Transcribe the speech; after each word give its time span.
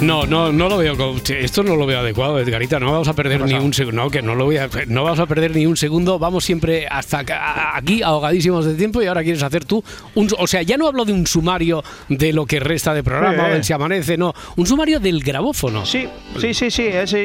No, 0.00 0.26
no, 0.26 0.52
no 0.52 0.68
lo 0.68 0.76
veo. 0.78 0.94
Esto 1.40 1.64
no 1.64 1.74
lo 1.74 1.84
veo 1.84 1.98
adecuado, 1.98 2.38
Edgarita. 2.38 2.78
No 2.78 2.92
vamos 2.92 3.08
a 3.08 3.14
perder 3.14 3.40
ni 3.40 3.54
un 3.54 3.74
segundo. 3.74 4.00
No, 4.04 4.10
que 4.10 4.22
no 4.22 4.36
lo 4.36 4.44
voy 4.44 4.56
a. 4.56 4.68
No 4.86 5.02
vamos 5.02 5.18
a 5.18 5.26
perder 5.26 5.56
ni 5.56 5.66
un 5.66 5.76
segundo. 5.76 6.20
Vamos 6.20 6.44
siempre 6.44 6.86
hasta 6.88 7.24
aquí 7.74 8.00
ahogadísimos 8.02 8.64
de 8.64 8.74
tiempo 8.74 9.02
y 9.02 9.06
ahora 9.06 9.24
quieres 9.24 9.42
hacer 9.42 9.64
tú 9.64 9.82
un. 10.14 10.28
O 10.38 10.46
sea, 10.46 10.62
ya 10.62 10.76
no 10.76 10.86
hablo 10.86 11.04
de 11.04 11.12
un 11.12 11.26
sumario 11.26 11.82
de 12.08 12.32
lo 12.32 12.46
que 12.46 12.60
resta 12.60 12.94
de 12.94 13.02
programa 13.02 13.44
o 13.44 13.46
Eh. 13.48 13.54
del 13.54 13.64
si 13.64 13.72
amanece, 13.72 14.16
no. 14.16 14.32
Un 14.56 14.66
sumario 14.68 15.00
del 15.00 15.20
grabófono. 15.20 15.84
Sí, 15.84 16.06
sí, 16.40 16.54
sí, 16.54 16.70
sí, 16.70 16.86
eso 16.86 17.16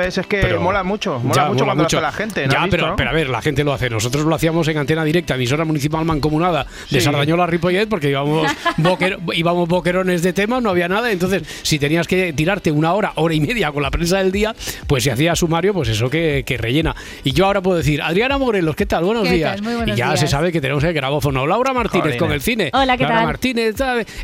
es, 0.00 0.18
es 0.18 0.26
que 0.26 0.38
Pero- 0.42 0.60
mola 0.60 0.82
mucho, 0.84 1.12
mola 1.20 1.46
mucho 1.46 1.64
mola 1.64 1.64
cuando 1.64 1.84
mucho. 1.84 2.00
lo 2.00 2.06
hace 2.08 2.18
la 2.18 2.24
gente. 2.24 2.46
¿no 2.46 2.52
ya, 2.52 2.58
visto, 2.64 2.70
pero, 2.76 2.86
no? 2.88 2.96
pero 2.96 3.08
a 3.10 3.12
ver, 3.14 3.30
la 3.30 3.40
gente 3.40 3.64
lo 3.64 3.72
hace. 3.72 3.88
Nosotros 3.88 4.26
lo 4.26 4.34
hacíamos 4.34 4.68
en 4.68 4.76
antena 4.76 5.02
directa, 5.02 5.34
emisora 5.34 5.64
municipal 5.64 6.04
mancomunada 6.04 6.64
de 6.90 6.98
Sí. 6.98 7.00
Sardañola 7.00 7.46
Ripollet, 7.46 7.88
porque 7.88 8.10
íbamos, 8.10 8.46
boquer- 8.76 9.18
íbamos 9.34 9.66
boquerones 9.66 10.22
de 10.22 10.34
tema, 10.34 10.60
no 10.60 10.68
había 10.68 10.88
nada. 10.88 11.10
Entonces, 11.10 11.42
si 11.62 11.78
tenías 11.78 12.06
que 12.06 12.17
tirarte 12.32 12.70
una 12.70 12.92
hora, 12.94 13.12
hora 13.16 13.34
y 13.34 13.40
media 13.40 13.70
con 13.72 13.82
la 13.82 13.90
prensa 13.90 14.18
del 14.18 14.32
día, 14.32 14.54
pues 14.86 15.04
si 15.04 15.10
hacía 15.10 15.34
sumario, 15.36 15.72
pues 15.74 15.88
eso 15.88 16.08
que, 16.10 16.42
que 16.46 16.56
rellena. 16.56 16.94
Y 17.24 17.32
yo 17.32 17.46
ahora 17.46 17.60
puedo 17.62 17.76
decir, 17.78 18.02
Adriana 18.02 18.38
Morelos, 18.38 18.76
¿qué 18.76 18.86
tal? 18.86 19.04
Buenos 19.04 19.24
¿Qué 19.28 19.34
días. 19.34 19.54
tal? 19.56 19.62
Muy 19.62 19.74
buenos 19.74 19.96
y 19.96 19.98
ya 19.98 20.08
días. 20.08 20.20
se 20.20 20.28
sabe 20.28 20.52
que 20.52 20.60
tenemos 20.60 20.82
el 20.84 20.92
grabófono. 20.92 21.46
Laura 21.46 21.72
Martínez 21.72 22.02
Jolines. 22.04 22.22
con 22.22 22.32
el 22.32 22.40
cine. 22.40 22.70
Hola, 22.72 22.96
¿qué 22.96 23.02
Laura 23.04 23.18
tal? 23.18 23.26
Martínez, 23.26 23.74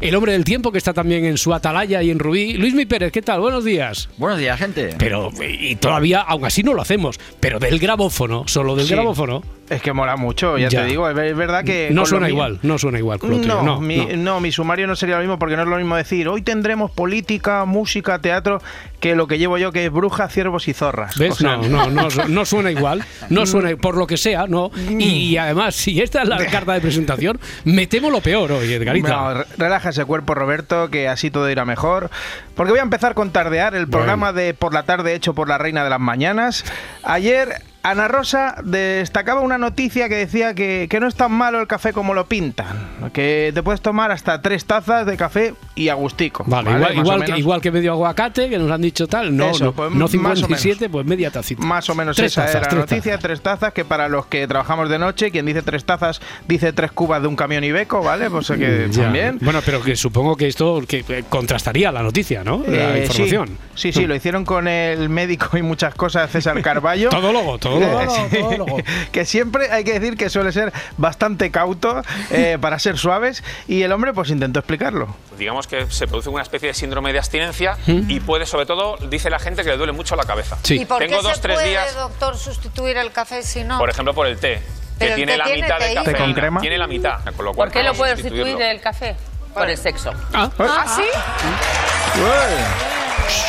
el 0.00 0.14
hombre 0.14 0.32
del 0.32 0.44
tiempo 0.44 0.70
que 0.72 0.78
está 0.78 0.92
también 0.92 1.24
en 1.24 1.38
su 1.38 1.52
atalaya 1.54 2.02
y 2.02 2.10
en 2.10 2.18
Rubí. 2.18 2.54
Luis 2.54 2.74
Mi 2.74 2.86
Pérez, 2.86 3.12
¿qué 3.12 3.22
tal? 3.22 3.40
Buenos 3.40 3.64
días. 3.64 4.08
Buenos 4.16 4.38
días, 4.38 4.58
gente. 4.58 4.94
Pero, 4.98 5.30
y 5.46 5.76
todavía, 5.76 6.20
aún 6.20 6.44
así 6.44 6.62
no 6.62 6.74
lo 6.74 6.82
hacemos, 6.82 7.18
pero 7.40 7.58
del 7.58 7.78
grabófono, 7.78 8.44
solo 8.46 8.74
del 8.76 8.86
Sí. 8.86 8.92
grabófono, 8.94 9.42
Es 9.70 9.80
que 9.80 9.94
mola 9.94 10.16
mucho, 10.16 10.58
ya, 10.58 10.68
Ya. 10.68 10.82
te 10.82 10.86
digo, 10.88 11.08
es 11.08 11.14
verdad 11.36 11.64
que... 11.64 11.88
no 11.90 12.04
suena 12.04 12.26
mío- 12.26 12.34
igual, 12.34 12.58
no 12.62 12.76
suena 12.76 12.98
igual. 12.98 13.18
No, 13.22 13.62
no, 13.62 13.80
mi, 13.80 13.96
no. 13.96 14.16
no, 14.16 14.40
mi 14.40 14.52
sumario 14.52 14.86
no 14.86 14.94
sería 14.94 15.16
lo 15.16 15.22
mismo 15.22 15.38
porque 15.38 15.56
no 15.56 15.62
es 15.62 15.68
lo 15.68 15.76
mismo 15.76 15.96
decir 15.96 16.28
hoy 16.28 16.42
tendremos 16.42 16.90
política, 16.90 17.64
música, 17.64 18.18
teatro, 18.18 18.60
que 19.00 19.14
lo 19.14 19.26
que 19.26 19.38
llevo 19.38 19.56
yo 19.56 19.72
que 19.72 19.86
es 19.86 19.90
bruja, 19.90 20.28
ciervos 20.28 20.68
y 20.68 20.74
zorras. 20.74 21.16
¿Ves? 21.16 21.32
O 21.32 21.36
sea, 21.36 21.56
no, 21.56 21.68
no, 21.68 21.90
no, 21.90 22.10
su- 22.10 22.28
no 22.28 22.44
suena 22.44 22.70
igual, 22.70 23.04
no 23.30 23.46
suena 23.46 23.74
por 23.76 23.96
lo 23.96 24.06
que 24.06 24.18
sea, 24.18 24.46
no. 24.46 24.70
Mm. 24.74 25.00
Y, 25.00 25.04
y 25.30 25.36
además, 25.38 25.74
si 25.74 26.00
esta 26.02 26.22
es 26.22 26.28
la 26.28 26.44
carta 26.50 26.74
de 26.74 26.80
presentación, 26.82 27.40
me 27.64 27.86
temo 27.86 28.10
lo 28.10 28.20
peor 28.20 28.52
hoy, 28.52 28.70
Edgarita. 28.70 29.08
No, 29.08 29.34
re- 29.34 29.44
relaja 29.56 29.88
ese 29.90 30.04
cuerpo, 30.04 30.34
Roberto, 30.34 30.90
que 30.90 31.08
así 31.08 31.30
todo 31.30 31.50
irá 31.50 31.64
mejor. 31.64 32.10
Porque 32.54 32.70
voy 32.70 32.78
a 32.80 32.82
empezar 32.82 33.14
con 33.14 33.30
Tardear, 33.30 33.74
el 33.74 33.88
programa 33.88 34.32
de 34.32 34.54
por 34.54 34.72
la 34.74 34.84
tarde 34.84 35.14
hecho 35.14 35.34
por 35.34 35.48
la 35.48 35.58
Reina 35.58 35.84
de 35.84 35.90
las 35.90 36.00
Mañanas. 36.00 36.64
Ayer 37.02 37.62
Ana 37.82 38.08
Rosa 38.08 38.54
destacaba 38.64 39.42
una 39.42 39.58
noticia 39.58 40.08
que 40.08 40.14
decía 40.14 40.54
que, 40.54 40.86
que 40.88 41.00
no 41.00 41.06
es 41.06 41.16
tan 41.16 41.32
malo 41.32 41.60
el 41.60 41.66
café 41.66 41.92
como 41.92 42.14
lo 42.14 42.24
pintan. 42.26 42.66
Que 43.12 43.50
te 43.54 43.62
puedes 43.62 43.82
tomar 43.82 44.10
hasta 44.10 44.40
tres 44.40 44.64
tazas 44.64 45.04
de 45.04 45.18
café 45.18 45.54
y 45.74 45.90
agustico. 45.90 46.44
Vale, 46.46 46.70
¿vale? 46.70 46.94
igual, 46.94 46.96
igual, 46.96 47.24
que, 47.24 47.38
igual 47.38 47.60
que 47.60 47.70
medio 47.70 47.92
aguacate, 47.92 48.48
que 48.48 48.56
nos 48.58 48.70
han 48.70 48.80
dicho 48.80 49.06
tal, 49.06 49.36
no, 49.36 49.50
Eso, 49.50 49.66
no, 49.66 49.72
pues, 49.72 49.90
no 49.90 49.98
más 49.98 50.14
o 50.14 50.16
menos. 50.16 50.38
57, 50.38 50.88
pues 50.88 51.04
media 51.04 51.30
tacita. 51.30 51.62
Más 51.62 51.90
o 51.90 51.94
menos 51.94 52.16
Tres 52.16 52.32
esa 52.32 52.46
tazas, 52.46 52.62
era 52.62 52.70
la 52.70 52.78
noticia, 52.78 53.02
tazas. 53.12 53.20
tres 53.22 53.40
tazas, 53.42 53.72
que 53.74 53.84
para 53.84 54.08
los 54.08 54.26
que 54.26 54.46
trabajamos 54.48 54.88
de 54.88 54.98
noche, 54.98 55.30
quien 55.30 55.44
dice 55.44 55.60
tres 55.60 55.84
tazas, 55.84 56.22
dice 56.48 56.72
tres 56.72 56.90
cubas 56.90 57.20
de 57.20 57.28
un 57.28 57.36
camión 57.36 57.64
Ibeco, 57.64 58.02
¿vale? 58.02 58.30
Pues 58.30 58.46
que 58.48 58.88
Ya. 58.92 59.02
también. 59.02 59.38
Bueno, 59.42 59.60
pero 59.62 59.82
que 59.82 59.94
supongo 59.94 60.36
que 60.36 60.46
esto 60.46 60.80
que 60.88 61.24
contrastaría 61.28 61.92
la 61.92 62.02
noticia, 62.02 62.43
¿no? 62.44 62.62
La 62.66 62.96
Eh, 62.96 63.04
información. 63.06 63.58
Sí, 63.74 63.92
sí, 63.92 64.00
sí, 64.00 64.06
lo 64.06 64.14
hicieron 64.14 64.44
con 64.44 64.68
el 64.68 65.08
médico 65.08 65.56
y 65.56 65.62
muchas 65.62 65.94
cosas, 65.94 66.30
César 66.30 66.60
Carballo. 66.62 67.08
Todo 67.14 67.32
logo, 67.32 67.58
todo 67.58 67.80
logo. 67.80 68.78
Sí, 68.78 68.84
que 69.12 69.24
siempre 69.24 69.70
hay 69.72 69.82
que 69.84 69.98
decir 69.98 70.16
que 70.16 70.28
suele 70.30 70.52
ser 70.52 70.72
bastante 70.96 71.50
cauto 71.50 72.02
eh, 72.30 72.58
para 72.60 72.78
ser 72.78 72.98
suaves 72.98 73.42
y 73.66 73.82
el 73.82 73.92
hombre 73.92 74.12
pues 74.12 74.30
intentó 74.30 74.60
explicarlo. 74.60 75.16
digamos 75.38 75.66
que 75.66 75.86
se 75.90 76.06
produce 76.06 76.28
una 76.28 76.42
especie 76.42 76.68
de 76.68 76.74
síndrome 76.74 77.12
de 77.12 77.18
abstinencia 77.18 77.76
¿Mm? 77.86 78.08
y 78.10 78.20
puede, 78.20 78.46
sobre 78.46 78.66
todo, 78.66 78.96
dice 79.08 79.30
la 79.30 79.38
gente 79.38 79.62
que 79.64 79.70
le 79.70 79.76
duele 79.76 79.92
mucho 79.92 80.14
la 80.16 80.24
cabeza. 80.24 80.56
Sí. 80.62 80.80
¿Y 80.80 80.84
por 80.84 80.98
Tengo 80.98 81.16
qué 81.18 81.22
dos, 81.22 81.34
se 81.36 81.40
tres 81.42 81.56
puede, 81.56 81.70
días, 81.70 81.94
doctor, 81.96 82.36
sustituir 82.36 82.96
el 82.98 83.10
café 83.10 83.42
si 83.42 83.64
no? 83.64 83.78
por 83.78 83.90
ejemplo, 83.90 84.14
por 84.14 84.26
el 84.26 84.38
té, 84.38 84.54
que 84.54 84.60
Pero 85.06 85.14
tiene 85.16 85.36
la 85.36 85.44
tiene 85.44 85.62
mitad 85.62 85.78
de. 85.80 86.00
¿Té 86.04 86.14
con 86.16 86.32
crema? 86.34 86.60
Tiene 86.60 86.78
la 86.78 86.86
mitad, 86.86 87.18
con 87.36 87.44
lo 87.44 87.52
cual 87.54 87.68
¿Por 87.70 87.72
qué 87.72 87.82
lo 87.82 87.94
puede 87.94 88.16
sustituir 88.16 88.60
el 88.62 88.80
café? 88.80 89.16
Por 89.54 89.70
el 89.70 89.76
sexo. 89.78 90.10
Ah, 90.32 90.50
¿Ah, 90.58 90.96
sí? 90.96 91.02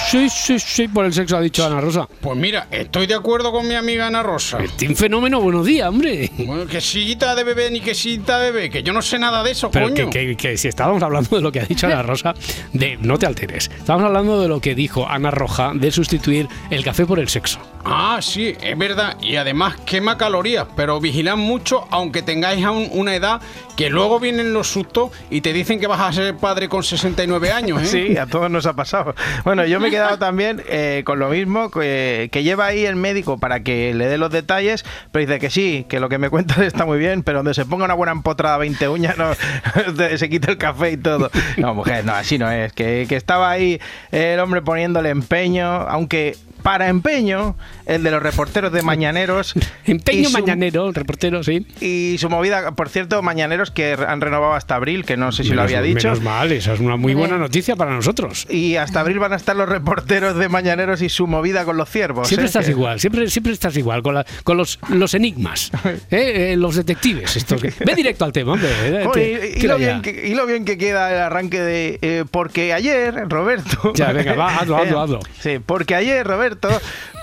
sí, 0.09 0.29
sí, 0.29 0.59
sí, 0.59 0.87
por 0.87 1.05
el 1.05 1.13
sexo 1.13 1.35
ha 1.37 1.41
dicho 1.41 1.65
Ana 1.65 1.81
Rosa. 1.81 2.07
Pues 2.21 2.37
mira, 2.37 2.67
estoy 2.71 3.07
de 3.07 3.15
acuerdo 3.15 3.51
con 3.51 3.67
mi 3.67 3.73
amiga 3.75 4.07
Ana 4.07 4.21
Rosa. 4.23 4.59
Team 4.77 4.95
Fenómeno, 4.95 5.41
buenos 5.41 5.65
días, 5.65 5.89
hombre. 5.89 6.29
Bueno, 6.37 6.67
que 6.67 6.79
sillita 6.79 7.33
de 7.35 7.43
bebé 7.43 7.71
ni 7.71 7.81
que 7.81 7.95
sillita 7.95 8.37
de 8.39 8.51
bebé, 8.51 8.69
que 8.69 8.83
yo 8.83 8.93
no 8.93 9.01
sé 9.01 9.17
nada 9.17 9.43
de 9.43 9.51
eso, 9.51 9.71
Pero 9.71 9.87
que, 9.87 10.01
coño. 10.03 10.09
que- 10.11 10.35
que 10.37 10.57
si 10.57 10.67
estábamos 10.67 11.01
hablando 11.01 11.35
de 11.35 11.41
lo 11.41 11.51
que 11.51 11.61
ha 11.61 11.65
dicho 11.65 11.87
Ana 11.87 12.03
Rosa, 12.03 12.33
de 12.73 12.97
no 13.01 13.17
te 13.17 13.25
alteres. 13.25 13.71
Estábamos 13.77 14.07
hablando 14.07 14.39
de 14.39 14.47
lo 14.47 14.61
que 14.61 14.75
dijo 14.75 15.07
Ana 15.09 15.31
Roja 15.31 15.71
de 15.73 15.91
sustituir 15.91 16.47
el 16.69 16.83
café 16.83 17.05
por 17.05 17.19
el 17.19 17.29
sexo. 17.29 17.59
Ah, 17.87 18.17
sí, 18.19 18.55
es 18.61 18.77
verdad. 18.77 19.15
Y 19.21 19.35
además 19.35 19.75
quema 19.85 20.17
calorías, 20.17 20.65
pero 20.75 20.99
vigilad 20.99 21.37
mucho, 21.37 21.87
aunque 21.91 22.23
tengáis 22.23 22.65
aún 22.65 22.89
una 22.91 23.13
edad, 23.13 23.41
que 23.77 23.91
luego 23.91 24.19
vienen 24.19 24.53
los 24.53 24.69
sustos 24.69 25.11
y 25.29 25.41
te 25.41 25.53
dicen 25.53 25.79
que 25.79 25.85
vas 25.85 26.01
a 26.01 26.11
ser 26.11 26.35
padre 26.35 26.67
con 26.67 26.83
69 26.83 27.51
años, 27.51 27.83
¿eh? 27.83 27.85
Sí, 27.95 28.17
a 28.17 28.25
todos 28.25 28.49
nos 28.49 28.65
ha 28.65 28.73
pasado. 28.73 29.13
Bueno, 29.43 29.65
yo 29.65 29.79
me 29.79 29.89
he 29.89 29.91
quedado 29.91 30.17
también 30.17 30.63
eh, 30.67 31.03
con 31.05 31.19
lo 31.19 31.29
mismo, 31.29 31.69
que, 31.69 32.29
que 32.31 32.41
lleva 32.41 32.65
ahí 32.65 32.85
el 32.85 32.95
médico 32.95 33.37
para 33.37 33.59
que 33.59 33.93
le 33.93 34.07
dé 34.07 34.17
los 34.17 34.31
detalles, 34.31 34.83
pero 35.11 35.25
dice 35.25 35.39
que 35.39 35.51
sí, 35.51 35.85
que 35.87 35.99
lo 35.99 36.09
que 36.09 36.17
me 36.17 36.31
cuentas 36.31 36.57
está 36.59 36.85
muy 36.85 36.97
bien, 36.97 37.21
pero 37.21 37.39
donde 37.39 37.53
se 37.53 37.65
ponga 37.65 37.85
una 37.85 37.93
buena 37.93 38.13
empotrada 38.13 38.57
20 38.57 38.87
uñas, 38.87 39.15
no, 39.15 39.27
se 40.17 40.27
quita 40.27 40.49
el 40.51 40.57
café 40.57 40.93
y 40.93 40.97
todo. 40.97 41.29
No, 41.57 41.75
mujer, 41.75 42.03
no, 42.03 42.13
así 42.13 42.39
no 42.39 42.49
es. 42.49 42.73
Que 42.73 43.05
estaba 43.11 43.51
ahí 43.51 43.79
el 44.11 44.39
hombre 44.39 44.63
poniéndole 44.63 45.09
empeño, 45.09 45.67
aunque 45.67 46.35
para 46.65 46.87
empeño, 46.87 47.55
el 47.85 48.03
de 48.03 48.11
los 48.11 48.21
reporteros 48.21 48.71
de 48.71 48.81
Mañaneros. 48.81 49.53
Empeño 49.85 50.29
su- 50.29 50.33
mañanero, 50.33 50.87
el 50.87 50.95
reportero, 50.95 51.43
sí. 51.43 51.65
Y 51.81 52.17
su 52.19 52.29
movida, 52.29 52.71
por 52.71 52.89
cierto, 52.89 53.21
Mañaneros 53.21 53.71
que 53.71 53.93
han 54.07 54.21
renovado 54.21 54.53
hasta 54.53 54.75
abril, 54.75 55.05
que 55.05 55.17
no 55.17 55.31
sé 55.31 55.43
si 55.43 55.49
lo 55.51 55.61
había 55.61 55.81
dicho. 55.81 56.07
Menos 56.09 56.23
mal, 56.23 56.51
esa 56.51 56.73
es 56.73 56.79
una 56.79 56.95
muy 56.97 57.13
buena 57.13 57.37
noticia 57.37 57.75
para 57.75 57.91
nosotros. 57.93 58.47
Y 58.49 58.75
hasta 58.75 58.99
abril 59.01 59.19
van 59.19 59.33
a 59.33 59.35
estar 59.35 59.55
los 59.55 59.67
reporteros 59.69 60.35
de 60.37 60.49
Mañaneros 60.49 61.01
y 61.01 61.09
su 61.09 61.27
movida 61.27 61.65
con 61.65 61.77
los 61.77 61.89
ciervos. 61.89 62.27
Siempre 62.27 62.45
¿eh? 62.45 62.47
estás 62.47 62.65
Que- 62.65 62.71
igual, 62.71 62.99
siempre, 62.99 63.29
siempre 63.29 63.53
estás 63.53 63.75
igual 63.77 64.01
con, 64.03 64.15
la- 64.15 64.25
con 64.43 64.57
los, 64.57 64.79
los 64.89 65.13
enigmas, 65.13 65.71
¿eh? 66.11 66.51
Eh, 66.51 66.55
los 66.57 66.75
detectives. 66.75 67.35
Estos 67.35 67.61
que- 67.61 67.73
Ve 67.85 67.95
directo 67.95 68.25
al 68.25 68.31
tema, 68.31 68.53
hombre. 68.53 68.69
Joder, 69.03 69.11
te- 69.11 69.59
y, 69.59 69.61
lo 69.67 69.77
bien 69.77 70.01
que, 70.01 70.27
y 70.27 70.33
lo 70.35 70.45
bien 70.45 70.65
que 70.65 70.77
queda 70.77 71.11
el 71.13 71.19
arranque 71.19 71.59
de... 71.61 71.99
eh, 72.01 72.23
porque 72.29 72.73
ayer, 72.73 73.13
Roberto... 73.29 73.93
Ya, 73.95 74.11
venga, 74.11 74.33
va, 74.33 74.55
hazlo, 74.57 74.77
hazlo, 74.81 75.01
hazlo. 75.01 75.19
Sí, 75.39 75.59
porque 75.65 75.95
ayer, 75.95 76.25
Roberto, 76.25 76.69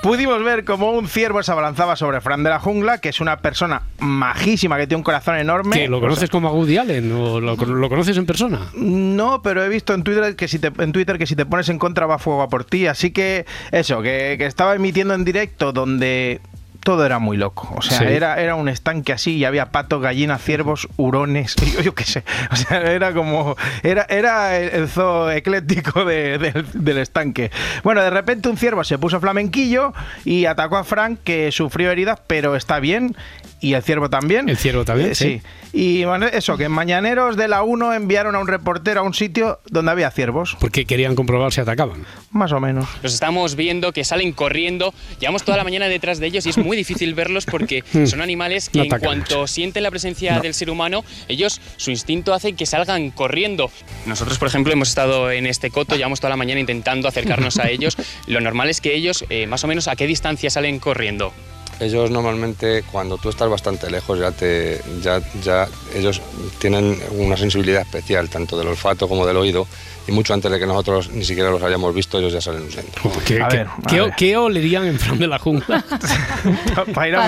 pudimos 0.03 0.43
ver 0.43 0.65
cómo 0.65 0.91
un 0.91 1.09
ciervo 1.09 1.43
se 1.43 1.53
abalanzaba 1.53 1.97
sobre 1.97 2.21
Fran 2.21 2.43
de 2.43 2.51
la 2.51 2.59
Jungla, 2.59 2.99
que 2.99 3.09
es 3.09 3.21
una 3.21 3.39
persona 3.39 3.83
majísima, 4.01 4.77
que 4.77 4.87
tiene 4.87 4.99
un 4.99 5.05
corazón 5.05 5.37
enorme. 5.37 5.77
¿Qué, 5.77 5.89
¿Lo 5.89 6.01
conoces 6.01 6.29
como 6.29 6.49
a 6.49 6.53
Woody 6.53 6.77
Allen 6.77 7.13
o 7.13 7.41
lo, 7.41 7.57
lo 7.57 7.89
conoces 7.89 8.17
en 8.17 8.27
persona? 8.27 8.61
No, 8.75 9.41
pero 9.43 9.65
he 9.65 9.69
visto 9.69 9.95
en 9.95 10.03
Twitter 10.03 10.37
que 10.37 10.49
si 10.49 10.59
te, 10.59 10.73
en 10.77 10.93
Twitter 10.93 11.19
que 11.19 11.27
si 11.27 11.37
te 11.37 11.47
pones 11.47 11.69
en 11.69 11.79
contra 11.79 12.07
va 12.07 12.19
fuego 12.19 12.43
a 12.43 12.49
por 12.49 12.65
ti. 12.65 12.87
Así 12.87 13.13
que 13.13 13.47
eso, 13.71 14.03
que, 14.03 14.35
que 14.39 14.47
estaba 14.47 14.75
emitiendo 14.75 15.15
en 15.15 15.25
directo 15.25 15.73
donde 15.73 16.41
todo 16.85 17.07
era 17.07 17.19
muy 17.19 17.37
loco. 17.37 17.73
O 17.77 17.83
sea, 17.83 17.99
Sí. 17.99 18.05
era, 18.05 18.41
era 18.41 18.55
un 18.55 18.69
estanque 18.69 19.13
así 19.13 19.37
y 19.37 19.45
había 19.45 19.71
patos, 19.71 20.03
gallinas, 20.03 20.43
ciervos, 20.43 20.89
hurones, 20.97 21.55
yo, 21.75 21.81
yo 21.83 21.95
qué 21.95 22.05
sé. 22.05 22.25
O 22.51 22.57
sea, 22.57 22.83
era 22.93 23.13
como. 23.13 23.57
Era, 23.83 24.07
era 24.09 24.59
el, 24.59 24.89
zoo 24.89 25.31
ecléctico 25.31 26.05
de- 26.05 26.39
del- 26.39 26.67
del 26.73 26.99
estanque. 26.99 27.51
Bueno, 27.85 28.03
de 28.03 28.11
repente 28.11 28.49
un 28.49 28.57
ciervo 28.57 28.85
se 28.85 28.99
puso 28.99 29.21
flamenquillo 29.21 29.93
y 30.25 30.47
atacó 30.47 30.77
a 30.77 30.85
Frank, 30.85 31.21
que 31.25 31.53
sufrió 31.53 31.91
heridas, 31.91 32.21
pero 32.27 32.57
está 32.57 32.81
bien. 32.81 33.17
Y 33.61 33.75
el 33.75 33.83
ciervo 33.85 34.11
también. 34.11 34.49
El 34.49 34.57
ciervo 34.57 34.85
también, 34.85 35.11
Eh, 35.13 35.15
sí. 35.15 35.41
Y 35.73 36.05
bueno, 36.05 36.27
eso, 36.27 36.59
que 36.59 36.65
en 36.65 36.73
Mañaneros 36.73 37.37
de 37.37 37.47
la 37.47 37.63
1 37.63 37.95
enviaron 37.95 38.35
a 38.35 38.41
un 38.41 38.49
reportero 38.49 39.01
a 39.01 39.03
un 39.05 39.15
sitio 39.15 39.61
donde 39.71 39.93
había 39.93 40.11
ciervos. 40.11 40.57
Porque 40.61 40.85
querían 40.85 41.15
comprobar 41.15 41.53
si 41.53 41.61
atacaban. 41.61 42.05
Más 42.33 42.51
o 42.51 42.59
menos. 42.61 42.89
Los 43.05 43.15
estamos 43.15 43.55
viendo 43.55 43.93
que 43.93 44.03
salen 44.03 44.33
corriendo, 44.33 44.93
llevamos 45.21 45.45
toda 45.45 45.57
la 45.57 45.65
mañana 45.65 45.87
detrás 45.87 46.19
de 46.19 46.27
ellos 46.27 46.45
y 46.45 46.51
es 46.51 46.59
muy 46.59 46.72
difícil 46.77 47.15
verlos 47.15 47.47
porque 47.47 47.85
son 48.07 48.21
animales 48.21 48.69
que 48.69 48.79
No 48.79 48.85
en 48.85 49.01
cuanto 49.01 49.47
sienten 49.47 49.83
la 49.83 49.91
presencia 49.91 50.41
del 50.41 50.55
ser 50.55 50.71
humano, 50.71 51.05
ellos 51.29 51.61
su 51.77 51.91
instinto 51.91 52.35
hace 52.35 52.55
que 52.55 52.67
salgan 52.67 53.11
corriendo. 53.11 53.71
Nosotros, 54.07 54.39
por 54.39 54.49
ejemplo, 54.49 54.73
hemos 54.73 54.89
estado 54.89 55.31
en 55.31 55.47
este 55.47 55.71
coto, 55.71 55.97
llevamos 55.97 56.21
toda 56.21 56.31
la 56.31 56.37
mañana 56.37 56.61
intentando 56.61 57.09
acercarnos 57.09 57.59
a 57.59 57.69
ellos. 57.69 57.97
Lo 58.27 58.41
normal 58.41 58.71
es 58.71 58.81
que 58.81 58.95
ellos, 58.95 59.25
eh, 59.31 59.47
más 59.47 59.65
o 59.65 59.67
menos, 59.67 59.89
¿a 59.89 59.97
qué 59.97 60.07
distancia 60.07 60.51
salen 60.51 60.79
corriendo? 60.79 61.33
ellos 61.81 62.11
normalmente 62.11 62.85
cuando 62.91 63.19
tú 63.19 63.29
estás 63.29 63.49
bastante 63.49 63.91
lejos 63.91 64.19
ya 64.19 64.31
te 64.31 64.81
ya 65.03 65.21
ya 65.43 65.69
ellos 65.95 66.21
tienen 66.59 66.99
una 67.11 67.37
sensibilidad 67.37 67.83
especial 67.83 68.29
tanto 68.29 68.57
del 68.59 68.69
olfato 68.69 69.09
como 69.09 69.27
del 69.27 69.37
oído 69.37 69.67
y 70.09 70.13
mucho 70.13 70.35
antes 70.35 70.51
de 70.51 70.59
que 70.59 70.67
nosotros 70.67 71.11
ni 71.11 71.25
siquiera 71.25 71.51
los 71.51 71.63
hayamos 71.63 71.95
visto 71.95 72.19
ellos 72.19 72.33
ya 72.33 72.41
salen 72.41 72.63
huyendo. 72.63 72.91
¿Qué, 73.27 73.43
A 73.43 73.49
qué- 73.49 73.57
ver, 73.59 73.67
a 73.69 73.89
qué- 73.89 74.01
ver. 74.01 74.13
qué 74.17 74.37
olerían 74.37 74.87
en 74.87 74.99
Fran 74.99 75.19
de 75.19 75.27
la 75.27 75.39
jungla? 75.39 75.85
Para 76.95 77.09
ir 77.09 77.17
a 77.17 77.19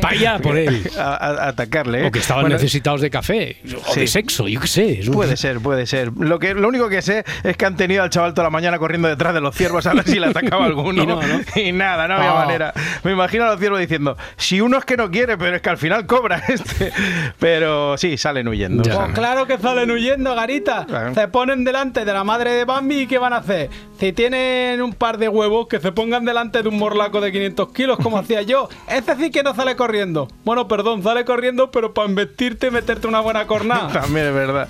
Para 0.00 0.14
ir 0.14 0.26
a 0.28 0.38
morderle. 0.38 0.40
por 0.42 0.56
él. 0.56 0.90
A, 0.98 1.02
a- 1.02 1.44
a 1.44 1.48
atacarle. 1.48 2.02
¿eh? 2.02 2.06
O 2.06 2.10
que 2.10 2.18
estaban 2.20 2.44
Bueno, 2.44 2.56
necesitados 2.56 3.00
de 3.00 3.10
café 3.10 3.56
o 3.88 3.92
Sí. 3.94 4.00
de 4.00 4.06
sexo, 4.06 4.48
yo 4.48 4.60
qué 4.60 4.66
sé. 4.66 5.00
un- 5.06 5.12
Puede 5.14 5.36
ser, 5.36 5.60
puede 5.60 5.86
ser. 5.86 6.12
Lo, 6.18 6.38
que, 6.38 6.54
lo 6.54 6.68
único 6.68 6.88
que 6.88 7.02
sé 7.02 7.24
es 7.42 7.56
que 7.56 7.66
han 7.66 7.76
tenido 7.76 8.02
al 8.02 8.10
chaval 8.10 8.34
toda 8.34 8.44
la 8.44 8.50
mañana 8.50 8.78
corriendo 8.78 9.08
detrás 9.08 9.34
de 9.34 9.40
los 9.40 9.54
ciervos 9.54 9.86
a 9.86 9.94
ver 9.94 10.04
si 10.04 10.18
le 10.18 10.26
atacaba 10.26 10.64
alguno. 10.66 11.02
Y 11.02 11.06
no, 11.06 11.20
¿no? 11.22 11.40
Y 11.56 11.72
nada, 11.72 12.08
no 12.08 12.14
había 12.14 12.30
Ah. 12.32 12.44
manera. 12.46 12.72
Me 13.04 13.12
imagino 13.12 13.44
a 13.44 13.48
los 13.48 13.58
ciervos 13.60 13.80
diciendo, 13.80 14.16
si 14.36 14.60
uno 14.60 14.78
es 14.78 14.84
que 14.84 14.96
no 14.96 15.10
quiere, 15.10 15.36
pero 15.36 15.56
es 15.56 15.62
que 15.62 15.70
al 15.70 15.78
final 15.78 16.06
cobra 16.06 16.42
este. 16.48 16.92
Pero 17.38 17.96
sí, 17.98 18.16
salen 18.16 18.48
huyendo. 18.48 18.82
Pues 18.82 18.96
claro 19.14 19.46
que 19.46 19.58
salen 19.58 19.90
huyendo, 19.90 20.34
Garita. 20.34 20.86
Claro. 20.86 21.14
Se 21.14 21.28
ponen 21.28 21.64
delante 21.64 22.04
de 22.04 22.11
la 22.12 22.24
madre 22.24 22.52
de 22.52 22.64
Bambi 22.64 23.00
y 23.02 23.06
¿qué 23.06 23.18
van 23.18 23.32
a 23.32 23.36
hacer? 23.38 23.70
Si 23.98 24.12
tienen 24.12 24.82
un 24.82 24.94
par 24.94 25.18
de 25.18 25.28
huevos, 25.28 25.68
que 25.68 25.78
se 25.78 25.92
pongan 25.92 26.24
delante 26.24 26.62
de 26.62 26.68
un 26.68 26.76
morlaco 26.78 27.20
de 27.20 27.30
500 27.30 27.72
kilos, 27.72 27.98
como 28.02 28.18
hacía 28.18 28.42
yo. 28.42 28.68
Ese 28.88 29.14
sí 29.16 29.30
que 29.30 29.44
no 29.44 29.54
sale 29.54 29.76
corriendo. 29.76 30.28
Bueno, 30.44 30.66
perdón, 30.66 31.02
sale 31.04 31.24
corriendo, 31.24 31.70
pero 31.70 31.94
para 31.94 32.08
investirte 32.08 32.66
y 32.66 32.70
meterte 32.70 33.06
una 33.06 33.20
buena 33.20 33.46
cornada. 33.46 33.88
También 33.92 34.26
es 34.26 34.34
verdad. 34.34 34.68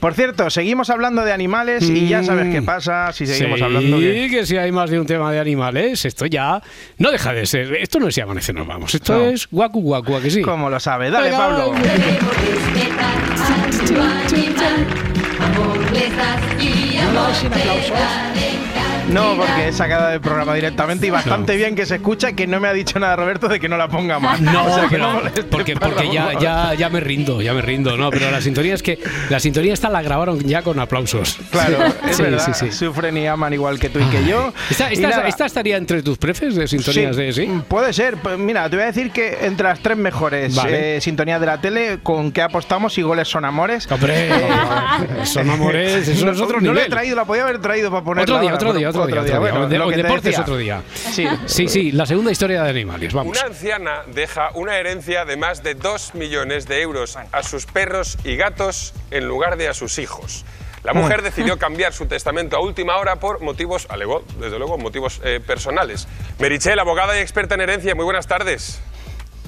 Por 0.00 0.14
cierto, 0.14 0.48
seguimos 0.48 0.88
hablando 0.88 1.22
de 1.24 1.32
animales 1.32 1.88
y 1.88 2.08
ya 2.08 2.22
sabes 2.22 2.54
qué 2.54 2.62
pasa 2.62 3.12
si 3.12 3.26
seguimos 3.26 3.58
sí, 3.58 3.64
hablando 3.64 3.98
que... 3.98 4.28
que... 4.30 4.46
si 4.46 4.56
hay 4.56 4.72
más 4.72 4.88
de 4.90 4.98
un 4.98 5.06
tema 5.06 5.30
de 5.30 5.40
animales, 5.40 6.04
esto 6.04 6.26
ya 6.26 6.62
no 6.98 7.10
deja 7.10 7.32
de 7.34 7.44
ser. 7.46 7.74
Esto 7.74 8.00
no 8.00 8.08
es 8.08 8.14
ya 8.14 8.24
amanece, 8.24 8.52
nos 8.52 8.66
vamos. 8.66 8.94
Esto 8.94 9.18
No. 9.18 9.24
es 9.26 9.46
guacu 9.50 9.80
guacu, 9.82 10.16
¿a 10.16 10.22
que 10.22 10.30
sí? 10.30 10.42
Como 10.42 10.70
lo 10.70 10.80
sabe. 10.80 11.10
Dale, 11.10 11.30
Venga, 17.20 17.50
Pablo. 17.50 18.39
No, 19.12 19.36
porque 19.36 19.68
he 19.68 19.72
sacado 19.72 20.08
del 20.08 20.20
programa 20.20 20.54
directamente 20.54 21.06
y 21.06 21.10
bastante 21.10 21.56
bien 21.56 21.74
que 21.74 21.86
se 21.86 21.96
escucha 21.96 22.32
que 22.32 22.46
no 22.46 22.60
me 22.60 22.68
ha 22.68 22.72
dicho 22.72 22.98
nada 22.98 23.16
Roberto 23.16 23.48
de 23.48 23.58
que 23.60 23.68
no 23.68 23.76
la 23.76 23.88
ponga 23.88 24.18
más. 24.18 24.40
No, 24.40 24.64
O 24.66 24.74
sea, 24.74 24.88
que 24.88 24.98
no, 24.98 25.12
moleste, 25.14 25.42
porque, 25.44 25.74
por 25.74 25.92
porque 25.94 26.10
ya, 26.12 26.26
favor. 26.26 26.42
ya, 26.42 26.74
ya 26.74 26.88
me 26.88 27.00
rindo, 27.00 27.42
ya 27.42 27.52
me 27.54 27.60
rindo. 27.62 27.96
No, 27.96 28.10
pero 28.10 28.30
la 28.30 28.40
sintonía 28.40 28.74
es 28.74 28.82
que 28.82 28.98
la 29.28 29.40
sintonía 29.40 29.72
esta 29.74 29.88
la 29.88 30.02
grabaron 30.02 30.40
ya 30.40 30.62
con 30.62 30.78
aplausos. 30.78 31.38
Claro, 31.50 31.78
es 32.08 32.16
Sí, 32.16 32.22
verdad. 32.22 32.44
sí, 32.44 32.52
sí. 32.54 32.72
Sufren 32.72 33.16
y 33.16 33.26
aman 33.26 33.52
igual 33.52 33.78
que 33.78 33.88
tú 33.90 33.98
y 33.98 34.04
que 34.04 34.24
yo. 34.24 34.52
Esta, 34.70 35.46
estaría 35.46 35.76
entre 35.76 36.02
tus 36.02 36.18
prefes 36.18 36.54
de 36.54 36.68
sintonías 36.68 37.16
sí, 37.16 37.22
de 37.22 37.32
sí. 37.32 37.50
Puede 37.68 37.92
ser. 37.92 38.16
Pues 38.18 38.38
mira, 38.38 38.68
te 38.70 38.76
voy 38.76 38.84
a 38.84 38.86
decir 38.86 39.10
que 39.10 39.38
entre 39.42 39.64
las 39.64 39.80
tres 39.80 39.96
mejores 39.96 40.54
Vale. 40.54 40.96
eh, 40.96 41.00
sintonías 41.00 41.40
de 41.40 41.46
la 41.46 41.60
tele, 41.60 41.98
con 42.02 42.30
que 42.32 42.42
apostamos 42.42 42.96
y 42.98 43.02
goles 43.02 43.28
son 43.28 43.44
amores. 43.44 43.90
Hombre, 43.90 44.28
son 45.24 45.50
amores, 45.50 46.08
eso 46.08 46.30
es 46.30 46.40
otro 46.40 46.60
no 46.60 46.66
lo 46.66 46.70
he 46.72 46.74
nivel. 46.74 46.90
traído, 46.90 47.16
la 47.16 47.24
podía 47.24 47.42
haber 47.42 47.58
traído 47.60 47.90
para 47.90 48.04
ponerla 48.04 48.22
Otro 48.22 48.40
día, 48.40 48.50
ahora, 48.50 48.56
otro 48.56 48.72
día, 48.78 48.88
otro 48.90 48.99
día, 49.06 49.20
otro 49.20 49.24
día. 49.24 49.38
Bueno, 49.38 49.68
De- 49.68 49.78
lo 49.78 49.88
que 49.88 49.96
te 49.96 50.02
deportes 50.02 50.38
otro 50.38 50.56
día. 50.56 50.82
Sí. 50.94 51.26
Sí, 51.46 51.68
sí, 51.68 51.92
la 51.92 52.06
segunda 52.06 52.30
historia 52.32 52.62
de 52.62 52.70
animales, 52.70 53.12
vamos. 53.12 53.36
Una 53.36 53.46
anciana 53.48 54.02
deja 54.06 54.50
una 54.54 54.76
herencia 54.76 55.24
de 55.24 55.36
más 55.36 55.62
de 55.62 55.74
2 55.74 56.14
millones 56.14 56.66
de 56.66 56.80
euros 56.82 57.16
a 57.16 57.42
sus 57.42 57.66
perros 57.66 58.16
y 58.24 58.36
gatos 58.36 58.94
en 59.10 59.26
lugar 59.26 59.56
de 59.56 59.68
a 59.68 59.74
sus 59.74 59.98
hijos. 59.98 60.44
La 60.82 60.94
mujer 60.94 61.20
decidió 61.22 61.58
cambiar 61.58 61.92
su 61.92 62.06
testamento 62.06 62.56
a 62.56 62.60
última 62.62 62.96
hora 62.96 63.16
por 63.16 63.40
motivos, 63.42 63.86
alegó, 63.90 64.24
desde 64.38 64.58
luego, 64.58 64.78
motivos 64.78 65.20
eh, 65.24 65.40
personales. 65.46 66.08
Merichel, 66.38 66.78
abogada 66.78 67.16
y 67.18 67.20
experta 67.20 67.54
en 67.54 67.60
herencia, 67.62 67.94
muy 67.94 68.04
buenas 68.04 68.26
tardes. 68.26 68.80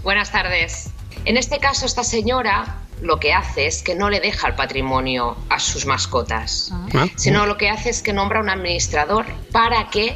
Buenas 0.02 0.30
tardes. 0.30 0.90
En 1.24 1.36
este 1.36 1.58
caso, 1.58 1.86
esta 1.86 2.04
señora 2.04 2.78
lo 3.02 3.18
que 3.18 3.32
hace 3.32 3.66
es 3.66 3.82
que 3.82 3.94
no 3.94 4.08
le 4.10 4.20
deja 4.20 4.46
el 4.48 4.54
patrimonio 4.54 5.36
a 5.48 5.58
sus 5.58 5.84
mascotas, 5.86 6.70
Ah. 6.94 7.06
sino 7.16 7.46
lo 7.46 7.56
que 7.58 7.68
hace 7.68 7.90
es 7.90 8.00
que 8.02 8.12
nombra 8.12 8.40
un 8.40 8.48
administrador 8.48 9.26
para 9.50 9.90
que 9.90 10.14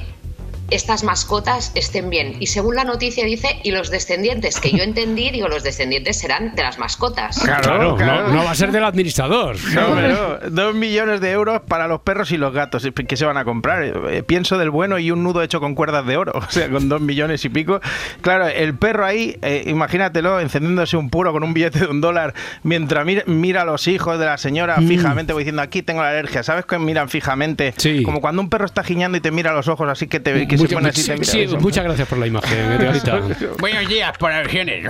estas 0.71 1.05
mascotas 1.05 1.73
estén 1.75 2.11
bien. 2.11 2.37
Y 2.41 2.47
según 2.49 2.75
la 2.75 2.85
noticia 2.85 3.25
dice, 3.25 3.61
y 3.63 3.71
los 3.71 3.91
descendientes, 3.91 4.61
que 4.61 4.71
yo 4.73 4.83
entendí, 4.83 5.31
digo, 5.31 5.49
los 5.49 5.63
descendientes 5.63 6.19
serán 6.19 6.55
de 6.55 6.63
las 6.63 6.79
mascotas. 6.79 7.39
Claro, 7.39 7.97
claro. 7.97 8.29
No, 8.29 8.35
no 8.35 8.45
va 8.45 8.51
a 8.51 8.55
ser 8.55 8.73
del 8.73 8.85
administrador. 8.85 9.57
No, 9.77 9.95
pero 9.95 10.39
dos 10.51 10.75
millones 10.75 11.21
de 11.21 11.31
euros 11.33 11.61
para 11.69 11.87
los 11.87 12.01
perros 12.01 12.31
y 12.33 12.37
los 12.39 12.53
gatos. 12.55 12.87
¿Qué 13.07 13.17
se 13.17 13.27
van 13.27 13.37
a 13.37 13.45
comprar? 13.45 13.83
Eh, 13.85 14.23
Pienso 14.23 14.57
del 14.59 14.71
bueno 14.71 14.99
y 14.99 15.11
un 15.11 15.23
nudo 15.23 15.43
hecho 15.43 15.61
con 15.61 15.75
cuerdas 15.75 16.07
de 16.07 16.17
oro. 16.17 16.33
O 16.47 16.51
sea, 16.51 16.69
con 16.71 16.89
dos 16.89 17.01
millones 17.01 17.45
y 17.45 17.49
pico. 17.51 17.81
Claro, 18.23 18.47
el 18.47 18.75
perro 18.77 19.05
ahí, 19.05 19.37
eh, 19.43 19.65
imagínatelo, 19.67 20.41
encendiéndose 20.41 20.97
un 20.97 21.11
puro 21.11 21.33
con 21.33 21.43
un 21.43 21.53
billete 21.55 21.81
de 21.81 21.87
un 21.87 22.01
dólar, 22.01 22.35
mientras 22.63 23.05
mira, 23.05 23.23
mira 23.27 23.63
a 23.63 23.65
los 23.65 23.87
hijos 23.89 24.19
de 24.19 24.25
la 24.27 24.39
señora 24.39 24.77
Mm. 24.79 24.89
fijamente, 24.89 25.33
voy 25.33 25.43
diciendo, 25.43 25.63
aquí 25.63 25.83
tengo 25.83 26.03
la 26.03 26.11
alergia. 26.11 26.43
¿Sabes 26.43 26.65
que 26.65 26.79
miran 26.79 27.09
fijamente? 27.09 27.75
Sí. 27.77 28.03
Como 28.03 28.21
cuando 28.21 28.41
un 28.43 28.49
perro 28.49 28.65
está 28.65 28.83
giñando 28.85 29.19
y 29.19 29.21
te 29.21 29.31
mira 29.31 29.51
a 29.51 29.55
los 29.55 29.69
ojos, 29.69 29.89
así 29.89 30.07
que, 30.07 30.21
te, 30.21 30.47
que 30.49 30.56
se 30.57 30.69
pone 30.69 30.89
así. 30.89 31.03
sí, 31.23 31.41
eso. 31.43 31.59
muchas 31.59 31.85
gracias 31.85 32.09
por 32.09 32.19
la 32.19 32.27
imagen. 32.27 32.79
Buenos 33.59 33.89
días, 33.89 34.17
por 34.19 34.33
alusiones. 34.33 34.89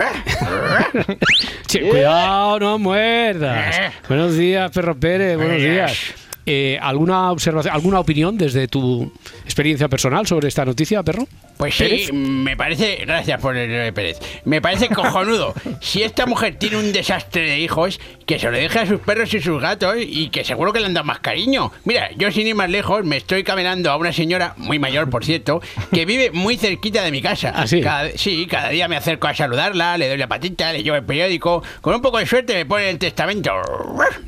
Che, 1.67 1.81
cuidado, 1.81 2.59
no 2.61 2.79
muerdas. 2.79 3.77
Eh. 3.77 3.91
Buenos 4.09 4.37
días, 4.37 4.71
perro 4.71 4.99
Pérez, 4.99 5.37
Buenos 5.37 5.59
días. 5.59 6.26
Eh, 6.49 6.79
¿Alguna 6.81 7.33
observación, 7.33 7.75
alguna 7.75 7.99
opinión 7.99 8.39
desde 8.39 8.69
tu 8.69 9.13
experiencia 9.45 9.89
personal 9.89 10.27
sobre 10.29 10.47
esta 10.47 10.65
noticia, 10.65 11.03
perro? 11.03 11.27
Pues 11.57 11.75
sí, 11.75 11.85
Pérez. 11.85 12.13
me 12.13 12.57
parece, 12.57 12.99
gracias 13.07 13.41
por 13.41 13.57
el 13.57 13.71
eh, 13.71 13.93
Pérez, 13.93 14.19
me 14.45 14.61
parece 14.61 14.89
cojonudo. 14.89 15.55
Si 15.81 16.03
esta 16.03 16.27
mujer 16.27 16.57
tiene 16.57 16.77
un 16.79 16.93
desastre 16.93 17.43
de 17.49 17.59
hijos, 17.61 18.01
que 18.27 18.39
se 18.39 18.51
lo 18.51 18.57
deje 18.57 18.79
a 18.81 18.87
sus 18.87 19.01
perros 19.01 19.33
y 19.35 19.41
sus 19.41 19.61
gatos 19.61 19.97
y 20.01 20.31
que 20.31 20.45
seguro 20.45 20.73
que 20.73 20.81
le 20.81 20.87
han 20.87 20.95
dado 20.95 21.05
más 21.05 21.21
cariño. 21.21 21.71
Mira, 21.85 22.11
yo 22.17 22.31
sin 22.33 22.47
ir 22.47 22.55
más 22.55 22.69
lejos 22.69 23.05
me 23.05 23.17
estoy 23.17 23.45
caminando 23.45 23.91
a 23.91 23.97
una 23.97 24.13
señora, 24.13 24.55
muy 24.57 24.79
mayor 24.79 25.09
por 25.09 25.25
cierto, 25.25 25.63
que 25.93 26.05
vive 26.05 26.31
muy 26.33 26.57
cerquita 26.57 27.03
de 27.03 27.11
mi 27.13 27.23
casa. 27.23 27.53
¿Ah, 27.55 27.67
sí? 27.67 27.81
Cada, 27.81 28.11
sí, 28.17 28.47
cada 28.47 28.71
día 28.71 28.89
me 28.89 28.97
acerco 28.97 29.29
a 29.29 29.35
saludarla, 29.35 29.97
le 29.97 30.09
doy 30.09 30.19
la 30.19 30.27
patita, 30.27 30.73
le 30.73 30.83
llevo 30.83 30.97
el 30.97 31.05
periódico, 31.05 31.63
con 31.81 31.95
un 31.95 32.03
poco 32.03 32.19
de 32.19 32.27
suerte 32.27 32.55
me 32.55 32.67
pone 32.67 32.91
el 32.91 32.99
testamento. 32.99 33.53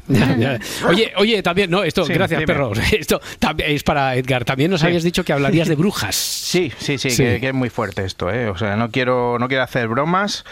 Oye, 0.88 1.12
oye, 1.16 1.42
también, 1.42 1.70
no, 1.70 1.82
esto, 1.82 2.07
Sí, 2.08 2.14
gracias, 2.14 2.40
dime. 2.40 2.52
perro. 2.52 2.72
Esto 2.92 3.20
también 3.38 3.70
es 3.70 3.82
para 3.82 4.16
Edgar. 4.16 4.44
También 4.44 4.70
nos 4.70 4.82
habías 4.82 5.02
dicho 5.02 5.24
que 5.24 5.32
hablarías 5.32 5.68
de 5.68 5.76
brujas. 5.76 6.16
Sí, 6.48 6.72
sí, 6.78 6.98
sí, 6.98 7.10
Sí. 7.10 7.22
Que, 7.22 7.40
que 7.40 7.48
es 7.48 7.54
muy 7.54 7.68
fuerte 7.70 8.04
esto, 8.04 8.30
¿eh? 8.32 8.48
O 8.48 8.56
sea, 8.56 8.74
no 8.76 8.90
quiero, 8.90 9.38
no 9.38 9.48
quiero 9.48 9.62
hacer 9.62 9.86
bromas. 9.88 10.44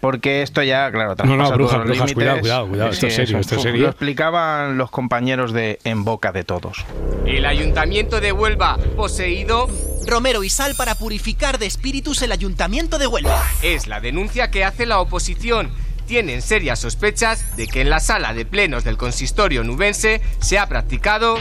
Porque 0.00 0.42
esto 0.42 0.62
ya, 0.62 0.90
claro, 0.92 1.14
No, 1.24 1.36
no, 1.36 1.50
brujas, 1.52 1.72
todos 1.72 1.86
los 1.88 1.96
brujas, 1.96 2.12
cuidado, 2.12 2.36
límites. 2.36 2.40
cuidado, 2.42 2.68
cuidado, 2.68 2.90
esto 2.90 3.06
es 3.06 3.14
serio, 3.14 3.38
esto 3.38 3.56
es 3.56 3.62
serio. 3.62 3.82
Lo 3.84 3.88
explicaban 3.88 4.76
los 4.76 4.90
compañeros 4.90 5.52
de 5.52 5.78
En 5.84 6.04
Boca 6.04 6.32
de 6.32 6.44
Todos. 6.44 6.84
El 7.24 7.46
Ayuntamiento 7.46 8.20
de 8.20 8.30
Huelva, 8.30 8.76
poseído, 8.94 9.68
Romero 10.06 10.44
y 10.44 10.50
sal 10.50 10.74
para 10.76 10.94
purificar 10.96 11.58
de 11.58 11.66
espíritus 11.66 12.20
el 12.22 12.30
Ayuntamiento 12.32 12.98
de 12.98 13.06
Huelva. 13.06 13.42
es 13.62 13.86
la 13.86 14.00
denuncia 14.00 14.50
que 14.50 14.64
hace 14.64 14.84
la 14.84 14.98
oposición. 15.00 15.70
Tienen 16.06 16.40
serias 16.40 16.78
sospechas 16.78 17.56
de 17.56 17.66
que 17.66 17.80
en 17.80 17.90
la 17.90 17.98
sala 17.98 18.32
de 18.32 18.44
plenos 18.44 18.84
del 18.84 18.96
consistorio 18.96 19.64
nubense 19.64 20.20
se 20.38 20.58
ha 20.58 20.66
practicado 20.66 21.36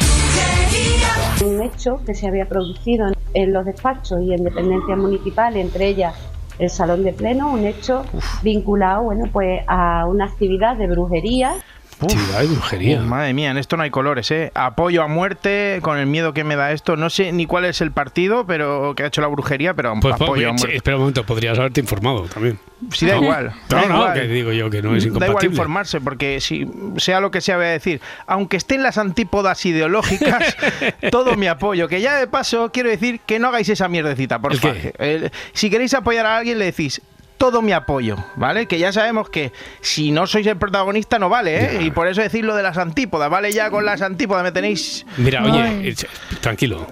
Un 1.45 1.61
hecho 1.61 2.01
que 2.05 2.15
se 2.15 2.27
había 2.27 2.47
producido 2.47 3.07
en- 3.33 3.53
los 3.53 3.65
despachos 3.65 4.21
y 4.23 4.33
en 4.33 4.43
dependencias 4.43 4.97
municipales, 4.97 5.63
entre 5.63 5.87
ellas 5.87 6.15
el 6.57 6.69
salón 6.69 7.03
de 7.03 7.11
pleno, 7.13 7.51
un 7.51 7.65
hecho 7.65 8.05
vinculado, 8.41 9.03
bueno, 9.03 9.25
pues 9.31 9.61
a 9.67 10.05
una 10.07 10.25
actividad 10.25 10.77
de 10.77 10.87
brujería. 10.87 11.53
Brujería. 11.99 12.99
Madre 13.01 13.33
mía, 13.33 13.51
en 13.51 13.57
esto 13.57 13.77
no 13.77 13.83
hay 13.83 13.89
colores, 13.89 14.29
¿eh? 14.31 14.51
Apoyo 14.53 15.01
a 15.03 15.07
muerte 15.07 15.79
con 15.81 15.97
el 15.97 16.05
miedo 16.07 16.33
que 16.33 16.43
me 16.43 16.55
da 16.55 16.71
esto. 16.71 16.95
No 16.97 17.09
sé 17.09 17.31
ni 17.31 17.45
cuál 17.45 17.65
es 17.65 17.81
el 17.81 17.91
partido 17.91 18.45
pero 18.45 18.93
que 18.95 19.03
ha 19.03 19.07
hecho 19.07 19.21
la 19.21 19.27
brujería, 19.27 19.73
pero 19.73 19.93
Pues, 20.01 20.13
apoyo 20.15 20.47
a 20.47 20.51
pues, 20.51 20.61
muerte. 20.61 20.77
espera 20.77 20.97
un 20.97 21.01
momento, 21.03 21.25
podrías 21.25 21.57
haberte 21.57 21.79
informado 21.81 22.23
también. 22.23 22.59
Sí, 22.91 23.05
da 23.05 23.15
No. 23.15 23.23
igual. 23.23 23.45
No, 23.69 23.77
da 23.77 23.85
no, 23.87 23.95
igual. 23.95 24.13
que 24.13 24.27
digo 24.27 24.51
yo 24.51 24.69
que 24.69 24.81
no 24.81 24.95
es 24.95 25.03
Da 25.03 25.07
igual 25.07 25.23
incompatible. 25.23 25.53
informarse, 25.55 26.01
porque 26.01 26.41
si 26.41 26.67
sea 26.97 27.19
lo 27.19 27.31
que 27.31 27.41
sea, 27.41 27.55
voy 27.57 27.65
a 27.65 27.69
decir, 27.69 28.01
aunque 28.27 28.57
estén 28.57 28.83
las 28.83 28.97
antípodas 28.97 29.65
ideológicas, 29.65 30.55
todo 31.11 31.35
mi 31.35 31.47
apoyo. 31.47 31.87
Que 31.87 32.01
ya 32.01 32.17
de 32.17 32.27
paso 32.27 32.71
quiero 32.71 32.89
decir 32.89 33.21
que 33.25 33.39
no 33.39 33.47
hagáis 33.47 33.69
esa 33.69 33.87
mierdecita, 33.87 34.39
por 34.39 34.51
¿El 34.53 34.59
favor. 34.59 34.77
Eh, 34.99 35.29
si 35.53 35.69
queréis 35.69 35.93
apoyar 35.93 36.25
a 36.25 36.37
alguien, 36.37 36.59
le 36.59 36.65
decís. 36.65 37.01
Todo 37.45 37.61
mi 37.61 37.73
apoyo, 37.73 38.17
¿vale? 38.37 38.65
Que 38.65 38.79
ya 38.79 38.91
sabemos 38.91 39.29
que 39.29 39.53
si 39.79 40.09
no 40.09 40.25
sois 40.25 40.47
el 40.47 40.57
protagonista 40.57 41.19
no 41.19 41.29
vale, 41.29 41.77
¿eh? 41.77 41.83
Y 41.83 41.91
por 41.91 42.07
eso 42.07 42.19
decir 42.21 42.43
lo 42.43 42.55
de 42.55 42.63
las 42.63 42.75
antípodas, 42.79 43.29
¿vale? 43.29 43.51
Ya 43.51 43.69
con 43.69 43.85
las 43.85 44.01
antípodas 44.01 44.41
me 44.43 44.51
tenéis. 44.51 45.05
Mira, 45.17 45.43
oye, 45.45 45.89
eh, 45.89 45.95
tranquilo. 46.41 46.87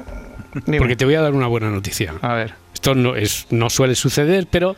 Porque 0.77 0.95
te 0.95 1.05
voy 1.05 1.15
a 1.15 1.21
dar 1.21 1.33
una 1.33 1.47
buena 1.47 1.71
noticia. 1.71 2.13
A 2.21 2.35
ver. 2.35 2.53
Esto 2.71 2.93
no, 2.93 3.15
es, 3.15 3.47
no 3.49 3.71
suele 3.71 3.95
suceder, 3.95 4.45
pero 4.51 4.75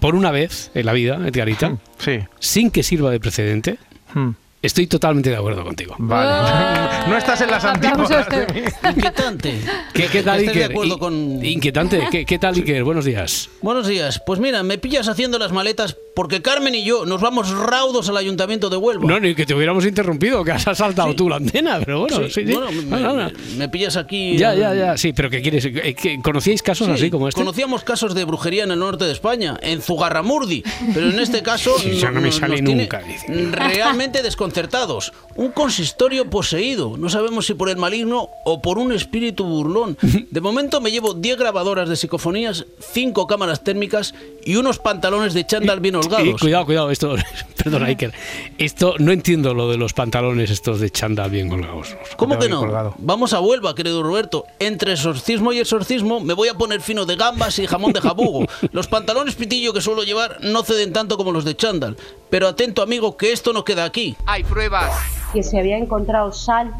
por 0.00 0.16
una 0.16 0.32
vez 0.32 0.72
en 0.74 0.86
la 0.86 0.92
vida, 0.92 1.20
Edgarita, 1.24 1.76
Sí. 1.98 2.18
sin 2.40 2.72
que 2.72 2.82
sirva 2.82 3.12
de 3.12 3.20
precedente, 3.20 3.78
Hmm. 4.14 4.30
Estoy 4.62 4.86
totalmente 4.86 5.28
de 5.30 5.36
acuerdo 5.36 5.64
contigo. 5.64 5.94
Vale. 5.98 6.82
No 7.08 7.16
estás 7.18 7.40
en 7.40 7.50
las 7.50 7.64
antípodas. 7.64 8.28
de 8.28 8.46
mí. 8.54 8.60
Inquietante. 8.94 9.60
¿Qué, 9.92 10.06
qué 10.06 10.22
tal, 10.22 10.38
Estoy 10.38 10.54
de 10.54 10.62
Iker? 10.62 10.70
acuerdo 10.70 10.98
con- 11.00 11.44
Inquietante. 11.44 12.06
¿Qué, 12.12 12.24
qué 12.24 12.38
tal, 12.38 12.54
Iker? 12.54 12.84
Buenos 12.84 13.04
días. 13.04 13.50
Buenos 13.60 13.88
días. 13.88 14.22
Pues 14.24 14.38
mira, 14.38 14.62
me 14.62 14.78
pillas 14.78 15.08
haciendo 15.08 15.36
las 15.40 15.50
maletas 15.50 15.96
porque 16.14 16.42
Carmen 16.42 16.74
y 16.74 16.84
yo 16.84 17.06
nos 17.06 17.20
vamos 17.20 17.50
raudos 17.50 18.08
al 18.08 18.16
ayuntamiento 18.16 18.68
de 18.70 18.76
Huelva. 18.76 19.06
No, 19.06 19.18
ni 19.20 19.34
que 19.34 19.46
te 19.46 19.54
hubiéramos 19.54 19.84
interrumpido, 19.86 20.44
que 20.44 20.52
has 20.52 20.62
saltado 20.62 21.14
tú 21.14 21.28
la 21.28 21.36
antena, 21.36 21.80
pero 21.84 22.00
bueno, 22.00 22.16
sí, 22.28 22.44
sí. 22.46 22.52
bueno, 22.52 22.70
me, 22.70 23.00
No, 23.00 23.12
no, 23.14 23.30
me- 23.56 23.68
pillas 23.68 23.96
aquí. 23.96 24.36
Ya, 24.36 24.54
ya, 24.54 24.74
ya, 24.74 24.96
sí, 24.96 25.12
pero 25.12 25.30
¿qué 25.30 25.40
quieres? 25.40 25.64
Eh, 25.64 25.94
¿qué- 25.94 26.20
¿Conocíais 26.22 26.62
casos 26.62 26.86
Sí, 26.88 26.92
así 26.92 27.10
como 27.10 27.28
este? 27.28 27.40
Conocíamos 27.40 27.84
casos 27.84 28.14
de 28.14 28.24
brujería 28.24 28.64
en 28.64 28.70
el 28.72 28.78
norte 28.78 29.04
de 29.04 29.12
España, 29.12 29.58
en 29.62 29.80
Zugarramurdi, 29.80 30.62
pero 30.92 31.08
en 31.10 31.18
este 31.18 31.42
caso 31.42 31.74
Sí, 31.78 31.92
ya 31.92 32.10
no 32.10 32.20
me 32.20 32.30
sale 32.32 32.60
tiene 32.62 32.82
nunca, 32.82 33.02
realmente 33.50 34.22
desconcertados. 34.22 35.12
Un 35.34 35.52
consistorio 35.52 36.28
poseído, 36.28 36.96
no 36.98 37.08
sabemos 37.08 37.46
si 37.46 37.54
por 37.54 37.68
el 37.68 37.76
maligno 37.76 38.28
o 38.44 38.60
por 38.60 38.78
un 38.78 38.92
espíritu 38.92 39.44
burlón. 39.44 39.96
De 40.30 40.40
momento 40.40 40.80
me 40.80 40.90
llevo 40.90 41.14
10 41.14 41.38
grabadoras 41.38 41.88
de 41.88 41.96
psicofonías, 41.96 42.66
5 42.92 43.26
cámaras 43.26 43.64
térmicas 43.64 44.14
y 44.44 44.56
unos 44.56 44.78
pantalones 44.78 45.34
de 45.34 45.46
chándal 45.46 45.80
Y 46.24 46.32
cuidado, 46.34 46.64
cuidado, 46.64 46.90
esto, 46.90 47.14
perdona 47.56 47.86
Iker, 47.86 48.12
esto 48.58 48.94
no 48.98 49.12
entiendo 49.12 49.54
lo 49.54 49.70
de 49.70 49.76
los 49.76 49.92
pantalones 49.92 50.50
estos 50.50 50.80
de 50.80 50.90
chándal 50.90 51.30
bien 51.30 51.48
colgados. 51.48 51.96
¿Cómo 52.16 52.38
que 52.38 52.48
no? 52.48 52.94
Vamos 52.98 53.32
a 53.32 53.40
Huelva, 53.40 53.74
querido 53.74 54.02
Roberto. 54.02 54.44
Entre 54.58 54.92
exorcismo 54.92 55.52
y 55.52 55.58
exorcismo 55.58 56.20
me 56.20 56.34
voy 56.34 56.48
a 56.48 56.54
poner 56.54 56.80
fino 56.80 57.06
de 57.06 57.16
gambas 57.16 57.58
y 57.58 57.66
jamón 57.66 57.92
de 57.92 58.00
jabugo. 58.00 58.46
Los 58.72 58.88
pantalones 58.88 59.34
pitillo 59.34 59.72
que 59.72 59.80
suelo 59.80 60.02
llevar 60.02 60.38
no 60.42 60.62
ceden 60.62 60.92
tanto 60.92 61.16
como 61.16 61.32
los 61.32 61.44
de 61.44 61.56
chándal. 61.56 61.96
Pero 62.30 62.48
atento, 62.48 62.82
amigo, 62.82 63.16
que 63.16 63.32
esto 63.32 63.52
no 63.52 63.64
queda 63.64 63.84
aquí. 63.84 64.16
Hay 64.26 64.44
pruebas. 64.44 64.90
que 65.32 65.42
se 65.42 65.58
había 65.58 65.76
encontrado 65.76 66.32
sal 66.32 66.74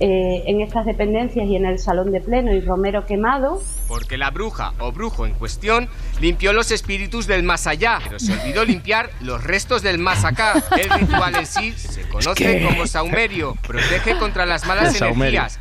eh, 0.00 0.42
en 0.46 0.60
estas 0.62 0.86
dependencias 0.86 1.46
y 1.46 1.56
en 1.56 1.66
el 1.66 1.78
salón 1.78 2.10
de 2.10 2.20
pleno 2.20 2.52
y 2.54 2.60
romero 2.60 3.04
quemado. 3.06 3.62
Porque 3.86 4.16
la 4.16 4.30
bruja 4.30 4.72
o 4.78 4.92
brujo 4.92 5.26
en 5.26 5.34
cuestión 5.34 5.88
limpió 6.20 6.52
los 6.52 6.70
espíritus 6.70 7.26
del 7.26 7.42
más 7.42 7.66
allá, 7.66 7.98
pero 8.04 8.18
se 8.18 8.32
olvidó 8.32 8.64
limpiar 8.64 9.10
los 9.20 9.42
restos 9.44 9.82
del 9.82 9.98
más 9.98 10.24
acá. 10.24 10.62
El 10.78 10.88
ritual 10.90 11.34
en 11.36 11.46
sí 11.46 11.72
se 11.72 12.02
conoce 12.08 12.34
que- 12.44 12.64
como 12.64 12.86
saumerio, 12.86 13.56
protege 13.66 14.16
contra 14.18 14.46
las 14.46 14.66
malas 14.66 14.96
Saumerio. 14.96 15.40
energías. 15.40 15.60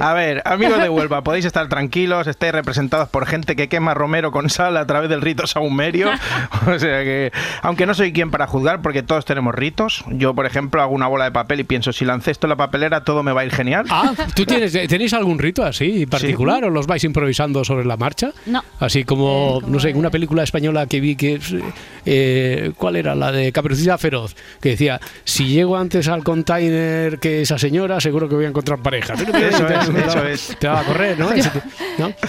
A 0.00 0.12
ver, 0.14 0.42
amigos 0.44 0.80
de 0.80 0.88
Huelva, 0.88 1.22
podéis 1.22 1.44
estar 1.44 1.68
tranquilos, 1.68 2.26
estáis 2.26 2.52
representados 2.52 3.08
por 3.08 3.26
gente 3.26 3.56
que 3.56 3.68
quema 3.68 3.94
romero 3.94 4.32
con 4.32 4.50
sal 4.50 4.76
a 4.76 4.86
través 4.86 5.10
del 5.10 5.20
rito 5.20 5.46
saumerio. 5.46 6.10
O 6.66 6.78
sea 6.78 7.02
que, 7.04 7.30
aunque 7.62 7.84
no 7.86 7.94
soy 7.94 8.12
quien 8.12 8.30
para 8.30 8.46
juzgar, 8.46 8.80
porque 8.80 9.02
todos 9.02 9.24
tenemos 9.24 9.54
ritos. 9.54 10.04
Yo, 10.08 10.34
por 10.34 10.46
ejemplo, 10.46 10.80
hago 10.80 10.94
una 10.94 11.06
bola 11.06 11.24
de 11.24 11.32
papel 11.32 11.60
y 11.60 11.64
pienso, 11.64 11.92
si 11.92 12.04
lancé 12.04 12.30
esto 12.30 12.46
en 12.46 12.50
la 12.50 12.56
papelera, 12.56 13.04
todo 13.04 13.22
me 13.22 13.32
va 13.32 13.42
a 13.42 13.44
ir 13.44 13.52
genial. 13.52 13.84
Ah, 13.90 14.12
¿tú 14.34 14.46
tienes, 14.46 14.72
tenéis 14.72 15.12
algún 15.12 15.38
rito 15.38 15.62
así 15.62 16.06
particular 16.06 16.64
o 16.64 16.70
los 16.70 16.86
vais 16.86 17.04
improvisando 17.04 17.64
sobre 17.64 17.84
la 17.84 17.96
marcha? 17.96 18.32
No. 18.46 18.62
Así 18.80 19.04
como, 19.04 19.60
no 19.66 19.78
sé, 19.78 19.92
una 19.94 20.10
película 20.10 20.42
española 20.42 20.86
que 20.86 21.00
vi 21.00 21.16
que 21.16 21.34
es, 21.34 21.54
eh, 22.06 22.72
¿cuál 22.76 22.96
era? 22.96 23.14
La 23.14 23.30
de 23.30 23.52
Caperucita 23.52 23.98
Feroz, 23.98 24.34
que 24.60 24.70
decía, 24.70 25.00
si 25.24 25.48
llego 25.48 25.76
antes 25.76 26.08
al 26.08 26.24
container 26.24 27.18
que 27.18 27.42
esa 27.42 27.58
señora, 27.58 28.00
seguro 28.00 28.28
que 28.28 28.34
voy 28.34 28.44
a 28.46 28.48
encontrar 28.48 28.80
pareja. 28.80 29.14
Eso 29.34 29.68
es, 29.68 29.90
te- 29.90 30.00
eso 30.06 30.26
es. 30.26 30.56
Te 30.58 30.68
va 30.68 30.80
a 30.80 30.84
correr, 30.84 31.18
¿no? 31.18 31.28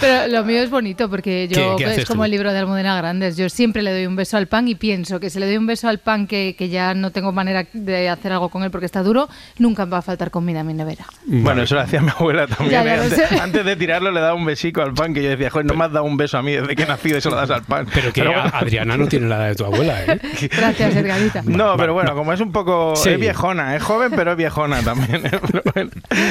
Pero 0.00 0.28
lo 0.28 0.44
mío 0.44 0.62
es 0.62 0.70
bonito 0.70 1.08
porque 1.10 1.48
yo 1.48 1.76
¿Qué- 1.76 1.84
qué 1.84 1.84
es 1.84 1.90
haces 1.92 2.06
como 2.06 2.20
tú? 2.22 2.24
el 2.26 2.30
libro 2.32 2.52
de 2.52 2.58
Almudena 2.58 2.96
Grandes. 2.96 3.36
Yo 3.36 3.48
siempre 3.48 3.82
le 3.82 3.92
doy 3.92 4.06
un 4.06 4.16
beso 4.16 4.36
al 4.36 4.46
pan 4.46 4.68
y 4.68 4.74
pienso 4.74 5.20
que 5.20 5.30
si 5.30 5.38
le 5.38 5.46
doy 5.46 5.56
un 5.56 5.66
beso 5.66 5.88
al 5.88 5.98
pan 5.98 6.26
que, 6.26 6.54
que 6.58 6.68
ya 6.68 6.94
no 6.94 7.10
tengo 7.10 7.32
manera 7.32 7.66
de 7.72 8.08
hacer 8.08 8.32
algo 8.32 8.48
con 8.48 8.62
él 8.62 8.70
porque 8.70 8.86
está 8.86 9.02
duro, 9.02 9.28
nunca 9.58 9.84
va 9.84 9.98
a 9.98 10.02
faltar 10.02 10.30
comida 10.30 10.60
en 10.60 10.66
mi 10.66 10.74
nevera. 10.74 11.04
Bueno, 11.26 11.62
eso 11.62 11.74
lo 11.74 11.80
hacía 11.82 12.00
mi 12.00 12.10
abuela 12.10 12.46
también. 12.46 12.70
Ya, 12.70 12.84
ya 12.84 13.04
¿eh? 13.06 13.40
antes, 13.42 13.64
de 13.64 13.76
tirarlo 13.76 14.10
le 14.10 14.20
daba 14.20 14.34
un 14.34 14.44
besico 14.44 14.82
al 14.82 14.94
pan 14.94 15.12
que 15.14 15.22
yo 15.22 15.30
decía, 15.30 15.50
joder, 15.50 15.66
no 15.66 15.74
me 15.74 15.84
has 15.84 15.92
dado 15.92 16.04
un 16.04 16.16
beso 16.16 16.38
a 16.38 16.42
mí 16.42 16.52
desde 16.52 16.74
que 16.76 16.82
he 16.84 16.86
nacido 16.86 17.18
y 17.18 17.20
se 17.20 17.30
lo 17.30 17.36
das 17.36 17.50
al 17.50 17.62
pan. 17.62 17.86
Pero 17.92 18.12
que 18.12 18.22
bueno. 18.22 18.42
Adriana 18.52 18.96
no 18.96 19.06
tiene 19.08 19.28
la 19.28 19.36
edad 19.36 19.48
de 19.48 19.54
tu 19.56 19.64
abuela, 19.64 20.02
¿eh? 20.04 20.18
Gracias, 20.56 20.96
Edgarita. 20.96 21.42
No, 21.44 21.76
pero 21.76 21.94
bueno, 21.94 22.14
como 22.14 22.32
es 22.32 22.40
un 22.40 22.52
poco. 22.52 22.94
Sí. 22.96 23.10
Es 23.10 23.20
viejona, 23.20 23.76
es 23.76 23.82
joven, 23.82 24.12
pero 24.14 24.32
es 24.32 24.36
viejona 24.36 24.82
también. 24.82 25.26
¿eh? 25.26 25.30
Pero 25.46 25.62
bueno, 25.74 25.90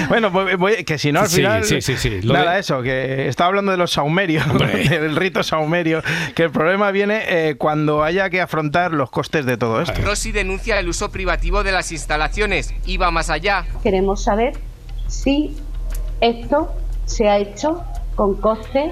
Bueno, 0.10 0.32
pues 0.32 0.58
voy- 0.70 0.84
que 0.84 0.98
si 0.98 1.12
no, 1.12 1.22
al 1.22 1.28
Sí, 1.30 1.38
final. 1.38 1.64
sí, 1.64 1.82
sí, 1.82 1.98
sí. 1.98 2.22
Lo 2.22 2.34
Nada, 2.34 2.54
de- 2.54 2.60
eso, 2.60 2.82
que 2.82 3.28
estaba 3.28 3.48
hablando 3.50 3.72
de 3.72 3.78
los 3.78 3.92
saumerios, 3.92 4.46
del 4.90 5.16
rito 5.16 5.44
saumerio, 5.44 6.02
que 6.36 6.44
el 6.44 6.52
problema 6.52 6.92
viene 6.92 7.24
eh, 7.28 7.56
cuando 7.58 8.04
haya 8.04 8.30
que 8.30 8.42
afrontar 8.42 8.92
los 8.94 9.10
costes 9.12 9.46
de 9.46 9.58
todo 9.58 9.82
esto. 9.82 9.94
Rosy 10.04 10.32
denuncia 10.32 10.80
el 10.80 10.88
uso 10.88 11.12
privativo 11.12 11.64
de 11.64 11.72
las 11.72 11.92
instalaciones 11.92 12.74
y 12.86 12.98
va 12.98 13.12
más 13.12 13.30
allá. 13.30 13.66
Queremos 13.84 14.24
saber 14.24 14.54
si 15.08 15.56
esto 16.22 16.74
se 17.06 17.30
ha 17.30 17.38
hecho 17.38 17.84
con 18.16 18.36
coste 18.42 18.92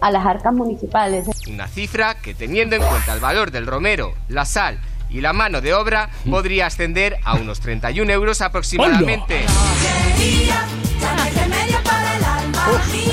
a 0.00 0.10
las 0.10 0.26
arcas 0.26 0.52
municipales. 0.52 1.26
Una 1.48 1.68
cifra 1.68 2.14
que 2.16 2.34
teniendo 2.34 2.74
en 2.76 2.82
cuenta 2.82 3.14
el 3.14 3.20
valor 3.20 3.50
del 3.52 3.66
romero, 3.66 4.14
la 4.28 4.44
sal 4.44 4.78
y 5.10 5.20
la 5.20 5.32
mano 5.34 5.60
de 5.60 5.74
obra 5.74 6.08
podría 6.28 6.66
ascender 6.66 7.18
a 7.22 7.34
unos 7.34 7.60
31 7.60 8.10
euros 8.10 8.40
aproximadamente. 8.40 9.42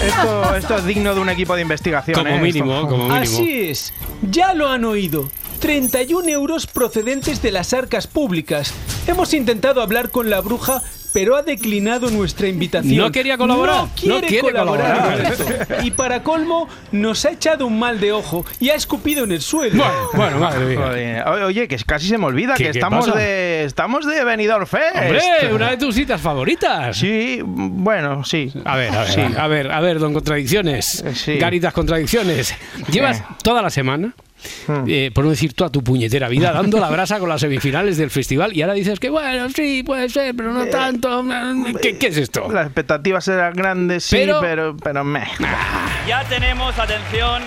Esto, 0.05 0.55
esto 0.55 0.75
es 0.77 0.85
digno 0.85 1.13
de 1.13 1.21
un 1.21 1.29
equipo 1.29 1.55
de 1.55 1.61
investigación. 1.61 2.15
Como 2.17 2.35
¿eh? 2.35 2.39
mínimo, 2.39 2.73
Esto- 2.75 2.88
como 2.88 3.03
mínimo. 3.03 3.21
Así 3.21 3.61
es, 3.69 3.93
ya 4.21 4.53
lo 4.53 4.67
han 4.69 4.85
oído. 4.85 5.29
31 5.59 6.29
euros 6.29 6.67
procedentes 6.67 7.41
de 7.41 7.51
las 7.51 7.73
arcas 7.73 8.07
públicas. 8.07 8.73
Hemos 9.07 9.33
intentado 9.33 9.81
hablar 9.81 10.09
con 10.09 10.29
la 10.29 10.39
bruja, 10.39 10.81
pero 11.13 11.35
ha 11.35 11.41
declinado 11.41 12.09
nuestra 12.09 12.47
invitación. 12.47 12.97
No 12.97 13.11
quería 13.11 13.37
colaborar, 13.37 13.75
No 13.83 13.89
quiere, 13.95 14.21
no 14.21 14.27
quiere 14.27 14.49
colaborar. 14.49 15.67
Y 15.83 15.91
para 15.91 16.23
colmo, 16.23 16.67
nos 16.91 17.25
ha 17.25 17.31
echado 17.31 17.65
un 17.67 17.79
mal 17.79 17.99
de 17.99 18.11
ojo 18.11 18.45
y 18.59 18.69
ha 18.69 18.75
escupido 18.75 19.23
en 19.23 19.31
el 19.31 19.41
suelo. 19.41 19.83
Bueno, 20.13 20.39
madre 20.39 20.65
mía. 20.65 21.25
Oye, 21.45 21.67
que 21.67 21.77
casi 21.77 22.07
se 22.07 22.17
me 22.17 22.25
olvida 22.25 22.53
¿Qué- 22.55 22.65
que 22.65 22.69
estamos 22.71 23.07
pasa? 23.07 23.17
de 23.19 23.63
estamos 23.63 24.05
de 24.05 24.23
Benidorm 24.23 24.65
Fest. 24.67 24.95
Hombre, 24.95 25.21
una 25.53 25.71
de 25.71 25.77
tus 25.77 25.95
citas 25.95 26.19
favoritas. 26.21 26.97
Sí, 26.97 27.39
bueno, 27.43 28.23
sí. 28.23 28.51
A 28.65 28.75
ver, 28.77 28.93
a 28.95 28.99
ver, 29.03 29.09
Sí. 29.11 29.21
a 29.37 29.47
ver, 29.47 29.71
a 29.71 29.79
ver, 29.81 29.99
don 29.99 30.13
Contradicciones. 30.13 31.03
Garitas 31.39 31.73
Contradicciones. 31.73 32.53
Llevas 32.91 33.23
toda 33.43 33.61
la 33.61 33.69
semana, 33.69 34.13
eh, 34.88 35.12
por 35.13 35.24
no 35.25 35.31
decir 35.31 35.53
toda 35.53 35.69
tu 35.69 35.84
puñetera 35.84 36.27
vida, 36.29 36.51
dando 36.53 36.79
la 36.79 36.89
brasa 36.89 37.19
con 37.19 37.29
las 37.29 37.41
semifinales 37.41 37.98
del 37.98 38.10
festival 38.10 38.55
y 38.55 38.62
ahora 38.62 38.74
dices 38.74 39.00
que 39.00 39.10
bueno, 39.10 39.50
sí, 39.50 39.84
puede 39.84 40.10
ser, 40.10 40.36
pero 40.36 40.53
no 40.53 40.65
tanto. 40.67 41.24
¿Qué, 41.81 41.98
qué 41.98 42.08
es 42.08 42.17
esto? 42.17 42.51
Las 42.51 42.65
expectativas 42.67 43.27
eran 43.27 43.53
grandes, 43.53 44.03
sí, 44.03 44.15
Pero- 44.17 44.39
pero, 44.41 44.77
pero, 44.77 45.03
meh. 45.03 45.27
Ya 46.08 46.24
tenemos, 46.25 46.77
atención, 46.79 47.41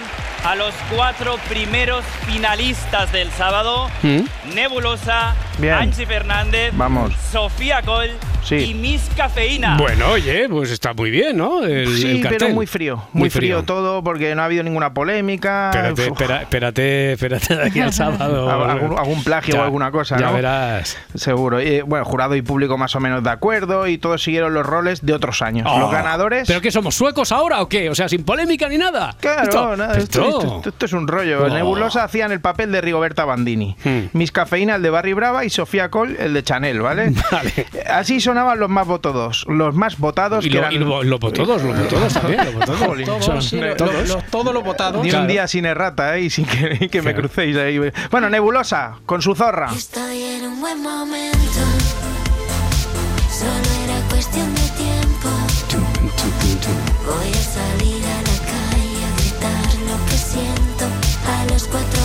a 0.44 0.54
los 0.56 0.74
cuatro 0.94 1.36
primeros 1.48 2.04
finalistas 2.26 3.12
del 3.12 3.30
sábado. 3.30 3.88
¿Mm? 4.02 4.54
Nebulosa, 4.54 5.34
Bien. 5.58 5.74
Anchi 5.74 6.06
Fernández, 6.06 6.72
Vamos. 6.76 7.12
Sofía 7.30 7.82
Col 7.82 8.10
Sí. 8.42 8.56
y 8.56 8.74
Miss 8.74 9.08
Cafeína. 9.16 9.76
Bueno, 9.76 10.08
oye, 10.10 10.48
pues 10.48 10.70
está 10.72 10.92
muy 10.94 11.10
bien, 11.12 11.36
¿no? 11.36 11.62
El, 11.62 11.86
Sí, 11.96 12.20
el 12.22 12.28
pero 12.28 12.48
muy 12.48 12.66
frío, 12.66 13.04
muy, 13.12 13.30
frío. 13.30 13.62
todo 13.62 14.02
porque 14.02 14.34
no 14.34 14.42
ha 14.42 14.46
habido 14.46 14.64
ninguna 14.64 14.92
polémica. 14.92 15.70
Espérate, 15.70 16.06
espera- 16.08 16.42
espérate, 16.42 17.12
espérate 17.12 17.56
de 17.56 17.62
aquí 17.66 17.80
al 17.80 17.92
sábado. 17.92 18.50
algún, 18.50 18.98
algún 18.98 19.22
plagio 19.22 19.54
Ya, 19.54 19.60
o 19.60 19.64
alguna 19.64 19.92
cosa, 19.92 20.18
Ya 20.18 20.26
¿no? 20.26 20.32
verás. 20.34 20.98
Seguro. 21.14 21.60
Y, 21.62 21.82
bueno, 21.82 22.04
jurado 22.04 22.34
y 22.34 22.42
público 22.42 22.76
más 22.76 22.96
o 22.96 23.00
menos 23.00 23.22
de 23.22 23.30
acuerdo 23.30 23.86
y 23.86 23.98
todos 23.98 24.20
siguieron 24.22 24.54
los 24.54 24.66
roles 24.66 25.06
de 25.06 25.12
otros 25.14 25.40
años. 25.42 25.68
Oh, 25.70 25.78
los 25.78 25.92
ganadores. 25.92 26.48
¿Pero 26.48 26.60
qué 26.60 26.72
somos 26.72 26.96
suecos 26.96 27.30
ahora 27.30 27.62
o 27.62 27.68
qué? 27.68 27.90
O 27.90 27.94
sea, 27.94 28.08
sin 28.08 28.24
polémica 28.24 28.68
ni 28.68 28.78
nada. 28.78 29.14
Claro, 29.20 29.42
Esto- 29.44 29.76
nada, 29.76 29.98
esto, 29.98 30.22
esto- 30.24 30.56
esto- 30.56 30.68
esto 30.70 30.86
es 30.86 30.92
un 30.92 31.06
rollo. 31.06 31.44
Oh. 31.44 31.48
Nebulosa 31.48 32.02
hacían 32.02 32.32
el 32.32 32.40
papel 32.40 32.72
de 32.72 32.80
Rigoberta 32.80 33.24
Bandini. 33.24 33.76
Miss 34.14 34.32
Cafeína 34.32 34.74
el 34.76 34.82
de 34.82 34.90
Barry 34.90 35.12
Brava 35.12 35.41
y 35.44 35.50
Sofía 35.50 35.90
Cole 35.90 36.16
el 36.18 36.34
de 36.34 36.42
Chanel, 36.42 36.80
¿vale? 36.82 37.12
Así 37.90 38.20
sonaban 38.20 38.58
los 38.60 38.68
más 38.70 38.86
votados. 38.86 39.44
Los 39.48 39.74
más 39.74 39.98
votados 39.98 40.44
Y 40.44 40.48
que 40.50 40.54
lo- 40.54 40.60
eran... 40.60 40.72
y 40.72 40.78
lo- 40.78 40.86
votados, 41.18 41.62
los 41.62 41.76
votados 41.78 42.14
también, 42.14 42.44
los 42.44 42.54
votados. 42.54 43.02
Todos, 43.04 43.24
son- 43.24 43.42
sí, 43.42 43.60
lo- 43.60 43.76
todos. 43.76 44.08
lo- 44.08 44.22
Todos 44.30 44.54
los 44.54 44.62
votados. 44.64 45.02
Ni 45.04 45.10
un 45.12 45.26
día 45.26 45.46
sin 45.48 45.64
errata, 45.66 46.16
¿eh? 46.16 46.22
Y 46.22 46.30
sin 46.30 46.44
que, 46.46 46.88
que 46.92 47.02
me 47.02 47.14
crucéis 47.14 47.56
ahí. 47.56 47.78
Bueno, 48.10 48.28
Nebulosa, 48.30 48.98
con 49.06 49.22
su 49.22 49.34
zorra. 49.34 49.70
Estoy 49.74 50.22
en 50.22 50.44
un 50.46 50.60
buen 50.60 50.82
momento. 50.82 51.38
Solo 53.30 53.50
era 53.84 54.08
cuestión 54.08 54.54
de 54.54 54.60
tiempo. 54.76 55.28
Voy 57.04 57.30
a 57.30 57.34
salir 57.34 58.04
a 58.04 58.18
la 58.22 58.38
calle 58.46 59.04
a 59.04 59.10
gritar 59.16 59.74
lo 59.88 60.06
que 60.06 60.16
siento 60.16 60.84
a 61.26 61.44
los 61.52 61.64
cuatro 61.64 62.00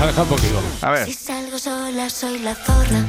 vientos. 0.00 0.06
Deja, 0.06 0.06
deja 0.06 0.22
un 0.22 0.28
poquito. 0.28 0.62
A 0.82 0.90
ver. 0.90 1.06
Si 1.06 1.12
salgo 1.14 1.58
sola 1.58 2.10
soy 2.10 2.38
la 2.40 2.54
zorra. 2.54 3.04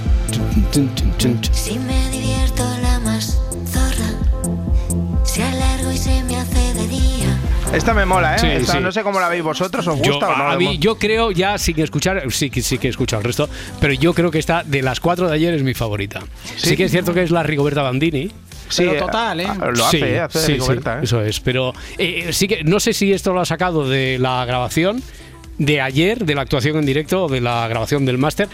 Si 1.52 1.80
me 1.80 2.10
divierto 2.10 2.64
la 2.82 3.00
más 3.00 3.40
zorra. 3.66 5.24
Si 5.26 5.42
alargo 5.42 5.92
y 5.92 5.98
se 5.98 6.24
me 6.24 6.36
hace 6.38 6.74
de 6.74 6.88
día. 6.88 7.38
Esta 7.74 7.94
me 7.94 8.06
mola, 8.06 8.36
¿eh? 8.36 8.40
Sí, 8.40 8.48
Esta 8.48 8.74
sí. 8.74 8.80
No 8.82 8.92
sé 8.92 9.02
cómo 9.02 9.20
la 9.22 9.30
veis 9.30 9.44
vosotros, 9.44 9.88
¿os 9.88 10.02
Yo, 10.02 10.12
gusta 10.14 10.30
o 10.30 10.36
no? 10.38 10.50
a 10.52 10.58
mí, 10.58 10.78
yo 10.78 10.98
creo 10.98 11.32
ya 11.32 11.58
sin 11.58 11.80
escuchar, 11.80 12.24
sí, 12.30 12.50
que- 12.50 12.62
sí 12.62 12.78
que 12.78 12.88
he 12.88 12.90
escuchado 12.90 13.22
el 13.22 13.26
resto, 13.28 13.50
pero 13.80 13.94
yo 13.94 14.14
creo 14.14 14.30
que 14.30 14.40
esta 14.40 14.64
de 14.64 14.82
las 14.82 15.00
cuatro 15.00 15.30
de 15.30 15.36
ayer 15.36 15.54
es 15.54 15.64
mi 15.64 15.74
favorita. 15.74 16.20
Sí, 16.58 16.76
que 16.76 16.84
es 16.86 16.92
cierto 16.92 17.14
que 17.14 17.24
es 17.24 17.32
la 17.32 17.44
Rigoberta 17.44 17.82
Bandini. 17.82 18.30
Sí, 18.68 18.84
Pero 18.88 19.06
total, 19.06 19.40
¿eh? 19.42 19.48
Lo 19.74 19.86
hace, 19.86 19.98
Sí, 20.00 20.04
¿eh? 20.04 20.20
Hace 20.20 20.40
sí, 20.40 20.54
Rigoberta, 20.54 20.94
sí, 20.96 21.00
¿eh? 21.00 21.04
Eso 21.04 21.22
es, 21.22 21.40
pero 21.42 21.74
eh, 21.98 22.30
sí 22.34 22.48
que 22.48 22.64
no 22.64 22.80
sé 22.82 22.94
si 22.94 23.12
esto 23.14 23.34
lo 23.34 23.40
ha 23.42 23.46
sacado 23.46 23.88
de 23.88 24.18
la 24.20 24.44
grabación 24.46 25.02
de 25.62 25.80
ayer, 25.80 26.26
de 26.26 26.34
la 26.34 26.42
actuación 26.42 26.78
en 26.78 26.86
directo 26.88 27.26
o 27.26 27.30
de 27.30 27.40
la 27.40 27.68
grabación 27.68 28.04
del 28.04 28.18
máster. 28.18 28.50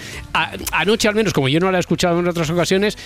Anoche 0.74 1.08
al 1.08 1.16
menos, 1.16 1.32
como 1.34 1.48
yo 1.48 1.60
no 1.62 1.72
la 1.72 1.78
he 1.78 1.80
escuchado 1.80 2.20
en 2.20 2.28
otras 2.28 2.50
ocasiones, 2.50 2.98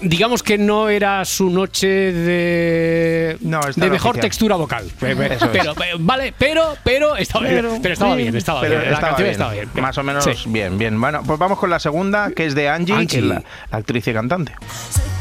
digamos 0.00 0.44
que 0.44 0.58
no 0.58 0.88
era 0.88 1.24
su 1.24 1.50
noche 1.50 1.88
de, 1.88 3.32
esta 3.32 3.70
de 3.84 3.90
mejor 3.90 4.10
oficial. 4.12 4.20
textura 4.20 4.56
vocal. 4.56 4.88
Pero, 5.00 5.22
es. 5.24 5.42
pero, 5.52 5.74
vale, 5.98 6.32
pero, 6.38 6.76
pero, 6.84 7.16
estaba, 7.16 7.44
pero, 7.44 7.74
estaba 7.92 8.14
bien, 8.14 8.36
estaba 8.36 8.60
Pero 8.60 8.78
bien. 8.78 8.90
La 8.90 8.94
estaba 8.94 9.08
canción 9.16 9.24
bien. 9.26 9.32
estaba 9.32 9.52
bien. 9.52 9.68
Más 9.74 9.98
o 9.98 10.02
menos 10.04 10.24
Sí. 10.24 10.30
bien, 10.46 10.78
bien. 10.78 11.00
Bueno, 11.00 11.22
pues 11.26 11.38
vamos 11.38 11.58
con 11.58 11.68
la 11.68 11.80
segunda, 11.80 12.30
que 12.30 12.46
es 12.46 12.54
de 12.54 12.68
Angie, 12.68 12.94
Angie. 12.94 13.06
que 13.08 13.16
es 13.18 13.24
la, 13.24 13.42
la 13.72 13.78
actriz 13.78 14.06
y 14.06 14.12
cantante. 14.12 14.52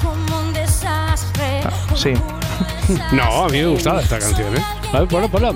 Como 0.01 0.41
un 0.41 0.53
desastre. 0.53 1.61
Sí. 1.95 2.13
No, 3.13 3.45
a 3.45 3.49
mí 3.49 3.59
me 3.59 3.67
gustaba 3.67 4.01
esta 4.01 4.19
canción, 4.19 4.55
¿eh? 4.57 4.61
A 4.91 4.99
ver, 4.99 5.07
ponla, 5.07 5.27
ponla. 5.29 5.53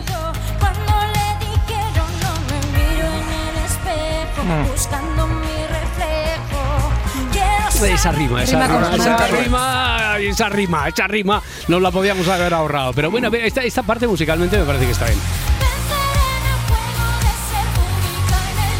Buscando 4.71 5.27
mi 5.27 5.67
reflejo. 5.67 6.91
Esa 7.85 8.11
rima, 8.11 8.43
esa 8.43 8.67
Rima 8.67 8.95
esa 8.95 9.27
rima, 9.27 10.17
esa 10.19 10.49
rima, 10.49 10.87
esa 10.87 11.07
rima, 11.07 11.41
nos 11.67 11.81
la 11.81 11.91
podíamos 11.91 12.27
haber 12.27 12.53
ahorrado. 12.53 12.93
Pero 12.93 13.11
bueno, 13.11 13.29
esta, 13.33 13.63
esta 13.63 13.83
parte 13.83 14.07
musicalmente 14.07 14.57
me 14.57 14.63
parece 14.63 14.85
que 14.85 14.91
está 14.91 15.05
bien. 15.05 15.19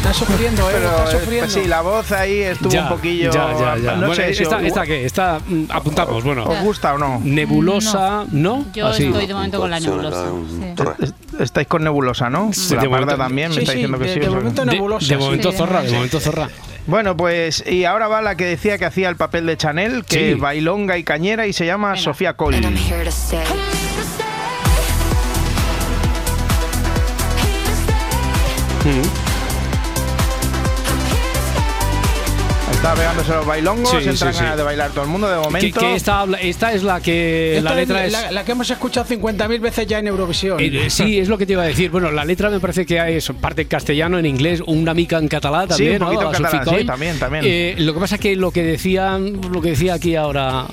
Está 0.06 0.24
sufriendo, 0.24 0.70
¿eh? 0.70 0.74
Pero, 0.76 0.88
está 0.88 1.04
eh, 1.04 1.20
sufriendo. 1.20 1.46
pues 1.52 1.52
sí, 1.64 1.68
la 1.68 1.80
voz 1.80 2.12
ahí 2.12 2.38
estuvo 2.40 2.70
Ya, 2.70 2.82
un 2.84 2.88
poquillo. 2.90 3.30
ya, 3.32 3.52
ya, 3.58 3.76
ya. 3.76 3.92
No 3.96 4.06
Bueno, 4.06 4.14
sé 4.14 4.34
si 4.34 4.44
esta, 4.44 4.56
os- 4.58 4.62
esta 4.62 4.86
qué, 4.86 5.04
esta 5.04 5.40
mm, 5.44 5.64
apuntamos, 5.70 6.22
bueno. 6.22 6.44
¿Os 6.44 6.60
gusta 6.60 6.94
o 6.94 6.98
no? 6.98 7.20
Nebulosa, 7.24 8.24
¿no? 8.30 8.64
Yo 8.72 8.86
Así. 8.86 9.06
estoy 9.06 9.26
de 9.26 9.34
momento 9.34 9.58
con 9.58 9.70
la 9.70 9.80
nebulosa. 9.80 10.26
Est- 11.00 11.14
Estáis 11.40 11.66
con 11.66 11.82
Nebulosa, 11.84 12.30
¿no? 12.30 12.52
Sí, 12.52 12.74
la 12.76 12.82
de 12.82 12.88
Parda 12.88 13.04
momento- 13.06 13.22
también 13.24 13.48
me 13.48 13.54
Sí, 13.56 13.60
está 13.60 13.72
sí, 13.72 13.78
diciendo 13.78 13.98
que 13.98 14.04
de- 14.06 14.14
sí. 14.14 14.20
de 14.20 14.30
momento 14.30 14.64
nebulosa, 14.64 15.06
De- 15.08 15.16
de 15.16 15.22
momento 15.24 15.50
sí. 15.52 15.58
zorra, 15.58 15.82
de 15.82 15.92
momento 15.92 16.20
zorra. 16.20 16.48
Bueno, 16.86 17.16
pues 17.16 17.64
y 17.66 17.84
ahora 17.84 18.06
va 18.06 18.22
la 18.22 18.36
que 18.36 18.44
decía 18.44 18.78
que 18.78 18.84
hacía 18.84 19.08
el 19.08 19.16
papel 19.16 19.44
de 19.46 19.56
Chanel, 19.56 20.04
que 20.04 20.34
Sí. 20.34 20.40
bailonga 20.40 20.96
y 20.98 21.02
cañera 21.04 21.46
y 21.48 21.52
se 21.52 21.66
llama 21.66 21.96
Sofía 21.96 22.34
Cole. 22.34 22.60
Está 32.86 33.00
pegándose 33.00 33.32
los 33.32 33.44
bailongos, 33.46 33.90
Sí, 33.90 33.96
entran 33.96 34.16
sí, 34.32 34.38
sí. 34.38 34.44
ganas 34.44 34.56
de 34.58 34.62
bailar 34.62 34.90
todo 34.92 35.02
el 35.02 35.10
mundo 35.10 35.26
de 35.28 35.34
Que, 35.38 35.42
momento. 35.42 35.80
que 35.80 35.94
esta, 35.96 36.20
habla- 36.20 36.38
esta 36.40 36.72
es 36.72 36.84
la 36.84 37.00
que 37.00 37.56
Esta 37.56 37.70
la 37.70 37.74
letra 37.74 38.04
es 38.06 38.14
es. 38.14 38.22
la, 38.22 38.30
la 38.30 38.44
que 38.44 38.52
hemos 38.52 38.70
escuchado 38.70 39.04
50.000 39.08 39.60
veces 39.60 39.86
ya 39.88 39.98
en 39.98 40.06
Eurovisión. 40.06 40.60
Eh, 40.60 40.70
eh, 40.86 40.88
sí, 40.90 41.18
es 41.18 41.28
lo 41.28 41.36
que 41.36 41.46
te 41.46 41.54
iba 41.54 41.64
a 41.64 41.66
decir. 41.66 41.90
Bueno, 41.90 42.12
la 42.12 42.24
letra 42.24 42.48
me 42.48 42.60
parece 42.60 42.86
que 42.86 43.16
es 43.16 43.28
parte 43.40 43.62
en 43.62 43.68
castellano, 43.68 44.20
en 44.20 44.26
inglés, 44.26 44.62
una 44.68 44.94
mica 44.94 45.18
en 45.18 45.26
catalán 45.26 45.62
Sí, 45.64 45.68
también. 45.70 45.94
un 45.94 45.98
poquito 46.10 46.22
¿no? 46.22 46.28
en 46.28 46.42
catalán, 46.44 46.78
sí, 46.78 46.84
también, 46.86 47.18
también. 47.18 47.44
Eh, 47.44 47.74
lo 47.78 47.92
que 47.92 47.98
pasa 47.98 48.14
es 48.14 48.20
que 48.20 48.36
lo 48.36 48.52
que 48.52 48.62
decían, 48.62 49.40
lo 49.50 49.60
que 49.60 49.70
decía 49.70 49.94
aquí 49.94 50.14
ahora, 50.14 50.66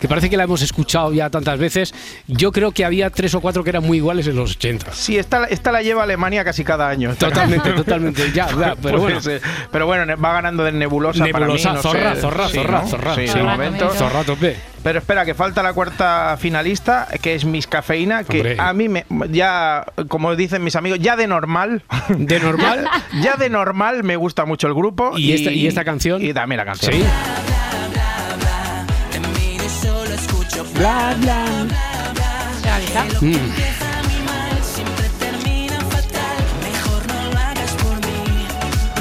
que 0.00 0.08
parece 0.08 0.30
que 0.30 0.38
la 0.38 0.44
hemos 0.44 0.62
escuchado 0.62 1.12
ya 1.12 1.28
tantas 1.28 1.58
veces, 1.58 1.92
yo 2.28 2.50
creo 2.50 2.72
que 2.72 2.86
había 2.86 3.10
tres 3.10 3.34
o 3.34 3.42
cuatro 3.42 3.62
que 3.62 3.68
eran 3.68 3.84
muy 3.84 3.98
iguales 3.98 4.26
en 4.26 4.36
los 4.36 4.52
80. 4.52 4.94
Sí, 4.94 5.18
esta, 5.18 5.44
esta 5.44 5.70
la 5.70 5.82
lleva 5.82 6.04
Alemania 6.04 6.44
casi 6.44 6.64
cada 6.64 6.88
año. 6.88 7.14
Totalmente, 7.14 7.72
totalmente, 7.74 8.32
ya, 8.32 8.48
ya, 8.58 8.74
pero 8.82 9.00
bueno. 9.00 9.20
Pero 9.70 9.84
bueno, 9.86 10.16
va 10.16 10.32
ganando 10.32 10.64
de 10.64 10.72
nebulosa, 10.72 11.24
Nebulosa, 11.24 11.32
para 11.32 11.46
mí. 11.52 11.57
No 11.64 11.82
zorra, 11.82 12.14
sé. 12.14 12.20
zorra, 12.20 12.48
Sí, 12.48 12.54
zorra, 12.56 12.80
¿no? 12.82 12.88
zorra. 12.88 13.14
Sí, 13.14 13.28
Sí. 13.28 13.34
de 13.38 13.42
momento. 13.44 13.90
Zorra 13.90 14.20
a 14.20 14.24
tope. 14.24 14.56
Pero 14.82 14.98
espera, 15.00 15.24
que 15.24 15.34
falta 15.34 15.62
la 15.62 15.72
cuarta 15.72 16.36
finalista, 16.40 17.08
que 17.20 17.34
es 17.34 17.44
Miss 17.44 17.66
Cafeína, 17.66 18.24
que 18.24 18.38
Hombre. 18.38 18.56
a 18.58 18.72
mí 18.72 18.88
me, 18.88 19.04
ya, 19.30 19.84
como 20.08 20.34
dicen 20.36 20.62
mis 20.64 20.76
amigos, 20.76 20.98
ya 21.00 21.16
de 21.16 21.26
normal. 21.26 21.82
¿De 22.08 22.38
normal? 22.40 22.88
ya 23.22 23.34
de 23.36 23.50
normal 23.50 24.04
me 24.04 24.16
gusta 24.16 24.44
mucho 24.44 24.66
el 24.68 24.74
grupo. 24.74 25.12
¿Y 25.16 25.32
esta- 25.32 25.50
y 25.50 25.66
esta 25.66 25.84
canción? 25.84 26.22
Y 26.24 26.32
también 26.32 26.58
la 26.58 26.64
canción. 26.64 26.92
Sí. 26.94 27.04
Bla, 30.74 31.14
bla. 31.18 31.34
Mm. 33.20 33.34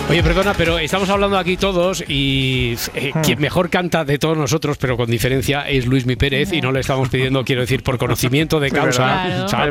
Oye, 0.10 0.24
perdona, 0.24 0.54
pero 0.54 0.80
estamos 0.80 1.10
hablando 1.10 1.38
aquí 1.38 1.58
todos 1.58 2.02
y 2.08 2.76
eh, 2.96 3.12
Hmm. 3.14 3.22
quien 3.24 3.42
mejor 3.42 3.70
canta 3.70 4.06
de 4.06 4.18
todos 4.18 4.38
nosotros, 4.38 4.78
pero 4.78 4.96
con 4.96 5.12
diferencia, 5.12 5.64
es 5.68 5.86
Luis 5.86 6.06
Mi 6.06 6.16
Pérez 6.16 6.54
y 6.54 6.62
no 6.62 6.72
le 6.72 6.80
estamos 6.80 7.10
pidiendo, 7.10 7.44
quiero 7.44 7.60
decir, 7.62 7.84
por 7.84 7.98
conocimiento 7.98 8.62
de 8.62 8.72
causa, 8.72 9.44
o 9.44 9.50
sea, 9.50 9.70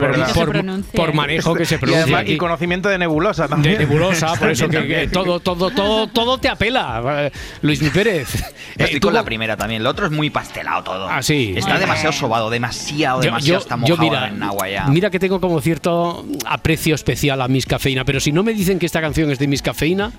por, 0.94 1.14
manejo 1.14 1.54
que 1.54 1.64
se 1.64 1.76
Y, 1.76 1.78
pronuncia 1.78 2.02
además- 2.04 2.24
y 2.26 2.36
conocimiento 2.36 2.90
de 2.90 2.98
nebulosa 2.98 3.48
también. 3.48 3.78
De 3.78 3.86
nebulosa, 3.86 4.34
por 4.34 4.50
eso 4.50 4.68
que, 4.68 5.08
todo, 5.10 5.40
todo, 5.40 5.70
todo, 5.70 6.06
todo 6.08 6.36
te 6.36 6.50
apela, 6.50 7.02
eh, 7.28 7.30
Luis 7.62 7.80
Mi 7.80 7.88
Pérez. 7.88 8.34
Estoy 8.76 8.96
Eh, 8.98 9.00
con 9.00 9.12
tú- 9.12 9.14
la 9.16 9.24
primera 9.24 9.56
también. 9.56 9.82
Lo 9.82 9.88
otro 9.88 10.04
es 10.04 10.12
muy 10.12 10.28
pastelado 10.28 10.82
todo. 10.84 11.08
Ah, 11.08 11.22
sí. 11.22 11.54
Está 11.56 11.78
demasiado 11.78 12.12
sobado, 12.12 12.50
demasiado, 12.50 13.20
Yo- 13.20 13.24
demasiado 13.26 13.58
yo- 13.60 13.62
está 13.62 13.78
yo 13.86 13.96
mira, 13.96 14.28
en 14.28 14.42
agua 14.42 14.68
ya. 14.68 14.86
Mira 14.88 15.08
que 15.08 15.18
tengo 15.18 15.40
como 15.40 15.62
cierto 15.62 16.26
aprecio 16.44 16.94
especial 16.94 17.40
a 17.40 17.48
Miss 17.48 17.64
Cafeína, 17.64 18.04
pero 18.04 18.20
si 18.20 18.32
no 18.32 18.42
me 18.42 18.52
dicen 18.52 18.78
que 18.78 18.84
esta 18.84 19.00
canción 19.00 19.30
es 19.30 19.38
de 19.38 19.46
Miss 19.48 19.62
Cafeína, 19.62 20.12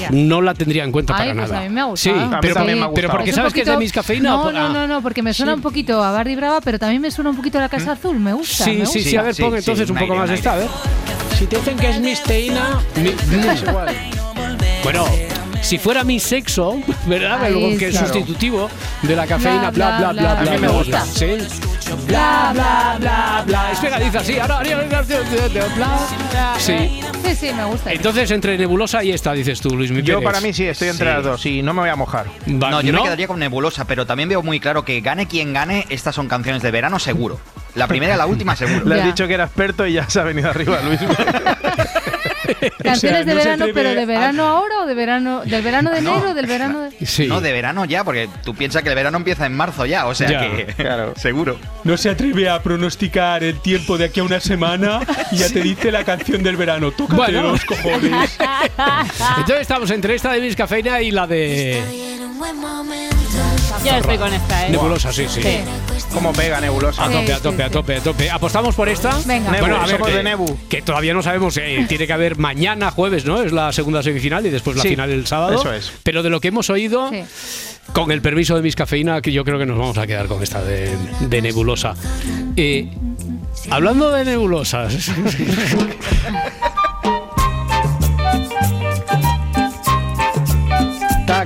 Ya. 0.00 0.08
no 0.10 0.42
la 0.42 0.54
tendría 0.54 0.82
en 0.82 0.90
cuenta 0.90 1.14
Ay, 1.16 1.28
para 1.28 1.34
pues 1.40 1.50
nada. 1.52 1.60
a 1.64 1.68
mí 1.68 1.72
me 1.72 1.80
ha 1.80 1.84
Sí, 1.96 2.10
gustado. 2.10 2.40
pero, 2.40 2.54
también 2.54 2.80
me 2.80 2.84
ha 2.86 2.90
pero 2.92 3.08
porque 3.10 3.30
Es 3.30 3.36
un 3.36 3.42
sabes 3.42 3.52
que 3.52 3.60
es 3.60 3.66
de 3.66 3.72
poquito- 3.72 3.80
Miss 3.84 3.92
Cafeína. 3.92 4.30
No, 4.30 4.42
por- 4.42 4.52
no, 4.52 4.66
ah. 4.66 4.68
no, 4.70 4.88
no, 4.88 5.02
porque 5.02 5.22
me 5.22 5.32
suena 5.32 5.54
un 5.54 5.60
poquito 5.60 6.02
a 6.02 6.10
Bardi 6.10 6.34
Brava, 6.34 6.60
pero 6.62 6.80
también 6.80 7.00
me 7.00 7.12
suena 7.12 7.30
un 7.30 7.36
poquito 7.36 7.58
a 7.58 7.60
la 7.60 7.68
Casa 7.68 7.92
Azul. 7.92 8.18
Me 8.18 8.32
gusta. 8.32 8.64
Sí, 8.64 8.70
me 8.72 8.86
sí, 8.86 8.98
gusta. 8.98 9.10
sí, 9.10 9.16
a 9.16 9.22
ver, 9.22 9.36
pon 9.36 9.56
entonces 9.56 9.88
un 9.88 9.96
poco 9.96 10.16
más 10.16 10.28
de 10.28 10.34
esta, 10.34 10.54
a 10.54 10.56
ver. 10.56 10.68
Si 11.38 11.46
te 11.46 11.56
dicen 11.58 11.76
que 11.76 11.90
es 11.90 12.00
misteína, 12.00 12.80
es 12.96 13.62
igual. 13.68 13.94
Bueno, 14.82 15.04
si 15.62 15.78
fuera 15.78 16.02
mi 16.02 16.18
sexo, 16.18 16.76
¿verdad? 17.06 17.44
Ahí 17.44 17.54
Algo 17.54 17.78
que 17.78 17.88
es 17.88 17.96
sustitutivo 17.96 18.68
de 19.02 19.14
la 19.16 19.26
cafeína, 19.28 19.70
bla, 19.70 19.96
bla, 19.98 19.98
bla, 19.98 20.12
bla, 20.12 20.12
bla. 20.12 20.34
bla, 20.34 20.42
bla, 20.42 20.52
me 20.52 20.58
bla. 20.58 20.76
gusta. 20.76 21.00
Sí. 21.06 21.26
Bla, 22.06 22.50
bla, 22.52 22.96
bla, 22.98 23.42
bla. 23.46 23.72
Es 23.72 23.78
pegadiza, 23.78 24.20
sí. 24.24 24.38
Ahora 24.38 24.58
haría 24.58 24.76
bla. 24.78 25.04
Sí. 26.58 27.00
Sí, 27.24 27.34
sí, 27.34 27.52
me 27.54 27.64
gusta. 27.64 27.92
Entonces, 27.92 28.30
entre 28.30 28.56
nebulosa 28.58 29.02
y 29.02 29.12
esta, 29.12 29.32
dices 29.32 29.60
tú, 29.60 29.70
Luis 29.76 29.90
Mi 29.90 30.02
Yo 30.02 30.22
para 30.22 30.40
mí 30.40 30.52
sí, 30.52 30.66
estoy 30.66 30.88
entre 30.88 31.08
Sí. 31.10 31.14
las 31.14 31.24
dos 31.24 31.46
y 31.46 31.62
no 31.62 31.72
me 31.74 31.80
voy 31.80 31.90
a 31.90 31.96
mojar. 31.96 32.26
Va- 32.46 32.70
No, 32.70 32.80
yo 32.80 32.92
¿no? 32.92 32.98
me 32.98 33.04
quedaría 33.04 33.26
con 33.26 33.38
Nebulosa, 33.38 33.86
pero 33.86 34.06
también 34.06 34.28
veo 34.28 34.42
muy 34.42 34.60
claro 34.60 34.84
que 34.84 35.00
gane 35.00 35.26
quien 35.26 35.52
gane, 35.52 35.86
estas 35.88 36.14
son 36.14 36.28
canciones 36.28 36.62
de 36.62 36.70
verano 36.70 36.98
seguro. 36.98 37.40
La 37.74 37.86
primera 37.88 38.14
y 38.14 38.18
la 38.18 38.26
última 38.26 38.54
seguro. 38.54 38.84
Le 38.84 38.94
has 38.94 39.00
Ya. 39.00 39.06
dicho 39.06 39.26
que 39.26 39.34
era 39.34 39.44
experto 39.44 39.86
y 39.86 39.94
ya 39.94 40.08
se 40.08 40.20
ha 40.20 40.22
venido 40.24 40.48
arriba, 40.50 40.78
Luis. 40.84 41.00
Canciones 42.82 42.96
O 43.00 43.00
sea, 43.02 43.24
de 43.24 43.26
no 43.26 43.34
verano, 43.36 43.66
pero 43.74 43.94
de 43.94 44.02
a- 44.02 44.06
verano 44.06 44.42
ahora 44.44 44.80
o 44.82 44.86
de 44.86 44.94
verano, 44.94 45.42
del 45.44 45.62
verano 45.62 45.90
de 45.90 46.00
No, 46.02 46.14
enero 46.16 46.30
o 46.30 46.34
del 46.34 46.46
verano 46.46 46.80
de... 46.80 47.06
Sí. 47.06 47.26
No, 47.26 47.40
de 47.40 47.52
verano 47.52 47.84
ya, 47.84 48.04
porque 48.04 48.28
tú 48.44 48.54
piensas 48.54 48.82
que 48.82 48.88
el 48.90 48.94
verano 48.94 49.16
empieza 49.18 49.46
en 49.46 49.54
marzo 49.56 49.86
ya, 49.86 50.06
o 50.06 50.14
sea 50.14 50.28
Ya, 50.28 50.40
que 50.40 50.66
claro. 50.76 51.14
seguro. 51.16 51.58
No 51.84 51.96
se 51.96 52.10
atreve 52.10 52.48
a 52.48 52.62
pronosticar 52.62 53.42
el 53.44 53.60
tiempo 53.60 53.98
de 53.98 54.06
aquí 54.06 54.20
a 54.20 54.24
una 54.24 54.40
semana 54.40 55.00
y 55.32 55.36
ya 55.38 55.48
te 55.48 55.60
dice 55.62 55.90
la 55.92 56.04
canción 56.04 56.42
del 56.42 56.56
verano. 56.56 56.90
Tócate 56.92 57.16
Bueno. 57.16 57.42
los 57.52 57.64
cojones. 57.64 58.38
Entonces 59.38 59.60
estamos 59.60 59.90
entre 59.90 60.14
esta 60.14 60.32
de 60.32 60.40
Miss 60.40 60.56
Cafeína 60.56 61.00
y 61.02 61.10
la 61.10 61.26
de 61.26 61.82
Yo 63.84 63.92
estoy 63.96 64.18
con 64.18 64.32
esta, 64.32 64.66
¿eh? 64.66 64.70
Nebulosa, 64.70 65.12
sí, 65.12 65.26
sí. 65.28 65.42
Sí. 65.42 65.58
¿Cómo 66.12 66.32
pega 66.32 66.60
Nebulosa? 66.60 67.04
A 67.04 67.10
tope, 67.10 67.32
a 67.32 67.40
tope, 67.40 67.62
a 67.64 67.70
tope, 67.70 67.96
a 67.96 68.00
tope. 68.00 68.30
¿Apostamos 68.30 68.74
por 68.74 68.88
esta? 68.88 69.18
Venga. 69.26 69.50
Nebu, 69.50 69.60
Bueno, 69.60 69.76
a 69.76 69.80
ver, 69.86 69.90
somos 69.90 70.08
que, 70.08 70.14
de 70.16 70.22
Nebu. 70.22 70.58
que 70.68 70.82
todavía 70.82 71.12
no 71.14 71.22
sabemos, 71.22 71.56
eh, 71.56 71.84
tiene 71.88 72.06
que 72.06 72.12
haber 72.12 72.36
mañana 72.38 72.90
jueves, 72.90 73.24
¿no? 73.24 73.42
Es 73.42 73.52
la 73.52 73.72
segunda 73.72 74.02
semifinal 74.02 74.44
y 74.46 74.50
después 74.50 74.76
la 74.76 74.82
Sí, 74.82 74.90
final 74.90 75.10
el 75.10 75.26
sábado. 75.26 75.54
eso 75.60 75.72
es. 75.72 75.92
Pero 76.02 76.22
de 76.22 76.30
lo 76.30 76.40
que 76.40 76.48
hemos 76.48 76.70
oído, 76.70 77.10
Sí. 77.10 77.22
con 77.92 78.10
el 78.12 78.20
permiso 78.22 78.54
de 78.56 78.62
Miss 78.62 78.76
Cafeína, 78.76 79.20
que 79.20 79.32
yo 79.32 79.44
creo 79.44 79.58
que 79.58 79.66
nos 79.66 79.78
vamos 79.78 79.98
a 79.98 80.06
quedar 80.06 80.26
con 80.26 80.42
esta 80.42 80.62
de, 80.62 80.90
de 81.20 81.42
Nebulosa. 81.42 81.94
Eh, 82.56 82.88
hablando 83.70 84.10
de 84.12 84.24
nebulosas. 84.24 84.94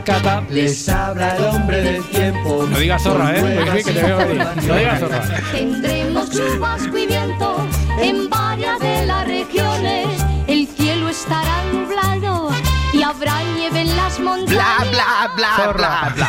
Taca, 0.09 0.23
ta. 0.23 0.43
Les 0.49 0.89
habla 0.89 1.37
el 1.37 1.45
hombre 1.45 1.83
del 1.83 2.03
tiempo. 2.05 2.67
No 2.71 2.79
digas 2.79 3.03
zorra, 3.03 3.37
¿eh? 3.37 3.83
Que 3.85 3.93
te 3.93 4.03
veo 4.03 4.17
venir. 4.17 4.47
No 4.67 4.77
digas 4.77 5.01
zorra. 5.01 5.23
Tendremos 5.53 6.31
chubasco 6.31 6.97
y 6.97 7.07
viento 7.07 7.69
en 8.01 8.31
varias 8.31 8.79
de 8.81 9.05
las 9.05 9.27
regiones. 9.27 10.07
El 10.47 10.67
cielo 10.67 11.11
estará 11.11 11.63
nublado 11.71 12.49
y 12.95 13.03
habrá 13.03 13.43
nieve 13.55 13.83
en 13.83 13.97
las 13.97 14.19
montañas. 14.19 14.91
Bla, 14.91 15.31
bla, 15.37 15.73
bla, 15.73 15.73
bla, 15.73 16.13
bla. 16.17 16.29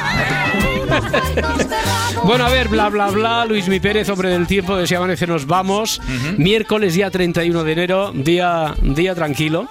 Bueno, 2.26 2.46
a 2.46 2.50
ver, 2.50 2.68
bla, 2.68 2.90
bla, 2.90 3.08
bla. 3.08 3.46
Luis 3.46 3.70
Mi 3.70 3.80
Pérez, 3.80 4.10
hombre 4.10 4.30
del 4.30 4.46
tiempo, 4.46 4.76
de 4.76 4.88
Si 4.88 4.94
Amanece 4.94 5.26
nos 5.26 5.48
vamos. 5.48 6.02
Miércoles, 6.38 6.96
día 6.96 7.10
31 7.10 7.64
de 7.64 7.72
enero, 7.72 8.12
día, 8.14 8.76
día 8.82 9.16
tranquilo. 9.16 9.70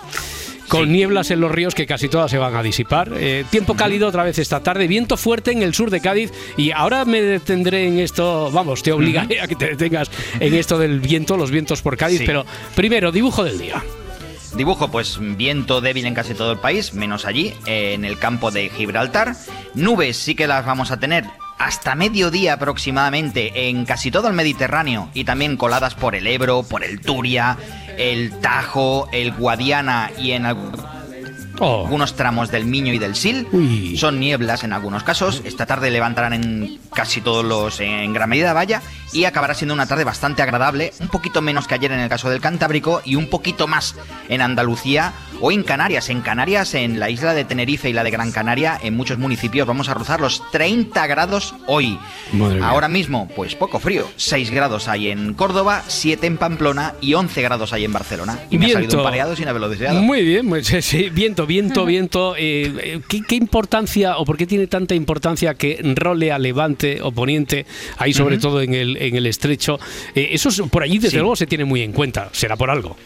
Con 0.69 0.93
nieblas 0.93 1.31
en 1.31 1.41
los 1.41 1.51
ríos 1.51 1.75
que 1.75 1.87
casi 1.87 2.09
todas 2.09 2.31
se 2.31 2.39
van 2.39 2.55
a 2.55 2.63
disipar. 2.63 3.11
Eh, 3.17 3.45
tiempo 3.51 3.75
cálido 3.75 4.09
otra 4.09 4.25
vez 4.25 4.39
esta 4.39 4.61
tarde. 4.61 4.87
Viento 4.87 5.17
fuerte 5.17 5.51
en 5.53 5.63
el 5.63 5.75
sur 5.75 5.91
de 5.91 6.01
Cádiz. 6.01 6.33
Y 6.57 6.71
ahora 6.73 7.05
me 7.05 7.23
detendré 7.23 7.87
en 7.87 7.99
esto. 7.99 8.51
Vamos, 8.53 8.83
te 8.83 8.93
obligaré 8.93 9.41
a 9.41 9.49
que 9.49 9.57
te 9.57 9.67
detengas 9.67 10.11
en 10.39 10.55
esto 10.55 10.79
del 10.79 11.01
viento, 11.01 11.37
los 11.37 11.51
vientos 11.51 11.83
por 11.83 11.97
Cádiz. 11.97 12.19
Sí. 12.19 12.27
Pero 12.27 12.45
primero, 12.75 13.13
dibujo 13.13 13.45
del 13.45 13.59
día. 13.59 13.83
Dibujo, 14.55 14.91
pues 14.91 15.19
viento 15.21 15.81
débil 15.81 16.07
en 16.07 16.15
casi 16.15 16.35
todo 16.35 16.53
el 16.53 16.59
país, 16.59 16.95
menos 16.95 17.27
allí, 17.27 17.55
eh, 17.67 17.93
en 17.95 18.05
el 18.05 18.19
campo 18.19 18.51
de 18.51 18.71
Gibraltar. 18.71 19.37
Nubes 19.75 20.17
sí 20.17 20.35
que 20.35 20.47
las 20.47 20.65
vamos 20.65 20.91
a 20.91 20.99
tener 20.99 21.25
hasta 21.59 21.95
mediodía 21.95 22.55
aproximadamente 22.55 23.69
en 23.69 23.85
casi 23.85 24.11
todo 24.11 24.29
el 24.29 24.35
Mediterráneo 24.35 25.11
y 25.15 25.25
también 25.25 25.57
coladas 25.57 25.95
por 25.95 26.15
el 26.15 26.27
Ebro, 26.27 26.63
por 26.63 26.85
el 26.85 27.01
Turia, 27.01 27.59
el 27.97 28.31
Tajo, 28.41 29.09
el 29.13 29.33
Guadiana 29.33 30.11
y 30.19 30.33
en 30.33 30.47
Oh. 31.61 31.85
algunos 31.85 32.15
tramos 32.15 32.51
del 32.51 32.65
Miño 32.65 32.93
y 32.93 32.99
del 32.99 33.15
Sil. 33.17 33.47
Son 33.97 34.21
nieblas 34.21 34.65
en 34.65 34.73
algunos 34.73 35.03
casos. 35.03 35.43
Esta 35.45 35.67
tarde 35.67 35.91
levantarán 35.91 36.33
en 36.33 36.79
casi 36.95 37.21
todos 37.21 37.45
los, 37.45 37.81
en 37.81 38.13
gran 38.13 38.29
medida 38.29 38.53
vaya, 38.53 38.83
y 39.13 39.25
acabará 39.25 39.55
siendo 39.55 39.75
una 39.75 39.87
tarde 39.87 40.05
bastante 40.05 40.43
agradable, 40.43 40.93
un 41.01 41.09
poquito 41.09 41.41
menos 41.41 41.67
que 41.67 41.75
ayer 41.75 41.93
en 41.93 42.01
el 42.01 42.09
caso 42.09 42.31
del 42.31 42.41
Cantábrico 42.41 43.03
y 43.05 43.15
un 43.15 43.29
poquito 43.29 43.67
más 43.67 43.95
en 44.29 44.41
Andalucía 44.41 45.13
o 45.41 45.53
en 45.53 45.63
Canarias. 45.63 46.09
En 46.11 46.21
Canarias, 46.21 46.75
en 46.75 46.99
la 46.99 47.11
isla 47.11 47.35
de 47.35 47.45
Tenerife 47.45 47.89
y 47.89 47.93
la 47.93 48.05
de 48.05 48.11
Gran 48.11 48.33
Canaria, 48.33 48.79
en 48.83 48.97
muchos 48.97 49.19
municipios 49.19 49.67
vamos 49.67 49.89
a 49.89 49.95
rozar 49.95 50.21
los 50.21 50.43
30 50.51 51.07
grados 51.07 51.55
hoy. 51.67 51.99
Madre 52.33 52.57
mía. 52.57 52.69
Ahora 52.69 52.89
mismo, 52.89 53.29
pues 53.35 53.55
poco 53.55 53.79
frío. 53.79 54.09
6 54.17 54.51
grados 54.51 54.89
hay 54.89 55.09
en 55.09 55.35
Córdoba, 55.35 55.83
7 55.87 56.27
en 56.27 56.37
Pamplona 56.37 56.95
y 57.01 57.15
11 57.15 57.43
grados 57.43 57.73
hay 57.73 57.85
en 57.85 57.93
Barcelona. 57.93 58.39
Y 58.51 58.59
me 58.59 58.67
ha 58.67 58.71
salido 58.71 58.99
un 58.99 59.05
pareado 59.05 59.37
sin 59.37 59.49
haberlo 59.49 59.69
deseado. 59.69 60.03
Muy 60.03 60.23
bien, 60.23 60.49
pues, 60.49 60.67
sí, 60.67 61.11
viento, 61.11 61.47
viento, 61.49 61.85
viento. 61.87 62.37
Eh, 62.37 62.73
eh, 62.81 63.01
¿qué, 63.09 63.23
qué 63.27 63.35
importancia 63.35 64.19
o 64.19 64.25
por 64.25 64.37
qué 64.37 64.47
tiene 64.47 64.69
tanta 64.69 64.95
importancia 64.95 65.55
que 65.55 65.81
role 65.97 66.31
a 66.31 66.39
levante 66.39 67.01
o 67.03 67.11
poniente, 67.11 67.67
ahí 67.97 68.13
sobre 68.15 68.39
todo 68.39 68.61
en 68.63 68.75
el, 68.75 68.97
en 68.99 69.17
el 69.17 69.27
estrecho? 69.27 69.81
Eh, 70.15 70.29
eso 70.31 70.51
es- 70.51 70.61
por 70.71 70.85
allí, 70.85 70.99
desde 70.99 71.11
Sí. 71.11 71.17
luego, 71.17 71.35
se 71.35 71.47
tiene 71.49 71.65
muy 71.65 71.83
en 71.83 71.93
cuenta. 71.93 72.29
Será 72.33 72.55
por 72.57 72.71
algo. 72.71 72.97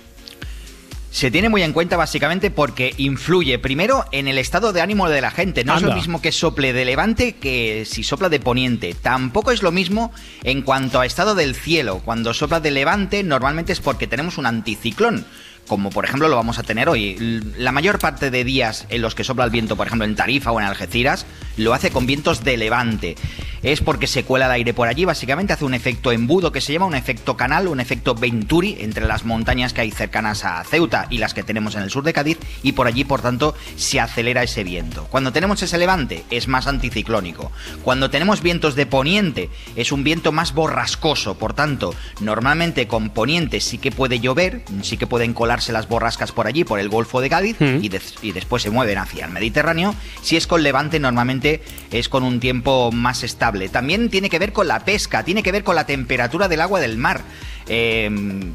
Se 1.11 1.31
tiene 1.31 1.51
muy 1.51 1.63
en 1.63 1.75
cuenta 1.75 1.99
básicamente 1.99 2.51
porque 2.51 2.95
influye 2.97 3.59
primero 3.59 4.07
en 4.13 4.29
el 4.29 4.39
estado 4.39 4.73
de 4.73 4.81
ánimo 4.81 5.11
de 5.11 5.21
la 5.21 5.31
gente. 5.31 5.63
No 5.63 5.77
es 5.77 5.83
lo 5.83 5.95
mismo 5.95 6.23
que 6.23 6.33
sople 6.33 6.73
de 6.73 6.87
levante 6.87 7.35
que 7.35 7.85
si 7.85 8.03
sopla 8.03 8.31
de 8.31 8.41
poniente. 8.41 8.95
Tampoco 8.95 9.51
es 9.51 9.63
lo 9.63 9.73
mismo 9.73 10.11
en 10.43 10.63
cuanto 10.63 11.01
a 11.01 11.05
estado 11.05 11.35
del 11.35 11.55
cielo. 11.55 12.01
Cuando 12.03 12.33
sopla 12.33 12.61
de 12.61 12.71
levante 12.71 13.23
normalmente 13.25 13.75
es 13.75 13.81
porque 13.81 14.07
tenemos 14.07 14.39
un 14.39 14.47
anticiclón. 14.47 15.27
Como 15.67 15.91
por 15.91 16.05
ejemplo 16.05 16.29
lo 16.29 16.37
vamos 16.37 16.59
a 16.59 16.63
tener 16.63 16.89
hoy. 16.89 17.41
La 17.57 17.73
mayor 17.73 17.99
parte 17.99 18.31
de 18.31 18.45
días 18.45 18.87
en 18.89 19.01
los 19.01 19.15
que 19.15 19.25
sopla 19.25 19.45
el 19.45 19.51
viento, 19.51 19.77
por 19.77 19.87
ejemplo 19.87 20.05
en 20.05 20.17
Tarifa 20.17 20.53
o 20.53 20.61
en 20.61 20.67
Algeciras, 20.67 21.27
lo 21.57 21.75
hace 21.75 21.91
con 21.91 22.07
vientos 22.07 22.45
de 22.45 22.57
levante. 22.57 23.17
Es 23.63 23.81
porque 23.81 24.09
se 24.09 24.25
cuela 24.25 24.47
el 24.47 24.53
aire 24.53 24.75
por 24.75 24.89
allí, 24.89 25.05
básicamente 25.05 25.53
hace 25.53 25.65
un 25.65 25.75
efecto 25.75 26.11
embudo 26.11 26.51
que 26.51 26.61
se 26.61 26.73
llama 26.73 26.87
un 26.87 26.97
efecto 26.97 27.37
canal, 27.37 27.69
un 27.69 27.79
efecto 27.79 28.17
Venturi 28.17 28.77
entre 28.81 29.07
las 29.07 29.25
montañas 29.25 29.73
que 29.73 29.83
hay 29.83 29.93
cercanas 29.93 30.45
a 30.45 30.65
Ceuta 30.65 31.07
y 31.11 31.19
las 31.19 31.33
que 31.33 31.45
tenemos 31.45 31.77
en 31.77 31.83
el 31.83 31.91
sur 31.91 32.03
de 32.03 32.13
Cádiz 32.13 32.39
y 32.65 32.73
por 32.73 32.89
allí 32.89 33.05
por 33.05 33.23
tanto 33.23 33.55
se 33.77 34.01
acelera 34.01 34.43
ese 34.43 34.65
viento. 34.65 35.07
Cuando 35.11 35.33
tenemos 35.33 35.63
ese 35.63 35.79
levante 35.79 36.25
es 36.31 36.49
más 36.49 36.67
anticiclónico. 36.67 37.53
Cuando 37.85 38.11
tenemos 38.11 38.43
vientos 38.43 38.75
de 38.75 38.87
poniente 38.87 39.49
es 39.77 39.93
un 39.93 40.03
viento 40.03 40.33
más 40.33 40.55
borrascoso, 40.55 41.39
por 41.39 41.55
tanto 41.55 41.95
normalmente 42.21 42.89
con 42.89 43.11
poniente 43.11 43.61
sí 43.61 43.79
que 43.79 43.93
puede 43.93 44.19
llover, 44.19 44.65
sí 44.83 44.97
que 44.97 45.07
pueden 45.07 45.35
colarse 45.53 45.73
las 45.73 45.87
borrascas 45.87 46.33
por 46.33 46.47
allí, 46.47 46.65
por 46.65 46.81
el 46.81 46.89
Golfo 46.89 47.21
de 47.21 47.29
Cádiz 47.29 47.57
y, 47.61 47.89
des- 47.91 48.15
y 48.23 48.33
después 48.33 48.63
se 48.63 48.71
mueven 48.71 48.97
hacia 48.97 49.27
el 49.27 49.33
Mediterráneo. 49.33 49.95
Si 50.23 50.37
es 50.39 50.47
con 50.47 50.63
levante 50.63 50.99
normalmente 50.99 51.61
es 51.91 52.09
con 52.09 52.23
un 52.23 52.41
tiempo 52.41 52.91
más 52.91 53.23
estable. 53.23 53.69
También 53.69 54.09
tiene 54.09 54.31
que 54.31 54.39
ver 54.39 54.55
con 54.55 54.67
la 54.67 54.81
pesca, 54.81 55.25
tiene 55.25 55.43
que 55.43 55.53
ver 55.53 55.63
con 55.63 55.75
la 55.75 55.85
temperatura 55.85 56.49
del 56.49 56.63
agua 56.63 56.81
del 56.81 56.97
mar. 56.97 57.21
Eh, 57.69 58.11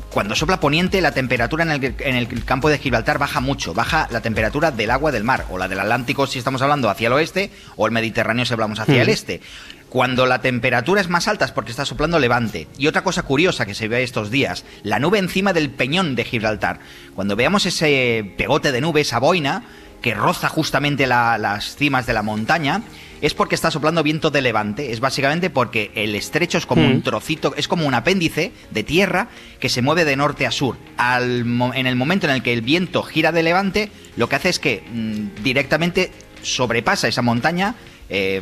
cuando 0.10 0.36
sopla 0.36 0.60
poniente, 0.60 1.00
la 1.02 1.12
temperatura 1.12 1.64
en 1.64 1.72
el, 1.72 1.96
en 2.00 2.16
el 2.16 2.44
campo 2.46 2.68
de 2.70 2.78
Gibraltar 2.80 3.20
baja 3.20 3.40
mucho, 3.42 3.74
baja 3.76 4.08
la 4.12 4.22
temperatura 4.22 4.72
del 4.72 4.90
agua 4.92 5.12
del 5.12 5.24
mar, 5.24 5.46
o 5.52 5.58
la 5.58 5.68
del 5.68 5.80
Atlántico 5.80 6.26
si 6.28 6.40
estamos 6.40 6.62
hablando 6.64 6.90
hacia 6.90 7.08
el 7.08 7.14
oeste, 7.14 7.52
o 7.78 7.86
el 7.86 7.92
Mediterráneo 7.94 8.44
si 8.46 8.54
hablamos 8.54 8.80
hacia 8.80 9.02
el 9.02 9.08
Mm. 9.08 9.12
este. 9.12 9.42
Cuando 9.89 10.26
la 10.26 10.41
temperatura 10.41 11.00
es 11.02 11.08
más 11.10 11.28
alta 11.28 11.45
es 11.45 11.52
porque 11.52 11.71
está 11.71 11.86
soplando 11.86 12.19
levante. 12.19 12.67
Y 12.78 12.88
otra 12.88 13.04
cosa 13.04 13.23
curiosa 13.23 13.65
que 13.65 13.73
se 13.73 13.88
ve 13.88 14.04
estos 14.04 14.30
días, 14.32 14.65
la 14.84 15.00
nube 15.00 15.17
encima 15.19 15.54
del 15.54 15.69
peñón 15.69 16.15
de 16.15 16.26
Gibraltar. 16.26 16.80
Cuando 17.15 17.36
veamos 17.38 17.65
ese 17.65 18.34
pegote 18.38 18.71
de 18.71 18.82
nube, 18.82 19.02
esa 19.02 19.19
boina, 19.19 19.63
que 20.02 20.13
roza 20.13 20.50
justamente 20.50 21.08
la- 21.08 21.38
las 21.38 21.76
cimas 21.76 22.06
de 22.06 22.13
la 22.13 22.21
montaña, 22.21 22.84
es 23.21 23.34
porque 23.34 23.56
está 23.56 23.71
soplando 23.71 24.04
viento 24.04 24.30
de 24.30 24.41
levante. 24.43 24.91
Es 24.91 25.00
básicamente 25.00 25.50
porque 25.50 25.89
el 25.95 26.13
estrecho 26.15 26.60
es 26.60 26.67
como 26.67 26.84
Mm. 26.84 26.91
un 26.91 27.02
trocito, 27.02 27.56
es 27.58 27.67
como 27.67 27.88
un 27.88 27.93
apéndice 27.95 28.52
de 28.69 28.84
tierra 28.84 29.30
que 29.60 29.69
se 29.69 29.82
mueve 29.82 30.06
de 30.06 30.15
norte 30.15 30.45
a 30.45 30.52
sur. 30.52 30.78
Al 30.97 31.45
en 31.73 31.88
el 31.88 31.95
momento 31.95 32.28
en 32.28 32.34
el 32.34 32.43
que 32.43 32.54
el 32.54 32.62
viento 32.62 33.02
gira 33.04 33.32
de 33.32 33.41
levante, 33.41 33.89
lo 34.17 34.30
que 34.30 34.36
hace 34.36 34.50
es 34.50 34.60
que 34.60 34.84
mm, 34.91 35.43
directamente 35.43 36.12
sobrepasa 36.43 37.08
esa 37.08 37.23
montaña. 37.23 37.73
Eh, 38.10 38.41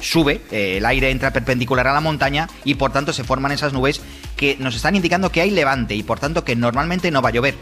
sube, 0.00 0.40
eh, 0.50 0.76
el 0.78 0.86
aire 0.86 1.10
entra 1.10 1.32
perpendicular 1.32 1.86
a 1.88 1.92
la 1.92 2.00
montaña 2.00 2.48
y 2.64 2.74
por 2.74 2.92
tanto 2.92 3.12
se 3.12 3.24
forman 3.24 3.52
esas 3.52 3.72
nubes 3.72 4.00
que 4.36 4.56
nos 4.58 4.74
están 4.76 4.96
indicando 4.96 5.30
que 5.30 5.40
hay 5.40 5.50
levante 5.50 5.94
y 5.94 6.02
por 6.02 6.18
tanto 6.20 6.44
que 6.44 6.56
normalmente 6.56 7.10
no 7.10 7.22
va 7.22 7.28
a 7.30 7.32
llover. 7.32 7.54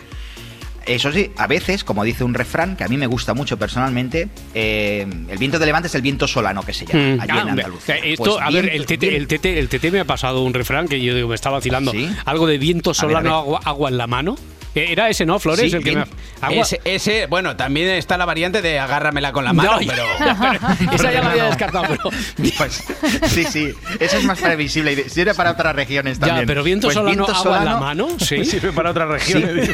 Eso 0.84 1.12
sí, 1.12 1.30
a 1.36 1.46
veces, 1.46 1.84
como 1.84 2.02
dice 2.02 2.24
un 2.24 2.34
refrán 2.34 2.74
que 2.74 2.82
a 2.82 2.88
mí 2.88 2.96
me 2.96 3.06
gusta 3.06 3.34
mucho 3.34 3.56
personalmente, 3.56 4.28
eh, 4.52 5.06
el 5.28 5.38
viento 5.38 5.60
de 5.60 5.66
levante 5.66 5.86
es 5.86 5.94
el 5.94 6.02
viento 6.02 6.26
solano 6.26 6.64
que 6.64 6.72
se 6.74 6.84
llama 6.86 7.00
Mm. 7.16 7.20
allí 7.20 7.30
Ah, 7.30 7.40
en 7.42 7.48
hombre, 7.50 7.64
Andalucía. 7.64 7.96
esto, 7.98 8.24
Pues 8.24 8.36
a 8.42 8.50
ver, 8.50 8.68
el 8.68 8.84
tete, 8.86 9.16
el, 9.16 9.28
tete, 9.28 9.60
el 9.60 9.68
tete 9.68 9.92
me 9.92 10.00
ha 10.00 10.04
pasado 10.04 10.42
un 10.42 10.52
refrán 10.52 10.88
que 10.88 11.00
yo 11.00 11.14
digo, 11.14 11.28
me 11.28 11.36
estaba 11.36 11.58
vacilando. 11.58 11.92
¿Sí? 11.92 12.10
Algo 12.24 12.48
de 12.48 12.58
viento 12.58 12.90
A 12.90 12.92
ver, 12.94 12.98
a 12.98 13.00
solano, 13.00 13.22
ver. 13.30 13.38
agua, 13.38 13.60
agua 13.64 13.90
en 13.90 13.96
la 13.98 14.06
mano. 14.08 14.36
Era 14.74 15.10
ese, 15.10 15.26
¿no, 15.26 15.38
Flores? 15.38 15.70
Sí, 15.70 15.76
el 15.76 15.84
que 15.84 15.92
me 15.96 16.04
agua- 16.40 16.62
Ese, 16.62 16.80
ese, 16.84 17.26
bueno, 17.26 17.56
también 17.56 17.88
está 17.88 18.16
la 18.16 18.24
variante 18.24 18.62
de 18.62 18.78
agárramela 18.78 19.30
con 19.32 19.44
la 19.44 19.52
mano, 19.52 19.72
No, 19.72 19.86
pero... 19.86 20.04
Esa 20.94 21.12
ya 21.12 21.22
la 21.22 21.30
había 21.30 21.44
descartado, 21.44 21.84
pero. 21.88 22.10
Pues, 22.56 22.82
sí, 23.28 23.44
sí, 23.44 23.72
eso 24.00 24.16
es 24.16 24.24
más 24.24 24.38
previsible 24.40 24.92
y 24.92 25.10
sirve 25.10 25.34
para 25.34 25.50
otras 25.50 25.76
regiones 25.76 26.18
Ya, 26.18 26.26
también. 26.28 26.46
pero 26.46 26.62
viento 26.62 26.86
Pues 26.86 26.94
solano, 26.94 27.24
viento 27.26 27.34
agua 27.38 27.58
en 27.58 27.64
la 27.66 27.76
mano, 27.76 28.08
sí. 28.18 28.44
Sirve 28.46 28.72
para 28.72 28.90
otras 28.92 29.08
regiones. 29.08 29.70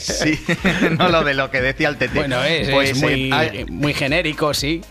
Sí, 0.00 0.34
sí, 0.36 0.52
no 0.98 1.08
lo 1.10 1.22
de 1.22 1.34
lo 1.34 1.50
que 1.52 1.60
decía 1.60 1.88
el 1.88 1.96
TT. 1.96 2.14
Bueno, 2.14 2.42
es, 2.42 2.70
Pues, 2.70 2.90
es 2.90 2.96
muy, 3.00 3.30
eh, 3.32 3.66
muy 3.68 3.94
genérico, 3.94 4.52
sí. 4.52 4.82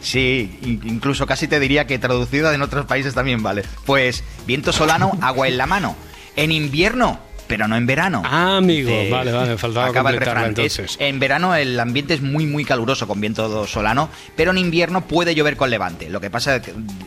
Sí, 0.00 0.58
in- 0.62 0.80
incluso 0.84 1.26
casi 1.26 1.48
te 1.48 1.58
diría 1.60 1.86
que 1.86 1.98
traducido 1.98 2.52
en 2.52 2.60
otros 2.60 2.86
países 2.86 3.14
también 3.14 3.42
vale. 3.42 3.62
Pues 3.86 4.22
viento 4.46 4.72
solano, 4.72 5.16
agua 5.22 5.48
en 5.48 5.56
la 5.56 5.66
mano. 5.66 5.96
En 6.36 6.52
invierno, 6.52 7.20
pero 7.46 7.68
no 7.68 7.76
en 7.76 7.86
verano. 7.86 8.22
Ah, 8.24 8.56
amigo, 8.56 8.88
Dice- 8.90 9.10
vale, 9.10 9.32
vale, 9.32 9.56
faltaba 9.58 9.86
Acaba 9.86 10.10
el 10.10 10.18
refrán. 10.18 10.44
Es- 10.58 10.78
entonces. 10.78 10.96
en 11.00 11.18
verano 11.20 11.54
el 11.54 11.78
ambiente 11.78 12.14
es 12.14 12.22
muy, 12.22 12.46
muy 12.46 12.64
caluroso 12.64 13.06
con 13.06 13.20
viento 13.20 13.66
solano, 13.66 14.08
pero 14.36 14.50
en 14.52 14.58
invierno 14.58 15.06
puede 15.06 15.34
llover 15.34 15.56
con 15.56 15.70
levante. 15.70 16.08
Lo 16.08 16.20
que 16.20 16.30
pasa 16.30 16.56
es 16.56 16.62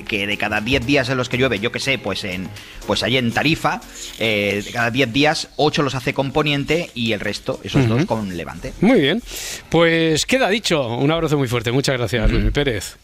que- 0.07 0.27
de 0.27 0.37
cada 0.37 0.61
10 0.61 0.85
días 0.85 1.09
en 1.09 1.17
los 1.17 1.29
que 1.29 1.37
llueve, 1.37 1.59
yo 1.59 1.71
que 1.71 1.79
sé, 1.79 1.97
pues 1.97 2.23
en 2.23 2.49
pues 2.85 3.03
allí 3.03 3.17
en 3.17 3.31
Tarifa, 3.33 3.81
eh, 4.19 4.61
de 4.65 4.71
cada 4.71 4.91
10 4.91 5.11
días, 5.11 5.49
8 5.57 5.83
los 5.83 5.93
hace 5.95 6.13
con 6.13 6.31
poniente 6.31 6.89
y 6.93 7.11
el 7.11 7.19
resto, 7.19 7.59
esos 7.63 7.87
dos, 7.87 8.05
con 8.05 8.35
levante. 8.37 8.73
Muy 8.79 9.01
bien. 9.01 9.21
Pues 9.69 10.25
queda 10.25 10.47
dicho. 10.49 10.87
Un 10.95 11.11
abrazo 11.11 11.37
muy 11.37 11.47
fuerte. 11.49 11.71
Muchas 11.71 11.97
gracias, 11.97 12.31
Luis 12.31 12.51
Pérez. 12.51 12.95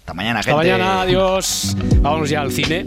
Hasta 0.00 0.12
mañana, 0.12 0.40
Hasta 0.40 0.52
gente. 0.52 0.70
mañana, 0.70 1.00
adiós. 1.02 1.74
Vámonos 2.02 2.28
ya 2.28 2.42
al 2.42 2.52
cine. 2.52 2.84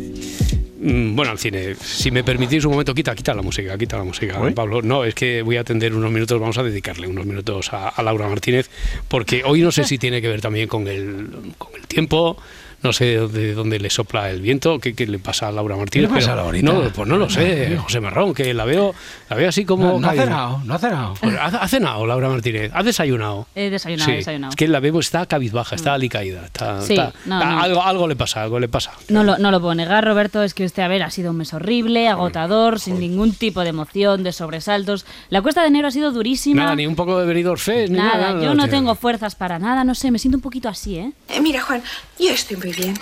Mm, 0.80 1.16
Bueno, 1.16 1.32
al 1.32 1.40
cine. 1.40 1.76
Si 1.76 2.12
me 2.12 2.24
permitís 2.24 2.64
un 2.66 2.72
momento, 2.72 2.94
quita, 2.94 3.16
quita 3.16 3.34
la 3.34 3.42
música, 3.42 3.78
quita 3.78 3.98
la 3.98 4.04
música. 4.04 4.40
Pablo. 4.54 4.82
No, 4.82 5.04
es 5.04 5.16
que 5.16 5.42
voy 5.42 5.58
a 5.58 5.62
atender 5.62 5.94
unos 5.94 6.12
minutos, 6.12 6.40
vamos 6.40 6.58
a 6.58 6.64
dedicarle 6.64 7.08
unos 7.08 7.26
minutos 7.26 7.74
a, 7.74 7.90
a 7.90 8.04
Laura 8.04 8.28
Martínez, 8.28 8.70
porque 9.08 9.44
hoy 9.46 9.62
no 9.62 9.72
sé 9.72 9.84
si 9.86 9.98
tiene 9.98 10.22
que 10.22 10.28
ver 10.28 10.42
también 10.42 10.68
con 10.68 10.88
el, 10.88 11.54
con 11.58 11.76
el 11.76 11.88
tiempo. 11.88 12.38
No 12.84 12.94
sé 12.94 13.06
de 13.28 13.54
dónde 13.54 13.80
le 13.80 13.90
sopla 13.90 14.30
el 14.30 14.40
viento, 14.42 14.80
qué, 14.80 14.94
qué 14.94 15.08
le 15.08 15.18
pasa 15.20 15.48
a 15.48 15.52
Laura 15.52 15.76
Martínez. 15.76 16.08
¿Qué 16.10 16.14
le 16.14 16.20
pasa 16.20 16.32
pero 16.32 16.42
a 16.42 16.44
Laurita? 16.44 16.72
No, 16.72 16.90
pues 16.94 17.08
no 17.08 17.18
lo 17.18 17.28
sé, 17.30 17.76
José 17.78 18.00
Marrón, 18.00 18.34
que 18.36 18.54
la 18.54 18.66
veo, 18.66 18.94
la 19.30 19.36
veo 19.36 19.50
así 19.50 19.66
como. 19.66 19.86
No, 19.94 20.00
no 20.00 20.08
ha 20.10 20.14
cenado, 20.14 20.62
no 20.64 20.74
ha 20.76 20.80
cenado. 20.80 21.14
Pues 21.20 21.36
ha, 21.36 21.46
ha 21.48 21.68
cenado, 21.68 22.06
Laura 22.06 22.30
Martínez. 22.30 22.72
¿Ha 22.76 22.84
desayunado? 22.84 23.48
He 23.56 23.70
desayunado, 23.72 24.06
Sí, 24.06 24.12
he 24.14 24.18
desayunado. 24.18 24.50
Es 24.52 24.56
que 24.56 24.68
la 24.68 24.80
vemos, 24.80 25.06
está 25.06 25.26
cabizbaja, 25.26 25.76
está 25.76 25.96
alicaída. 25.96 26.46
Está, 26.46 26.82
Sí, 26.82 26.94
está- 26.94 27.14
no, 27.26 27.40
está- 27.40 27.50
no. 27.52 27.62
Algo, 27.62 27.84
algo 27.84 28.08
le 28.08 28.16
pasa, 28.16 28.44
algo 28.44 28.60
le 28.60 28.68
pasa. 28.68 28.92
No 29.10 29.24
lo, 29.24 29.38
no 29.40 29.50
lo 29.50 29.60
puedo 29.60 29.74
negar, 29.74 30.06
Roberto, 30.06 30.44
es 30.44 30.54
que 30.54 30.64
este, 30.64 30.84
a 30.84 30.88
ver, 30.88 31.02
ha 31.02 31.10
sido 31.10 31.32
un 31.32 31.38
mes 31.38 31.54
horrible, 31.56 32.08
agotador, 32.08 32.80
sin 32.80 33.00
ningún 33.00 33.34
tipo 33.34 33.62
de 33.62 33.70
emoción, 33.70 34.24
de 34.24 34.32
sobresaltos. 34.32 35.06
La 35.30 35.42
cuesta 35.42 35.62
de 35.62 35.68
enero 35.70 35.88
ha 35.88 35.92
sido 35.92 36.12
durísima. 36.12 36.64
Nada, 36.64 36.76
ni 36.76 36.86
un 36.86 36.96
poco 36.96 37.20
de 37.20 37.26
Benidorm 37.26 37.58
Fest, 37.60 37.92
ni 37.92 37.98
nada. 37.98 38.18
Nada, 38.18 38.34
nada, 38.34 38.46
yo 38.46 38.54
no 38.54 38.68
tengo 38.70 38.94
fuerzas 38.96 39.34
para 39.36 39.58
nada, 39.58 39.84
no 39.84 39.96
sé, 39.96 40.12
me 40.12 40.20
siento 40.20 40.38
un 40.38 40.42
poquito 40.44 40.70
así, 40.70 40.98
¿eh? 40.98 41.12
Eh, 41.30 41.42
mira, 41.42 41.62
Juan, 41.62 41.82
yo 42.20 42.30
estoy 42.32 42.58
muy 42.68 42.76
bien. 42.76 42.94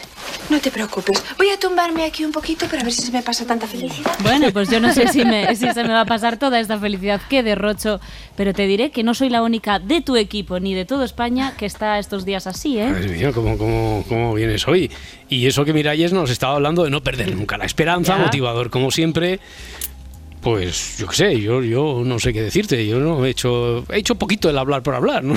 No 0.49 0.59
te 0.59 0.69
preocupes. 0.69 1.23
Voy 1.39 1.49
a 1.49 1.57
tumbarme 1.59 2.03
aquí 2.05 2.23
un 2.23 2.31
poquito 2.31 2.67
para 2.67 2.83
ver 2.83 2.93
si 2.93 3.01
se 3.01 3.11
me 3.11 3.23
pasa 3.23 3.47
tanta 3.47 3.65
felicidad. 3.65 4.11
Bueno, 4.21 4.51
pues 4.53 4.69
yo 4.69 4.79
no 4.79 4.93
sé 4.93 5.07
si, 5.07 5.25
me- 5.25 5.55
si 5.55 5.67
se 5.71 5.83
me 5.83 5.89
va 5.89 6.01
a 6.01 6.05
pasar 6.05 6.37
toda 6.37 6.59
esta 6.59 6.77
felicidad 6.79 7.19
que 7.27 7.41
derrocho, 7.41 7.99
pero 8.35 8.53
te 8.53 8.67
diré 8.67 8.91
que 8.91 9.01
no 9.03 9.15
soy 9.15 9.29
la 9.29 9.41
única 9.41 9.79
de 9.79 10.01
tu 10.01 10.15
equipo 10.17 10.59
ni 10.59 10.75
de 10.75 10.85
toda 10.85 11.03
España 11.03 11.53
que 11.57 11.65
está 11.65 11.97
estos 11.97 12.25
días 12.25 12.45
así, 12.45 12.77
¿eh? 12.77 12.89
Madre 12.89 13.07
mía, 13.09 13.31
¿cómo, 13.33 13.57
cómo, 13.57 14.05
cómo 14.07 14.33
vienes 14.35 14.67
hoy? 14.67 14.91
Y 15.29 15.47
eso 15.47 15.65
que 15.65 15.73
Miralles 15.73 16.13
nos 16.13 16.29
estaba 16.29 16.53
hablando 16.55 16.83
de 16.83 16.91
no 16.91 17.01
perder 17.01 17.35
nunca 17.35 17.57
la 17.57 17.65
esperanza, 17.65 18.15
Ya. 18.17 18.23
motivador 18.25 18.69
como 18.69 18.91
siempre. 18.91 19.39
Pues 20.45 20.99
yo 20.99 21.07
qué 21.07 21.15
sé, 21.15 21.41
yo, 21.41 21.63
yo 21.63 22.03
no 22.05 22.19
sé 22.19 22.31
qué 22.31 22.39
decirte. 22.43 22.85
Yo 22.85 22.99
no 22.99 23.25
he 23.25 23.31
hecho, 23.31 23.83
he 23.91 23.97
hecho 23.97 24.13
poquito 24.13 24.47
el 24.47 24.55
hablar 24.59 24.83
por 24.83 24.93
hablar. 24.93 25.23
¿no? 25.23 25.33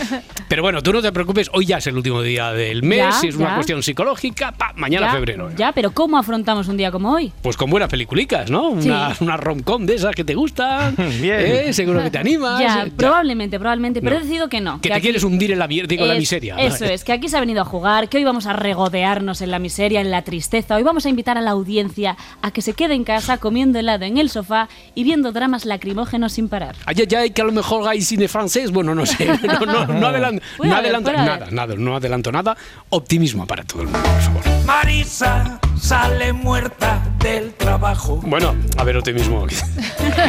Pero 0.50 0.62
bueno, 0.62 0.82
tú 0.82 0.92
no 0.92 1.00
te 1.00 1.10
preocupes, 1.12 1.48
hoy 1.54 1.64
ya 1.64 1.78
es 1.78 1.86
el 1.86 1.96
último 1.96 2.20
día 2.20 2.52
del 2.52 2.82
mes, 2.82 2.98
Ya, 2.98 3.12
si 3.12 3.28
es 3.28 3.36
una 3.36 3.48
ya. 3.48 3.54
cuestión 3.54 3.82
psicológica, 3.82 4.52
pa, 4.52 4.74
mañana 4.76 5.06
ya, 5.06 5.12
febrero. 5.12 5.50
Ya, 5.56 5.72
pero 5.72 5.92
¿cómo 5.92 6.18
afrontamos 6.18 6.68
un 6.68 6.76
día 6.76 6.90
como 6.90 7.10
hoy? 7.12 7.32
Pues 7.40 7.56
con 7.56 7.70
buenas 7.70 7.88
peliculicas, 7.88 8.50
¿no? 8.50 8.74
Sí. 8.82 8.88
Una, 8.88 9.16
una 9.20 9.36
rom-com 9.38 9.86
de 9.86 9.94
esas 9.94 10.14
que 10.14 10.24
te 10.24 10.34
gustan. 10.34 10.94
¿eh? 10.98 11.72
Seguro 11.72 12.02
que 12.02 12.10
te 12.10 12.18
animas. 12.18 12.60
Ya, 12.60 12.82
eh, 12.84 12.92
probablemente, 12.94 13.58
probablemente, 13.58 14.00
pero 14.02 14.16
No. 14.16 14.20
he 14.20 14.22
decidido 14.24 14.48
que 14.50 14.60
no. 14.60 14.80
Que 14.82 14.88
te 14.90 14.94
aquí- 14.94 15.02
quieres 15.02 15.24
hundir 15.24 15.52
en 15.52 15.58
la, 15.60 15.66
en 15.70 16.06
la 16.08 16.12
Es- 16.14 16.18
miseria. 16.18 16.56
Eso 16.56 16.84
es, 16.84 17.02
que 17.04 17.12
aquí 17.12 17.28
se 17.30 17.36
ha 17.38 17.40
venido 17.40 17.62
a 17.62 17.64
jugar, 17.64 18.08
que 18.10 18.18
hoy 18.18 18.24
vamos 18.24 18.46
a 18.46 18.52
regodearnos 18.52 19.40
en 19.40 19.52
la 19.52 19.58
miseria, 19.58 20.00
en 20.02 20.10
la 20.10 20.20
tristeza. 20.22 20.76
Hoy 20.76 20.82
vamos 20.82 21.06
a 21.06 21.08
invitar 21.08 21.38
a 21.38 21.40
la 21.40 21.52
audiencia 21.52 22.16
a 22.42 22.50
que 22.50 22.60
se 22.60 22.74
quede 22.74 22.94
en 22.94 23.04
casa 23.04 23.38
comiendo 23.38 23.78
helado 23.78 24.04
en 24.04 24.18
el 24.18 24.28
sofá 24.28 24.49
y 24.94 25.04
viendo 25.04 25.32
dramas 25.32 25.64
lacrimógenos 25.64 26.32
sin 26.32 26.48
parar. 26.48 26.76
Ay, 26.86 26.96
ay, 27.00 27.14
ay, 27.16 27.30
que 27.30 27.42
a 27.42 27.44
lo 27.44 27.52
mejor 27.52 27.88
hay 27.88 28.02
cine 28.02 28.28
francés. 28.28 28.70
Bueno, 28.70 28.94
no 28.94 29.06
sé. 29.06 29.30
No, 29.50 29.66
no, 29.66 29.86
no 29.86 30.06
adelanto, 30.06 30.42
no 30.62 30.76
adelanto 30.76 31.10
puede 31.12 31.24
nada, 31.24 31.48
nada, 31.50 31.74
no 31.76 31.96
adelanto 31.96 32.32
nada. 32.32 32.56
Optimismo 32.90 33.46
para 33.46 33.64
todo 33.64 33.82
el 33.82 33.88
mundo, 33.88 34.02
por 34.02 34.20
favor. 34.20 34.42
Marisa 34.64 35.60
sale 35.78 36.32
muerta 36.32 37.02
del 37.18 37.52
trabajo. 37.54 38.20
Bueno, 38.22 38.54
a 38.76 38.84
ver, 38.84 38.96
optimismo. 38.96 39.46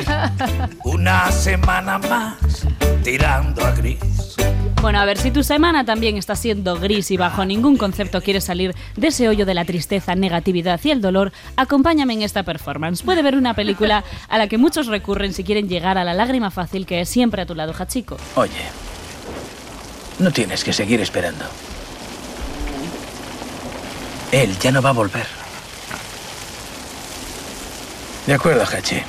Una 0.84 1.32
semana 1.32 1.98
más 2.00 2.36
tirando 3.04 3.66
a 3.66 3.72
gris. 3.72 4.36
Bueno, 4.82 5.00
a 5.00 5.06
ver, 5.06 5.20
si 5.20 5.30
tu 5.30 5.44
semana 5.44 5.86
también 5.86 6.18
está 6.18 6.36
siendo 6.36 6.76
gris 6.80 7.12
y 7.12 7.18
bajo 7.18 7.46
ningún 7.46 7.78
concepto 7.78 8.20
quieres 8.20 8.46
salir 8.46 8.74
de 8.98 9.08
ese 9.10 9.30
hoyo 9.30 9.46
de 9.46 9.54
la 9.54 9.64
tristeza, 9.64 10.16
negatividad 10.16 10.80
y 10.84 10.90
el 10.90 11.02
dolor, 11.02 11.32
acompáñame 11.56 12.14
en 12.14 12.24
esta 12.24 12.42
performance. 12.42 13.04
Puede 13.04 13.22
ver 13.22 13.36
una 13.36 13.54
película 13.54 14.04
a 14.28 14.38
la 14.40 14.48
que 14.48 14.58
muchos 14.58 14.88
recurren 14.88 15.34
si 15.34 15.44
quieren 15.44 15.70
llegar 15.70 16.00
a 16.00 16.04
la 16.04 16.16
lágrima 16.16 16.50
fácil 16.50 16.88
que 16.88 17.02
es 17.02 17.10
siempre 17.10 17.44
a 17.44 17.46
tu 17.46 17.54
lado, 17.54 17.76
Hachiko. 17.78 18.18
Oye, 18.34 18.52
no 20.18 20.32
tienes 20.32 20.64
que 20.64 20.74
seguir 20.74 21.00
esperando. 21.00 21.46
Él 24.32 24.58
ya 24.58 24.72
no 24.72 24.82
va 24.82 24.90
a 24.90 24.94
volver. 24.94 25.28
De 28.26 28.34
acuerdo, 28.34 28.64
Hachi. 28.64 29.04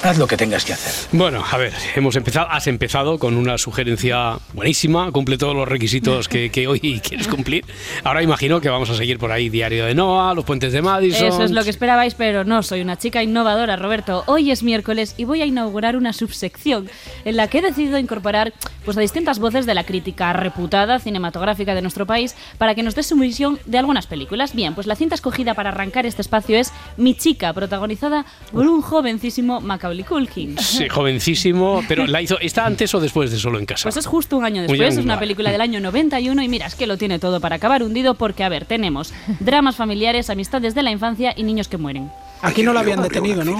Haz 0.00 0.16
lo 0.16 0.28
que 0.28 0.36
tengas 0.36 0.64
que 0.64 0.72
hacer. 0.72 1.08
Bueno, 1.10 1.44
a 1.50 1.56
ver, 1.56 1.72
hemos 1.96 2.14
empezado, 2.14 2.48
has 2.50 2.68
empezado 2.68 3.18
con 3.18 3.36
una 3.36 3.58
sugerencia 3.58 4.38
buenísima, 4.52 5.10
cumple 5.10 5.38
todos 5.38 5.56
los 5.56 5.66
requisitos 5.66 6.28
que, 6.28 6.50
que 6.50 6.68
hoy 6.68 7.00
quieres 7.02 7.26
cumplir. 7.26 7.64
Ahora 8.04 8.22
imagino 8.22 8.60
que 8.60 8.68
vamos 8.68 8.90
a 8.90 8.94
seguir 8.94 9.18
por 9.18 9.32
ahí 9.32 9.48
Diario 9.48 9.86
de 9.86 9.96
Noah, 9.96 10.34
Los 10.34 10.44
Puentes 10.44 10.72
de 10.72 10.82
Madison. 10.82 11.26
Eso 11.26 11.42
es 11.42 11.50
lo 11.50 11.64
que 11.64 11.70
esperabais, 11.70 12.14
pero 12.14 12.44
no, 12.44 12.62
soy 12.62 12.80
una 12.80 12.96
chica 12.96 13.24
innovadora, 13.24 13.74
Roberto. 13.74 14.22
Hoy 14.26 14.52
es 14.52 14.62
miércoles 14.62 15.14
y 15.16 15.24
voy 15.24 15.42
a 15.42 15.46
inaugurar 15.46 15.96
una 15.96 16.12
subsección 16.12 16.88
en 17.24 17.36
la 17.36 17.48
que 17.48 17.58
he 17.58 17.62
decidido 17.62 17.98
incorporar 17.98 18.52
pues, 18.84 18.96
a 18.96 19.00
distintas 19.00 19.40
voces 19.40 19.66
de 19.66 19.74
la 19.74 19.82
crítica 19.82 20.32
reputada 20.32 21.00
cinematográfica 21.00 21.74
de 21.74 21.82
nuestro 21.82 22.06
país 22.06 22.36
para 22.56 22.76
que 22.76 22.84
nos 22.84 22.94
dé 22.94 23.02
su 23.02 23.16
visión 23.16 23.58
de 23.66 23.78
algunas 23.78 24.06
películas. 24.06 24.54
Bien, 24.54 24.76
pues 24.76 24.86
la 24.86 24.94
cinta 24.94 25.16
escogida 25.16 25.54
para 25.54 25.70
arrancar 25.70 26.06
este 26.06 26.22
espacio 26.22 26.56
es 26.56 26.72
Mi 26.96 27.16
chica, 27.16 27.52
protagonizada 27.52 28.24
por 28.52 28.66
un 28.68 28.80
jovencísimo 28.80 29.60
Macaulay 29.60 29.87
Culkin. 30.06 30.58
Sí, 30.58 30.88
jovencísimo, 30.88 31.82
pero 31.88 32.06
la 32.06 32.22
hizo, 32.22 32.38
¿está 32.40 32.66
antes 32.66 32.94
o 32.94 33.00
después 33.00 33.30
de 33.30 33.38
Solo 33.38 33.58
en 33.58 33.66
Casa? 33.66 33.84
Pues 33.84 33.96
es 33.96 34.06
justo 34.06 34.36
un 34.36 34.44
año 34.44 34.62
después, 34.62 34.96
es 34.96 35.04
una 35.04 35.18
película 35.18 35.50
del 35.50 35.60
año 35.60 35.80
91 35.80 36.42
y 36.42 36.48
mira, 36.48 36.66
es 36.66 36.74
que 36.74 36.86
lo 36.86 36.96
tiene 36.96 37.18
todo 37.18 37.40
para 37.40 37.56
acabar 37.56 37.82
hundido 37.82 38.14
porque, 38.14 38.44
a 38.44 38.48
ver, 38.48 38.64
tenemos 38.64 39.12
dramas 39.40 39.76
familiares, 39.76 40.30
amistades 40.30 40.74
de 40.74 40.82
la 40.82 40.90
infancia 40.90 41.32
y 41.36 41.42
niños 41.42 41.68
que 41.68 41.78
mueren. 41.78 42.10
Aquí 42.42 42.62
no 42.62 42.72
la 42.72 42.80
habían 42.80 43.02
detenido, 43.02 43.44
¿no? 43.44 43.58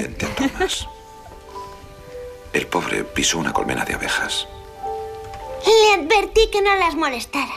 El 2.53 2.67
pobre 2.67 3.05
pisó 3.05 3.39
una 3.39 3.53
colmena 3.53 3.85
de 3.85 3.95
abejas. 3.95 4.47
Le 5.67 6.03
advertí 6.03 6.49
que 6.53 6.63
no 6.63 6.75
las 6.77 6.95
molestara. 6.95 7.55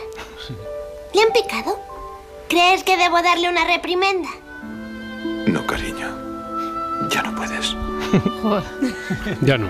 ¿Le 1.14 1.22
han 1.22 1.32
picado? 1.34 1.80
¿Crees 2.50 2.84
que 2.84 2.98
debo 2.98 3.22
darle 3.22 3.50
una 3.50 3.66
reprimenda? 3.66 4.30
No, 5.48 5.66
cariño. 5.66 6.08
Ya 7.10 7.24
no 7.24 7.36
puedes. 7.36 7.76
Ya 9.42 9.58
no. 9.58 9.68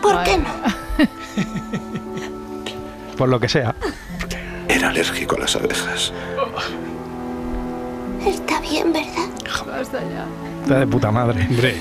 ¿Por 0.00 0.22
qué 0.24 0.38
no? 0.38 0.48
Por 3.16 3.28
lo 3.28 3.40
que 3.40 3.48
sea. 3.48 3.74
Era 4.68 4.88
alérgico 4.88 5.36
a 5.36 5.40
las 5.40 5.56
abejas. 5.56 6.12
Está 8.26 8.60
bien, 8.60 8.92
¿verdad? 8.92 9.28
Basta 9.66 10.00
ya. 10.00 10.26
Está 10.62 10.80
de 10.80 10.86
puta 10.86 11.10
madre. 11.10 11.46
Hombre, 11.48 11.78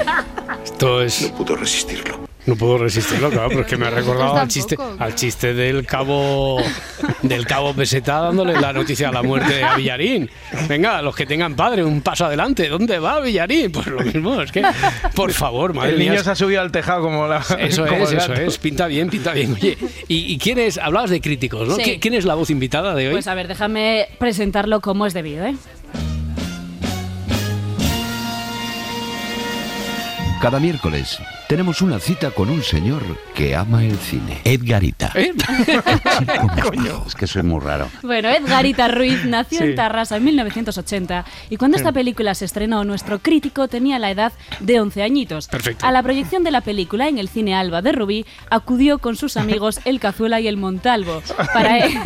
esto 0.63 1.01
es. 1.01 1.32
No 1.32 1.38
pudo 1.38 1.56
resistirlo. 1.56 2.31
No 2.47 2.56
puedo 2.56 2.80
resistirlo, 2.80 3.30
claro, 3.30 3.49
pero 3.49 3.62
es 3.62 3.67
que 3.67 3.77
me 3.77 3.86
ha 3.86 3.91
recordado 3.91 4.36
al 4.36 4.47
chiste, 4.47 4.75
al 4.97 5.13
chiste 5.13 5.54
del 5.54 5.86
cabo 5.86 6.58
del 7.21 7.45
cabo 7.45 7.71
Peseta 7.75 8.19
dándole 8.19 8.60
la 8.60 8.73
noticia 8.73 9.08
de 9.10 9.13
la 9.13 9.21
muerte 9.21 9.63
a 9.63 9.75
Villarín. 9.75 10.27
Venga, 10.67 11.04
los 11.04 11.15
que 11.15 11.27
tengan 11.27 11.56
padre, 11.56 11.84
un 11.84 12.01
paso 12.01 12.25
adelante. 12.25 12.67
¿Dónde 12.67 12.97
va 12.97 13.19
Villarín? 13.19 13.71
Pues 13.71 13.86
lo 13.86 13.99
mismo, 14.01 14.41
es 14.41 14.51
que, 14.51 14.63
por 15.13 15.32
favor, 15.34 15.75
madre 15.75 15.91
El 15.91 15.99
niño 15.99 16.12
mía. 16.13 16.23
se 16.23 16.32
ha 16.32 16.36
subido 16.36 16.62
al 16.62 16.71
tejado 16.71 17.04
como 17.04 17.27
la. 17.27 17.45
Eso 17.60 17.86
como 17.86 18.06
es, 18.06 18.12
eso 18.13 18.34
es. 18.34 18.58
Pinta 18.58 18.88
bien, 18.88 19.10
pinta 19.12 19.34
bien. 19.34 19.54
Oye, 19.54 19.77
¿y, 20.08 20.34
y 20.34 20.38
quién 20.39 20.58
es? 20.58 20.80
Hablabas 20.80 21.12
de 21.12 21.21
críticos, 21.21 21.67
¿no? 21.67 21.75
Sí. 21.75 21.84
¿Qui- 21.84 21.99
¿Quién 21.99 22.15
es 22.15 22.25
la 22.25 22.34
voz 22.34 22.49
invitada 22.49 22.95
de 22.95 23.08
hoy? 23.10 23.13
Pues 23.13 23.27
a 23.27 23.36
ver, 23.36 23.47
déjame 23.47 24.08
presentarlo 24.17 24.82
como 24.82 25.06
es 25.06 25.13
debido, 25.13 25.45
¿eh? 25.45 25.56
Cada 30.41 30.60
miércoles 30.60 31.19
tenemos 31.52 31.82
una 31.82 32.00
cita 32.00 32.32
con 32.32 32.50
un 32.50 32.64
señor 32.64 33.02
que 33.36 33.58
ama 33.58 33.84
el 33.84 33.98
cine. 33.98 34.40
Edgarita. 34.46 35.12
¿Eh? 35.16 35.34
Es 37.06 37.14
que 37.14 37.28
soy 37.28 37.44
muy 37.44 37.60
raro. 37.60 37.90
Bueno, 38.04 38.30
Edgarita 38.30 38.88
Ruiz 38.88 39.26
nació 39.26 39.58
Sí. 39.60 39.66
en 39.66 39.76
Tarrasa 39.76 40.16
en 40.16 40.24
1980 40.24 41.26
y 41.50 41.58
cuando 41.58 41.76
esta 41.76 41.92
película 41.92 42.36
se 42.36 42.46
estrenó, 42.46 42.86
nuestro 42.86 43.20
crítico 43.20 43.68
tenía 43.68 44.00
la 44.00 44.12
edad 44.12 44.32
de 44.62 44.80
11 44.80 45.04
añitos. 45.04 45.50
Perfecto. 45.50 45.86
A 45.86 45.92
la 45.92 46.02
proyección 46.02 46.46
de 46.46 46.52
la 46.52 46.62
película 46.62 47.10
en 47.10 47.18
el 47.18 47.28
cine 47.28 47.54
Alba 47.54 47.82
de 47.82 47.92
Rubí 47.92 48.26
acudió 48.50 49.00
con 49.00 49.18
sus 49.18 49.36
amigos 49.36 49.82
El 49.84 50.00
Cazuela 50.00 50.40
y 50.40 50.48
El 50.48 50.56
Montalvo. 50.56 51.22
Para 51.54 51.80
él, 51.86 52.00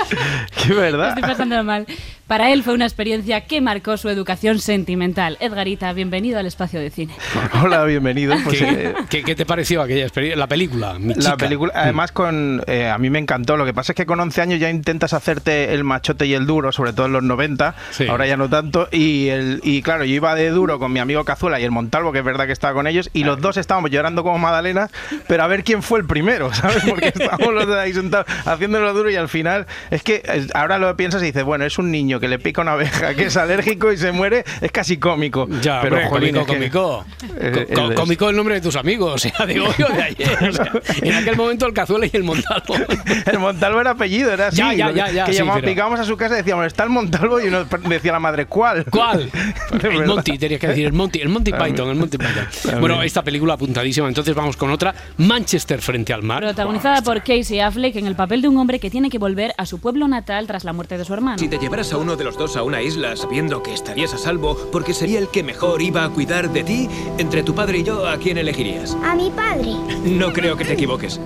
Qué 0.66 0.72
verdad. 0.74 1.08
estoy 1.10 1.22
pasándolo 1.22 1.64
mal. 1.64 1.86
Para 2.26 2.50
él 2.52 2.64
fue 2.64 2.74
una 2.74 2.86
experiencia 2.86 3.42
que 3.42 3.60
marcó 3.60 3.96
su 3.96 4.08
educación 4.08 4.58
sentimental. 4.58 5.36
Edgarita, 5.38 5.92
bienvenido 5.92 6.40
al 6.40 6.46
espacio 6.46 6.80
de 6.80 6.90
cine. 6.90 7.14
Hola, 7.62 7.84
bienvenido. 7.84 8.34
Pues, 8.42 8.58
¿Qué, 8.58 8.64
eh, 8.68 8.94
qué- 9.08 9.22
qué 9.22 9.36
te 9.36 9.46
pareció 9.46 9.80
aquella 9.80 10.02
experiencia? 10.02 10.36
La 10.36 10.48
película, 10.48 10.98
mi 10.98 11.14
La 11.14 11.20
chica. 11.20 11.36
película, 11.36 11.72
además, 11.76 12.10
con 12.10 12.62
eh, 12.66 12.88
a 12.88 12.98
mí 12.98 13.10
me 13.10 13.20
encantó. 13.20 13.56
Lo 13.56 13.64
que 13.64 13.72
pasa 13.72 13.92
es 13.92 13.96
que 13.96 14.06
con 14.06 14.18
11 14.18 14.40
años 14.42 14.58
ya 14.58 14.70
intentas 14.70 15.12
hacerte 15.12 15.72
el 15.72 15.84
machote 15.84 16.26
y 16.26 16.34
el 16.34 16.46
duro, 16.46 16.72
sobre 16.72 16.92
todo 16.92 17.06
en 17.06 17.12
los 17.12 17.22
90. 17.22 17.76
Sí. 17.92 18.08
Ahora 18.08 18.26
ya 18.26 18.36
no 18.36 18.48
tanto. 18.48 18.88
Y, 18.90 19.28
el, 19.28 19.60
y 19.62 19.82
claro, 19.82 20.04
yo 20.04 20.14
iba 20.14 20.34
de 20.34 20.50
duro 20.50 20.80
con 20.80 20.92
mi 20.92 20.98
amigo 20.98 21.24
Cazuela 21.24 21.60
y 21.60 21.64
el 21.64 21.70
Montalvo, 21.70 22.10
que 22.10 22.18
es 22.18 22.24
verdad 22.24 22.46
que 22.46 22.52
estaba 22.52 22.74
con 22.74 22.88
ellos. 22.88 23.08
Y 23.12 23.22
los 23.22 23.40
dos 23.40 23.56
estábamos 23.56 23.92
llorando 23.92 24.24
como 24.24 24.38
Madalena, 24.38 24.90
pero 25.28 25.44
a 25.44 25.46
ver 25.46 25.62
quién 25.62 25.80
fue 25.80 26.00
el 26.00 26.06
primero, 26.06 26.52
¿sabes? 26.54 26.82
Porque 26.88 27.08
estábamos 27.14 27.54
los 27.54 27.68
dos 27.68 27.76
ahí 27.76 27.92
sentados 27.92 28.26
haciéndolo 28.44 28.92
duro 28.94 29.10
y 29.10 29.14
al 29.16 29.28
final 29.28 29.66
es 29.90 30.02
que 30.02 30.22
eh, 30.26 30.46
ahora 30.54 30.78
lo 30.78 30.96
piensas 30.96 31.22
y 31.22 31.26
dices, 31.26 31.44
bueno, 31.44 31.64
es 31.64 31.78
un 31.78 31.90
niño 31.90 32.20
que 32.20 32.28
le 32.28 32.38
pica 32.38 32.62
una 32.62 32.72
abeja, 32.72 33.14
que 33.14 33.24
es 33.26 33.36
alérgico 33.36 33.92
y 33.92 33.96
se 33.96 34.12
muere, 34.12 34.44
es 34.60 34.70
casi 34.72 34.96
cómico. 34.98 35.48
Ya, 35.62 35.80
pero 35.80 35.96
hombre, 35.96 36.08
jolín, 36.08 36.34
cómico, 36.34 36.52
es 36.52 36.58
que- 36.58 36.70
cómico. 36.70 37.04
Eh, 37.40 37.66
Co- 37.74 37.88
el- 37.90 37.94
cómico 37.94 38.28
el 38.30 38.36
nombre 38.36 38.54
de 38.56 38.60
tus 38.60 38.76
amigos, 38.76 39.14
o 39.14 39.18
sea, 39.18 39.46
de 39.46 39.60
hoy 39.60 39.74
o 39.88 39.92
de 39.92 40.02
ayer. 40.02 40.48
o 40.48 40.52
sea, 40.52 40.72
en 41.02 41.14
aquel 41.14 41.36
momento 41.36 41.66
el 41.66 41.72
cazuela 41.72 42.06
y 42.06 42.10
el 42.12 42.24
montalvo. 42.24 42.74
El 43.26 43.38
Montalvo 43.38 43.80
era 43.80 43.90
apellido, 43.90 44.32
era 44.32 44.48
así. 44.48 44.56
Ya, 44.58 44.72
ya, 44.72 44.90
ya, 44.90 45.10
ya, 45.10 45.24
que 45.24 45.32
sí, 45.32 45.38
llamaba- 45.38 45.56
pero- 45.60 45.72
picábamos 45.72 46.00
a 46.00 46.04
su 46.04 46.16
casa 46.16 46.34
y 46.34 46.38
decíamos, 46.38 46.66
está 46.66 46.84
el 46.84 46.90
Montalvo 46.90 47.40
y 47.40 47.48
uno 47.48 47.64
decía 47.88 48.12
la 48.12 48.18
madre, 48.20 48.46
¿cuál? 48.46 48.84
¿Cuál? 48.90 49.30
El 49.72 49.78
verdad. 49.78 50.06
Monty, 50.06 50.38
tenías 50.38 50.60
que 50.60 50.68
decir 50.68 50.86
el 50.86 50.92
Monty, 50.92 51.20
el 51.20 51.28
Monty 51.28 51.52
Python, 51.52 51.88
el 51.90 51.96
Monty 51.96 52.18
Python. 52.18 52.80
Bueno, 52.80 53.02
esta 53.02 53.22
película 53.22 53.54
apuntadísima. 53.54 54.08
Entonces 54.08 54.34
vamos 54.34 54.56
con 54.56 54.70
otra, 54.70 54.94
Manchester 55.18 55.80
frente 55.80 56.12
al 56.12 56.22
mar. 56.22 56.42
Protagonizada 56.42 57.02
por 57.02 57.18
Casey 57.22 57.60
Affleck 57.60 57.96
en 57.96 58.06
el 58.06 58.14
papel 58.14 58.42
de 58.42 58.48
un 58.48 58.56
hombre 58.58 58.78
que 58.78 58.90
tiene 58.90 59.10
que 59.10 59.18
volver 59.18 59.52
a 59.58 59.66
su 59.66 59.75
pueblo 59.78 60.08
natal 60.08 60.46
tras 60.46 60.64
la 60.64 60.72
muerte 60.72 60.98
de 60.98 61.04
su 61.04 61.14
hermano. 61.14 61.38
Si 61.38 61.48
te 61.48 61.58
llevaras 61.58 61.92
a 61.92 61.98
uno 61.98 62.16
de 62.16 62.24
los 62.24 62.36
dos 62.36 62.56
a 62.56 62.62
una 62.62 62.82
isla 62.82 63.16
sabiendo 63.16 63.62
que 63.62 63.72
estarías 63.72 64.14
a 64.14 64.18
salvo 64.18 64.56
porque 64.72 64.94
sería 64.94 65.18
el 65.18 65.28
que 65.28 65.42
mejor 65.42 65.82
iba 65.82 66.04
a 66.04 66.08
cuidar 66.10 66.50
de 66.50 66.64
ti, 66.64 66.88
entre 67.18 67.42
tu 67.42 67.54
padre 67.54 67.78
y 67.78 67.82
yo, 67.82 68.06
¿a 68.06 68.16
quién 68.16 68.38
elegirías? 68.38 68.96
A 69.04 69.14
mi 69.14 69.30
padre. 69.30 69.74
No 70.04 70.32
creo 70.32 70.56
que 70.56 70.64
te 70.64 70.74
equivoques. 70.74 71.20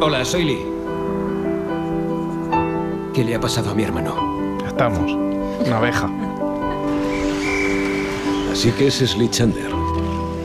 Hola, 0.00 0.24
soy 0.24 0.44
Lee. 0.44 0.66
¿Qué 3.14 3.24
le 3.24 3.34
ha 3.34 3.40
pasado 3.40 3.70
a 3.70 3.74
mi 3.74 3.82
hermano? 3.82 4.58
Estamos. 4.66 5.10
Una 5.66 5.78
abeja. 5.78 6.10
Así 8.52 8.70
que 8.72 8.86
es 8.88 8.94
Slit 8.96 9.32
Chander. 9.32 9.75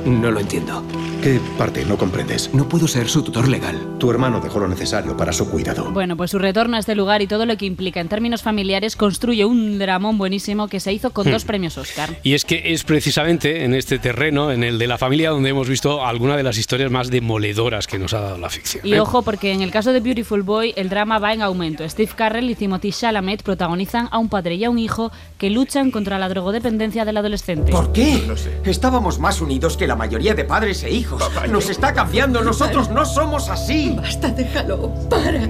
No 0.05 0.31
lo 0.31 0.39
entiendo. 0.39 0.83
¿Qué 1.21 1.39
parte 1.57 1.85
no 1.85 1.97
comprendes? 1.97 2.51
No 2.53 2.67
puedo 2.67 2.87
ser 2.87 3.07
su 3.07 3.21
tutor 3.21 3.47
legal. 3.47 3.77
Tu 3.99 4.09
hermano 4.09 4.39
dejó 4.39 4.59
lo 4.59 4.67
necesario 4.67 5.15
para 5.15 5.31
su 5.31 5.49
cuidado. 5.49 5.91
Bueno, 5.91 6.17
pues 6.17 6.31
su 6.31 6.39
retorno 6.39 6.75
a 6.77 6.79
este 6.79 6.95
lugar 6.95 7.21
y 7.21 7.27
todo 7.27 7.45
lo 7.45 7.55
que 7.57 7.65
implica 7.67 7.99
en 7.99 8.07
términos 8.07 8.41
familiares 8.41 8.95
construye 8.95 9.45
un 9.45 9.77
dramón 9.77 10.17
buenísimo 10.17 10.67
que 10.67 10.79
se 10.79 10.91
hizo 10.93 11.11
con 11.11 11.27
Hmm. 11.27 11.31
dos 11.31 11.45
premios 11.45 11.77
Oscar. 11.77 12.09
Y 12.23 12.33
es 12.33 12.43
que 12.45 12.73
es 12.73 12.83
precisamente 12.83 13.63
en 13.63 13.75
este 13.75 13.99
terreno, 13.99 14.51
en 14.51 14.63
el 14.63 14.79
de 14.79 14.87
la 14.87 14.97
familia, 14.97 15.29
donde 15.29 15.49
hemos 15.49 15.69
visto 15.69 16.03
alguna 16.03 16.35
de 16.35 16.43
las 16.43 16.57
historias 16.57 16.89
más 16.89 17.09
demoledoras 17.11 17.85
que 17.85 17.99
nos 17.99 18.13
ha 18.13 18.21
dado 18.21 18.37
la 18.39 18.49
ficción. 18.49 18.85
Y 18.85 18.93
¿eh? 18.93 18.99
ojo, 18.99 19.21
porque 19.21 19.51
en 19.51 19.61
el 19.61 19.69
caso 19.71 19.93
de 19.93 19.99
Beautiful 19.99 20.41
Boy, 20.41 20.73
el 20.75 20.89
drama 20.89 21.19
va 21.19 21.33
en 21.33 21.43
aumento. 21.43 21.87
Steve 21.87 22.11
Carell 22.15 22.49
y 22.49 22.55
Timothy 22.55 22.91
Chalamet 22.91 23.43
protagonizan 23.43 24.07
a 24.11 24.17
un 24.17 24.29
padre 24.29 24.55
y 24.55 24.63
a 24.63 24.69
un 24.71 24.79
hijo 24.79 25.11
que 25.37 25.51
luchan 25.51 25.91
contra 25.91 26.17
la 26.17 26.27
drogodependencia 26.29 27.05
del 27.05 27.17
adolescente. 27.17 27.71
¿Por 27.71 27.91
qué? 27.91 28.19
Estábamos 28.65 29.19
más 29.19 29.39
unidos 29.41 29.77
que 29.77 29.85
la 29.87 29.90
mayoría 29.95 30.33
de 30.33 30.45
padres 30.45 30.83
e 30.83 30.89
hijos. 30.89 31.21
Nos 31.49 31.69
está 31.69 31.93
cambiando, 31.93 32.43
nosotros 32.43 32.89
no 32.89 33.05
somos 33.05 33.49
así. 33.49 33.95
Basta, 33.95 34.29
déjalo. 34.29 34.93
Para. 35.09 35.49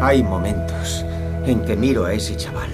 Hay 0.00 0.22
momentos 0.22 1.04
en 1.46 1.64
que 1.64 1.74
miro 1.74 2.04
a 2.04 2.12
ese 2.12 2.36
chaval 2.36 2.70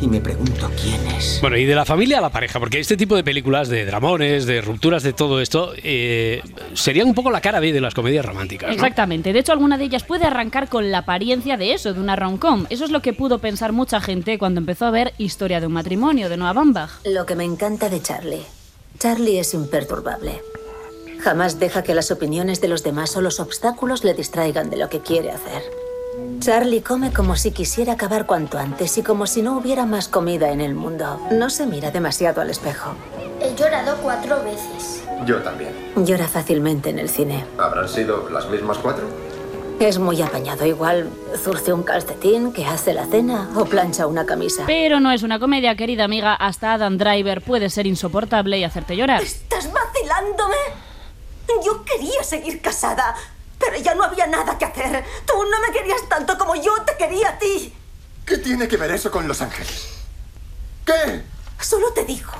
y 0.00 0.08
me 0.08 0.20
pregunto 0.20 0.70
quién 0.80 1.00
es. 1.16 1.38
Bueno, 1.40 1.56
y 1.56 1.64
de 1.64 1.74
la 1.74 1.84
familia 1.84 2.18
a 2.18 2.20
la 2.20 2.30
pareja, 2.30 2.58
porque 2.58 2.80
este 2.80 2.96
tipo 2.96 3.16
de 3.16 3.24
películas, 3.24 3.68
de 3.68 3.86
dramones, 3.86 4.44
de 4.46 4.60
rupturas, 4.60 5.02
de 5.02 5.12
todo 5.12 5.40
esto, 5.40 5.72
eh, 5.82 6.42
serían 6.74 7.08
un 7.08 7.14
poco 7.14 7.30
la 7.30 7.40
cara 7.40 7.60
B 7.60 7.72
de 7.72 7.80
las 7.80 7.94
comedias 7.94 8.24
románticas. 8.24 8.68
¿no? 8.68 8.74
Exactamente. 8.74 9.32
De 9.32 9.38
hecho, 9.38 9.52
alguna 9.52 9.78
de 9.78 9.84
ellas 9.84 10.04
puede 10.04 10.26
arrancar 10.26 10.68
con 10.68 10.90
la 10.90 10.98
apariencia 10.98 11.56
de 11.56 11.72
eso, 11.72 11.94
de 11.94 12.00
una 12.00 12.16
rom-com. 12.16 12.66
Eso 12.70 12.84
es 12.84 12.90
lo 12.90 13.00
que 13.00 13.12
pudo 13.12 13.38
pensar 13.38 13.72
mucha 13.72 14.00
gente 14.00 14.38
cuando 14.38 14.60
empezó 14.60 14.86
a 14.86 14.90
ver 14.90 15.14
Historia 15.16 15.60
de 15.60 15.66
un 15.66 15.72
matrimonio 15.72 16.28
de 16.28 16.36
Noah 16.36 16.52
Baumbach. 16.52 16.90
Lo 17.04 17.24
que 17.24 17.36
me 17.36 17.44
encanta 17.44 17.88
de 17.88 18.02
Charlie. 18.02 18.63
Charlie 18.98 19.38
es 19.38 19.54
imperturbable. 19.54 20.42
Jamás 21.20 21.58
deja 21.58 21.82
que 21.82 21.94
las 21.94 22.10
opiniones 22.10 22.60
de 22.60 22.68
los 22.68 22.82
demás 22.82 23.16
o 23.16 23.20
los 23.20 23.40
obstáculos 23.40 24.04
le 24.04 24.14
distraigan 24.14 24.70
de 24.70 24.76
lo 24.76 24.88
que 24.88 25.00
quiere 25.00 25.30
hacer. 25.30 25.62
Charlie 26.40 26.82
come 26.82 27.12
como 27.12 27.36
si 27.36 27.50
quisiera 27.50 27.94
acabar 27.94 28.26
cuanto 28.26 28.58
antes 28.58 28.96
y 28.98 29.02
como 29.02 29.26
si 29.26 29.42
no 29.42 29.56
hubiera 29.56 29.86
más 29.86 30.08
comida 30.08 30.52
en 30.52 30.60
el 30.60 30.74
mundo. 30.74 31.18
No 31.32 31.50
se 31.50 31.66
mira 31.66 31.90
demasiado 31.90 32.40
al 32.40 32.50
espejo. 32.50 32.94
He 33.40 33.54
llorado 33.54 33.96
cuatro 34.02 34.42
veces. 34.44 35.02
Yo 35.26 35.42
también. 35.42 35.72
Llora 35.96 36.28
fácilmente 36.28 36.90
en 36.90 36.98
el 36.98 37.08
cine. 37.08 37.44
¿Habrán 37.58 37.88
sido 37.88 38.28
las 38.28 38.48
mismas 38.48 38.78
cuatro? 38.78 39.04
Es 39.80 39.98
muy 39.98 40.22
apañado. 40.22 40.64
Igual 40.64 41.10
zurce 41.36 41.72
un 41.72 41.82
calcetín, 41.82 42.52
que 42.52 42.64
hace 42.64 42.94
la 42.94 43.06
cena 43.06 43.50
o 43.54 43.64
plancha 43.64 44.06
una 44.06 44.24
camisa. 44.24 44.64
Pero 44.66 45.00
no 45.00 45.10
es 45.10 45.22
una 45.22 45.38
comedia, 45.38 45.76
querida 45.76 46.04
amiga. 46.04 46.34
Hasta 46.34 46.74
Adam 46.74 46.96
Driver 46.96 47.42
puede 47.42 47.68
ser 47.70 47.86
insoportable 47.86 48.58
y 48.58 48.64
hacerte 48.64 48.96
llorar. 48.96 49.22
¿Estás 49.22 49.70
vacilándome? 49.72 50.56
Yo 51.64 51.84
quería 51.84 52.22
seguir 52.22 52.60
casada, 52.60 53.14
pero 53.58 53.76
ya 53.78 53.94
no 53.94 54.04
había 54.04 54.26
nada 54.26 54.56
que 54.58 54.64
hacer. 54.64 55.04
Tú 55.26 55.34
no 55.34 55.60
me 55.60 55.72
querías 55.72 56.08
tanto 56.08 56.36
como 56.38 56.54
yo 56.56 56.72
te 56.86 56.96
quería 56.96 57.30
a 57.30 57.38
ti. 57.38 57.72
¿Qué 58.24 58.38
tiene 58.38 58.66
que 58.68 58.76
ver 58.76 58.90
eso 58.90 59.10
con 59.10 59.28
Los 59.28 59.40
Ángeles? 59.42 59.88
¿Qué? 60.84 61.22
Solo 61.60 61.92
te 61.92 62.04
digo 62.04 62.32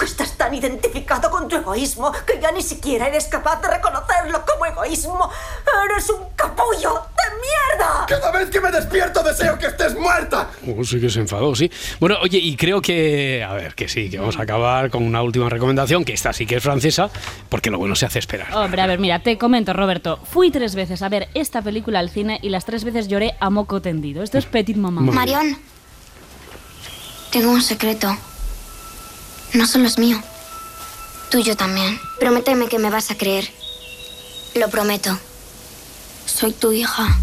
que 0.00 0.06
estás 0.06 0.32
tan 0.32 0.54
identificado 0.54 1.30
con 1.30 1.46
tu 1.46 1.56
egoísmo 1.56 2.10
que 2.26 2.40
ya 2.40 2.50
ni 2.50 2.62
siquiera 2.62 3.06
eres 3.06 3.26
capaz 3.26 3.60
de 3.60 3.68
reconocerlo 3.68 4.42
como 4.46 4.64
egoísmo. 4.64 5.30
Eres 5.90 6.08
un 6.08 6.24
capullo 6.34 6.94
de 6.94 7.36
mierda. 7.36 8.06
Cada 8.08 8.30
vez 8.32 8.48
que 8.48 8.60
me 8.62 8.70
despierto 8.70 9.22
deseo 9.22 9.58
que 9.58 9.66
estés 9.66 9.94
muerta. 9.94 10.48
Oh, 10.66 10.82
sí 10.84 10.98
que 10.98 11.10
se 11.10 11.20
enfadó, 11.20 11.54
sí. 11.54 11.70
Bueno, 12.00 12.16
oye, 12.22 12.38
y 12.38 12.56
creo 12.56 12.80
que, 12.80 13.44
a 13.44 13.52
ver, 13.52 13.74
que 13.74 13.88
sí, 13.88 14.08
que 14.08 14.18
vamos 14.18 14.38
a 14.38 14.42
acabar 14.42 14.88
con 14.88 15.02
una 15.02 15.22
última 15.22 15.50
recomendación, 15.50 16.02
que 16.06 16.14
esta 16.14 16.32
sí 16.32 16.46
que 16.46 16.56
es 16.56 16.62
francesa, 16.62 17.10
porque 17.50 17.70
lo 17.70 17.76
bueno 17.76 17.94
se 17.94 18.06
hace 18.06 18.20
esperar. 18.20 18.54
Hombre, 18.54 18.80
a 18.80 18.86
ver, 18.86 18.98
mira, 18.98 19.18
te 19.18 19.36
comento, 19.36 19.74
Roberto. 19.74 20.18
Fui 20.24 20.50
tres 20.50 20.74
veces 20.74 21.02
a 21.02 21.10
ver 21.10 21.28
esta 21.34 21.60
película 21.60 21.98
al 21.98 22.08
cine 22.08 22.38
y 22.40 22.48
las 22.48 22.64
tres 22.64 22.84
veces 22.84 23.06
lloré 23.08 23.34
a 23.38 23.50
moco 23.50 23.82
tendido. 23.82 24.22
Esto 24.22 24.38
es 24.38 24.46
Petit 24.46 24.78
Maman. 24.78 25.04
Marión, 25.14 25.58
tengo 27.30 27.50
un 27.50 27.60
secreto. 27.60 28.16
No 29.54 29.66
solo 29.66 29.86
es 29.86 29.98
mío. 29.98 30.22
Tuyo 31.30 31.56
también. 31.56 31.98
Prométeme 32.18 32.68
que 32.68 32.78
me 32.78 32.90
vas 32.90 33.10
a 33.10 33.16
creer. 33.16 33.50
Lo 34.54 34.68
prometo. 34.68 35.18
Soy 36.26 36.52
tu 36.52 36.72
hija. 36.72 37.18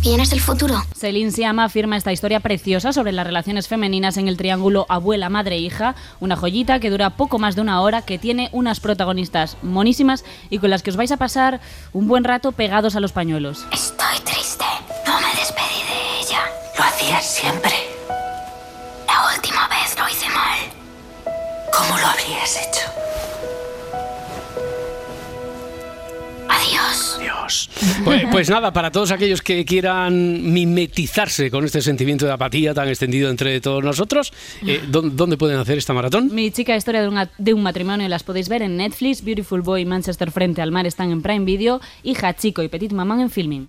¿Vienes 0.00 0.30
del 0.30 0.40
futuro? 0.40 0.82
Celine 0.96 1.32
Siama 1.32 1.64
afirma 1.64 1.96
esta 1.96 2.12
historia 2.12 2.40
preciosa 2.40 2.92
sobre 2.92 3.12
las 3.12 3.26
relaciones 3.26 3.68
femeninas 3.68 4.16
en 4.16 4.28
el 4.28 4.36
triángulo 4.36 4.86
abuela-madre-hija, 4.88 5.96
una 6.20 6.36
joyita 6.36 6.80
que 6.80 6.88
dura 6.88 7.10
poco 7.10 7.38
más 7.38 7.56
de 7.56 7.60
una 7.60 7.82
hora, 7.82 8.02
que 8.02 8.16
tiene 8.16 8.48
unas 8.52 8.80
protagonistas 8.80 9.58
monísimas 9.62 10.24
y 10.48 10.58
con 10.60 10.70
las 10.70 10.82
que 10.82 10.90
os 10.90 10.96
vais 10.96 11.12
a 11.12 11.16
pasar 11.16 11.60
un 11.92 12.08
buen 12.08 12.24
rato 12.24 12.52
pegados 12.52 12.96
a 12.96 13.00
los 13.00 13.12
pañuelos. 13.12 13.66
Estoy 13.72 14.18
triste. 14.24 14.64
No 15.06 15.20
me 15.20 15.38
despedí 15.38 15.58
de 15.58 15.64
ella. 15.64 15.67
Lo 16.78 16.84
hacías 16.84 17.26
siempre. 17.26 17.72
La 19.06 19.34
última 19.34 19.68
vez 19.68 19.98
lo 19.98 20.08
hice 20.08 20.28
mal. 20.28 20.58
¿Cómo 21.76 21.98
lo 21.98 22.06
habrías 22.06 22.56
hecho? 22.56 22.86
Adiós. 26.48 27.18
Dios. 27.20 27.70
Pues, 28.04 28.24
pues 28.30 28.48
nada, 28.50 28.72
para 28.72 28.90
todos 28.90 29.10
aquellos 29.10 29.42
que 29.42 29.64
quieran 29.64 30.52
mimetizarse 30.52 31.50
con 31.50 31.64
este 31.64 31.82
sentimiento 31.82 32.26
de 32.26 32.32
apatía 32.32 32.72
tan 32.74 32.88
extendido 32.88 33.28
entre 33.30 33.60
todos 33.60 33.82
nosotros, 33.84 34.32
eh, 34.66 34.82
¿dó- 34.88 35.02
¿dónde 35.02 35.36
pueden 35.36 35.58
hacer 35.58 35.78
esta 35.78 35.92
maratón? 35.92 36.32
Mi 36.34 36.50
chica 36.50 36.76
historia 36.76 37.02
de, 37.02 37.08
una- 37.08 37.30
de 37.38 37.54
un 37.54 37.62
matrimonio 37.62 38.08
las 38.08 38.22
podéis 38.22 38.48
ver 38.48 38.62
en 38.62 38.76
Netflix, 38.76 39.22
Beautiful 39.24 39.62
Boy 39.62 39.82
y 39.82 39.84
Manchester 39.84 40.30
frente 40.30 40.62
al 40.62 40.72
mar 40.72 40.86
están 40.86 41.10
en 41.10 41.22
Prime 41.22 41.44
Video 41.44 41.80
y 42.02 42.16
Hachiko 42.16 42.62
y 42.62 42.68
Petit 42.68 42.92
Maman 42.92 43.20
en 43.20 43.30
Filming. 43.30 43.68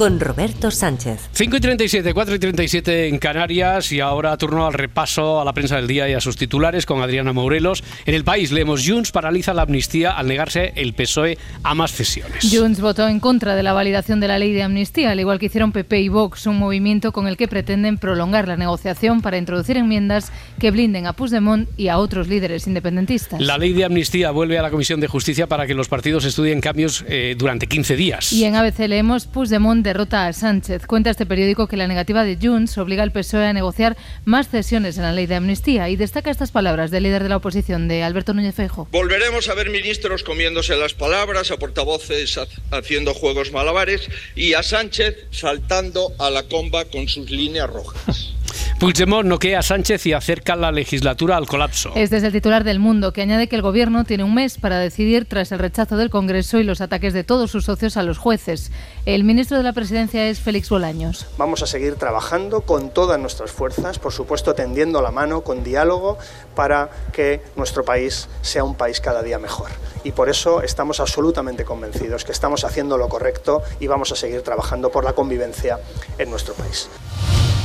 Con 0.00 0.18
Roberto 0.18 0.70
Sánchez. 0.70 1.28
5 1.32 1.58
y 1.58 1.60
37, 1.60 2.14
4 2.14 2.34
y 2.34 2.38
37 2.38 3.08
en 3.08 3.18
Canarias 3.18 3.92
y 3.92 4.00
ahora 4.00 4.34
turno 4.38 4.66
al 4.66 4.72
repaso 4.72 5.42
a 5.42 5.44
la 5.44 5.52
prensa 5.52 5.76
del 5.76 5.88
día 5.88 6.08
y 6.08 6.14
a 6.14 6.22
sus 6.22 6.38
titulares 6.38 6.86
con 6.86 7.02
Adriana 7.02 7.34
Morelos. 7.34 7.84
En 8.06 8.14
el 8.14 8.24
país 8.24 8.50
leemos 8.50 8.82
Junts 8.88 9.12
paraliza 9.12 9.52
la 9.52 9.60
amnistía 9.60 10.12
al 10.12 10.26
negarse 10.26 10.72
el 10.76 10.94
PSOE 10.94 11.36
a 11.64 11.74
más 11.74 11.92
cesiones. 11.92 12.48
Junts 12.50 12.80
votó 12.80 13.08
en 13.08 13.20
contra 13.20 13.54
de 13.54 13.62
la 13.62 13.74
validación 13.74 14.20
de 14.20 14.28
la 14.28 14.38
ley 14.38 14.54
de 14.54 14.62
amnistía, 14.62 15.10
al 15.10 15.20
igual 15.20 15.38
que 15.38 15.46
hicieron 15.46 15.70
PP 15.70 16.00
y 16.00 16.08
Vox, 16.08 16.46
un 16.46 16.58
movimiento 16.58 17.12
con 17.12 17.28
el 17.28 17.36
que 17.36 17.46
pretenden 17.46 17.98
prolongar 17.98 18.48
la 18.48 18.56
negociación 18.56 19.20
para 19.20 19.36
introducir 19.36 19.76
enmiendas 19.76 20.32
que 20.58 20.70
blinden 20.70 21.08
a 21.08 21.12
Puigdemont 21.12 21.68
y 21.76 21.88
a 21.88 21.98
otros 21.98 22.26
líderes 22.26 22.66
independentistas. 22.66 23.38
La 23.38 23.58
ley 23.58 23.74
de 23.74 23.84
amnistía 23.84 24.30
vuelve 24.30 24.58
a 24.58 24.62
la 24.62 24.70
Comisión 24.70 24.98
de 24.98 25.08
Justicia 25.08 25.46
para 25.46 25.66
que 25.66 25.74
los 25.74 25.88
partidos 25.88 26.24
estudien 26.24 26.62
cambios 26.62 27.04
eh, 27.06 27.34
durante 27.36 27.66
15 27.66 27.96
días. 27.96 28.32
Y 28.32 28.46
en 28.46 28.56
ABC 28.56 28.78
leemos 28.88 29.26
Puigdemont 29.26 29.89
derrota 29.90 30.26
a 30.26 30.32
Sánchez. 30.32 30.86
Cuenta 30.86 31.10
este 31.10 31.26
periódico 31.26 31.66
que 31.66 31.76
la 31.76 31.88
negativa 31.88 32.22
de 32.24 32.38
Junts 32.40 32.78
obliga 32.78 33.02
al 33.02 33.10
PSOE 33.12 33.46
a 33.46 33.52
negociar 33.52 33.96
más 34.24 34.48
cesiones 34.48 34.96
en 34.96 35.02
la 35.02 35.12
ley 35.12 35.26
de 35.26 35.34
amnistía 35.34 35.88
y 35.88 35.96
destaca 35.96 36.30
estas 36.30 36.52
palabras 36.52 36.90
del 36.92 37.02
líder 37.02 37.22
de 37.24 37.28
la 37.28 37.36
oposición, 37.38 37.88
de 37.88 38.02
Alberto 38.04 38.32
Núñez 38.32 38.54
Feijóo. 38.54 38.86
Volveremos 38.92 39.48
a 39.48 39.54
ver 39.54 39.68
ministros 39.70 40.22
comiéndose 40.22 40.76
las 40.76 40.94
palabras, 40.94 41.50
a 41.50 41.56
portavoces 41.56 42.38
ha- 42.38 42.46
haciendo 42.76 43.14
juegos 43.14 43.50
malabares 43.52 44.08
y 44.36 44.54
a 44.54 44.62
Sánchez 44.62 45.16
saltando 45.32 46.12
a 46.18 46.30
la 46.30 46.44
comba 46.44 46.84
con 46.84 47.08
sus 47.08 47.30
líneas 47.30 47.68
rojas. 47.68 48.34
Puigdemont 48.80 49.28
noquea 49.28 49.58
a 49.58 49.62
Sánchez 49.62 50.06
y 50.06 50.14
acerca 50.14 50.56
la 50.56 50.72
legislatura 50.72 51.36
al 51.36 51.46
colapso. 51.46 51.92
Este 51.96 52.16
es 52.16 52.22
el 52.22 52.32
titular 52.32 52.64
del 52.64 52.78
Mundo, 52.78 53.12
que 53.12 53.20
añade 53.20 53.46
que 53.46 53.54
el 53.54 53.60
Gobierno 53.60 54.04
tiene 54.04 54.24
un 54.24 54.32
mes 54.32 54.56
para 54.56 54.78
decidir 54.78 55.26
tras 55.26 55.52
el 55.52 55.58
rechazo 55.58 55.98
del 55.98 56.08
Congreso 56.08 56.58
y 56.58 56.64
los 56.64 56.80
ataques 56.80 57.12
de 57.12 57.22
todos 57.22 57.50
sus 57.50 57.66
socios 57.66 57.98
a 57.98 58.02
los 58.02 58.16
jueces. 58.16 58.72
El 59.04 59.22
ministro 59.22 59.58
de 59.58 59.64
la 59.64 59.74
Presidencia 59.74 60.26
es 60.28 60.40
Félix 60.40 60.70
Bolaños. 60.70 61.26
Vamos 61.36 61.62
a 61.62 61.66
seguir 61.66 61.96
trabajando 61.96 62.62
con 62.62 62.88
todas 62.88 63.20
nuestras 63.20 63.50
fuerzas, 63.50 63.98
por 63.98 64.14
supuesto 64.14 64.54
tendiendo 64.54 65.02
la 65.02 65.10
mano, 65.10 65.42
con 65.42 65.62
diálogo, 65.62 66.16
para 66.54 66.88
que 67.12 67.42
nuestro 67.56 67.84
país 67.84 68.30
sea 68.40 68.64
un 68.64 68.76
país 68.76 69.02
cada 69.02 69.22
día 69.22 69.38
mejor. 69.38 69.68
Y 70.04 70.12
por 70.12 70.30
eso 70.30 70.62
estamos 70.62 71.00
absolutamente 71.00 71.66
convencidos 71.66 72.24
que 72.24 72.32
estamos 72.32 72.64
haciendo 72.64 72.96
lo 72.96 73.10
correcto 73.10 73.62
y 73.78 73.88
vamos 73.88 74.10
a 74.10 74.16
seguir 74.16 74.40
trabajando 74.40 74.90
por 74.90 75.04
la 75.04 75.12
convivencia 75.12 75.78
en 76.16 76.30
nuestro 76.30 76.54
país. 76.54 76.88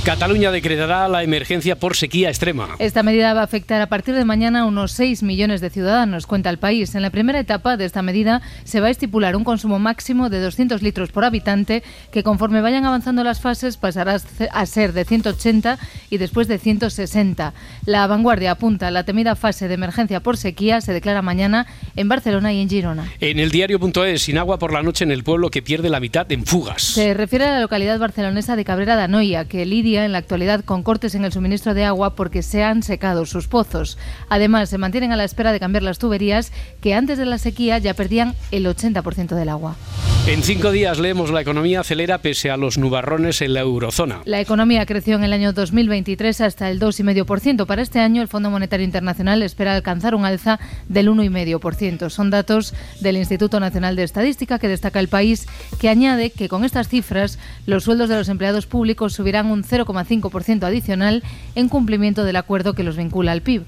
Cataluña 0.05 0.51
decretará 0.51 1.07
la 1.07 1.23
emergencia 1.23 1.77
por 1.77 1.95
sequía 1.95 2.29
extrema. 2.29 2.75
Esta 2.77 3.01
medida 3.01 3.33
va 3.33 3.41
a 3.41 3.45
afectar 3.45 3.81
a 3.81 3.87
partir 3.87 4.13
de 4.13 4.23
mañana 4.23 4.59
a 4.59 4.65
unos 4.65 4.91
6 4.91 5.23
millones 5.23 5.61
de 5.61 5.71
ciudadanos, 5.71 6.27
cuenta 6.27 6.51
el 6.51 6.59
país. 6.59 6.93
En 6.93 7.01
la 7.01 7.09
primera 7.09 7.39
etapa 7.39 7.75
de 7.75 7.85
esta 7.85 8.03
medida 8.03 8.43
se 8.65 8.81
va 8.81 8.87
a 8.87 8.91
estipular 8.91 9.35
un 9.35 9.43
consumo 9.43 9.79
máximo 9.79 10.29
de 10.29 10.41
200 10.41 10.83
litros 10.83 11.11
por 11.11 11.25
habitante, 11.25 11.81
que 12.11 12.21
conforme 12.21 12.61
vayan 12.61 12.85
avanzando 12.85 13.23
las 13.23 13.41
fases 13.41 13.77
pasará 13.77 14.21
a 14.51 14.65
ser 14.67 14.93
de 14.93 15.05
180 15.05 15.79
y 16.11 16.19
después 16.19 16.47
de 16.47 16.59
160. 16.59 17.55
La 17.87 18.05
vanguardia 18.05 18.51
apunta 18.51 18.89
a 18.89 18.91
la 18.91 19.05
temida 19.05 19.35
fase 19.35 19.67
de 19.67 19.73
emergencia 19.73 20.19
por 20.19 20.37
sequía 20.37 20.81
se 20.81 20.93
declara 20.93 21.23
mañana 21.23 21.65
en 21.95 22.09
Barcelona 22.09 22.53
y 22.53 22.61
en 22.61 22.69
Girona. 22.69 23.11
En 23.21 23.39
el 23.39 23.49
diario.es, 23.49 24.21
sin 24.21 24.37
agua 24.37 24.59
por 24.59 24.71
la 24.71 24.83
noche 24.83 25.03
en 25.03 25.09
el 25.09 25.23
pueblo 25.23 25.49
que 25.49 25.63
pierde 25.63 25.89
la 25.89 25.99
mitad 25.99 26.31
en 26.31 26.45
fugas. 26.45 26.83
Se 26.83 27.15
refiere 27.15 27.45
a 27.45 27.53
la 27.53 27.61
localidad 27.61 27.97
barcelonesa 27.97 28.55
de 28.55 28.65
Cabrera 28.65 28.95
de 28.97 29.01
Anoia, 29.01 29.45
que 29.45 29.65
lidia 29.65 29.94
en 30.03 30.11
la 30.11 30.17
actualidad 30.17 30.65
con 30.65 30.83
cortes 30.83 31.15
en 31.15 31.23
el 31.23 31.31
suministro 31.31 31.73
de 31.73 31.85
agua 31.85 32.15
porque 32.15 32.41
se 32.41 32.63
han 32.63 32.83
secado 32.83 33.25
sus 33.25 33.47
pozos. 33.47 33.97
Además, 34.27 34.69
se 34.69 34.77
mantienen 34.77 35.11
a 35.11 35.15
la 35.15 35.23
espera 35.23 35.51
de 35.51 35.59
cambiar 35.59 35.83
las 35.83 35.99
tuberías 35.99 36.51
que 36.81 36.93
antes 36.93 37.17
de 37.17 37.25
la 37.25 37.37
sequía 37.37 37.77
ya 37.77 37.93
perdían 37.93 38.35
el 38.51 38.65
80% 38.65 39.35
del 39.35 39.49
agua. 39.49 39.75
En 40.27 40.41
cinco 40.41 40.71
días 40.71 40.97
leemos 40.97 41.29
la 41.29 41.41
economía 41.41 41.81
acelera 41.81 42.17
pese 42.17 42.49
a 42.49 42.57
los 42.57 42.79
nubarrones 42.79 43.43
en 43.43 43.53
la 43.53 43.59
eurozona. 43.59 44.21
La 44.25 44.41
economía 44.41 44.87
creció 44.87 45.15
en 45.15 45.23
el 45.23 45.31
año 45.31 45.53
2023 45.53 46.41
hasta 46.41 46.71
el 46.71 46.79
2,5%. 46.79 47.67
Para 47.67 47.83
este 47.83 47.99
año, 47.99 48.23
el 48.23 48.27
Fondo 48.27 48.49
Monetario 48.49 48.83
Internacional 48.83 49.43
espera 49.43 49.75
alcanzar 49.75 50.15
un 50.15 50.25
alza 50.25 50.59
del 50.89 51.09
1,5%. 51.09 52.09
Son 52.09 52.31
datos 52.31 52.73
del 53.01 53.17
Instituto 53.17 53.59
Nacional 53.59 53.95
de 53.95 54.01
Estadística 54.01 54.57
que 54.57 54.67
destaca 54.67 54.99
el 54.99 55.09
país, 55.09 55.45
que 55.79 55.89
añade 55.89 56.31
que 56.31 56.49
con 56.49 56.65
estas 56.65 56.89
cifras 56.89 57.37
los 57.67 57.83
sueldos 57.83 58.09
de 58.09 58.15
los 58.15 58.27
empleados 58.27 58.65
públicos 58.65 59.13
subirán 59.13 59.45
un 59.45 59.63
0,5% 59.85 60.63
adicional 60.63 61.23
en 61.55 61.69
cumplimiento 61.69 62.23
del 62.23 62.35
acuerdo 62.35 62.73
que 62.73 62.83
los 62.83 62.97
vincula 62.97 63.31
al 63.31 63.41
PIB. 63.41 63.63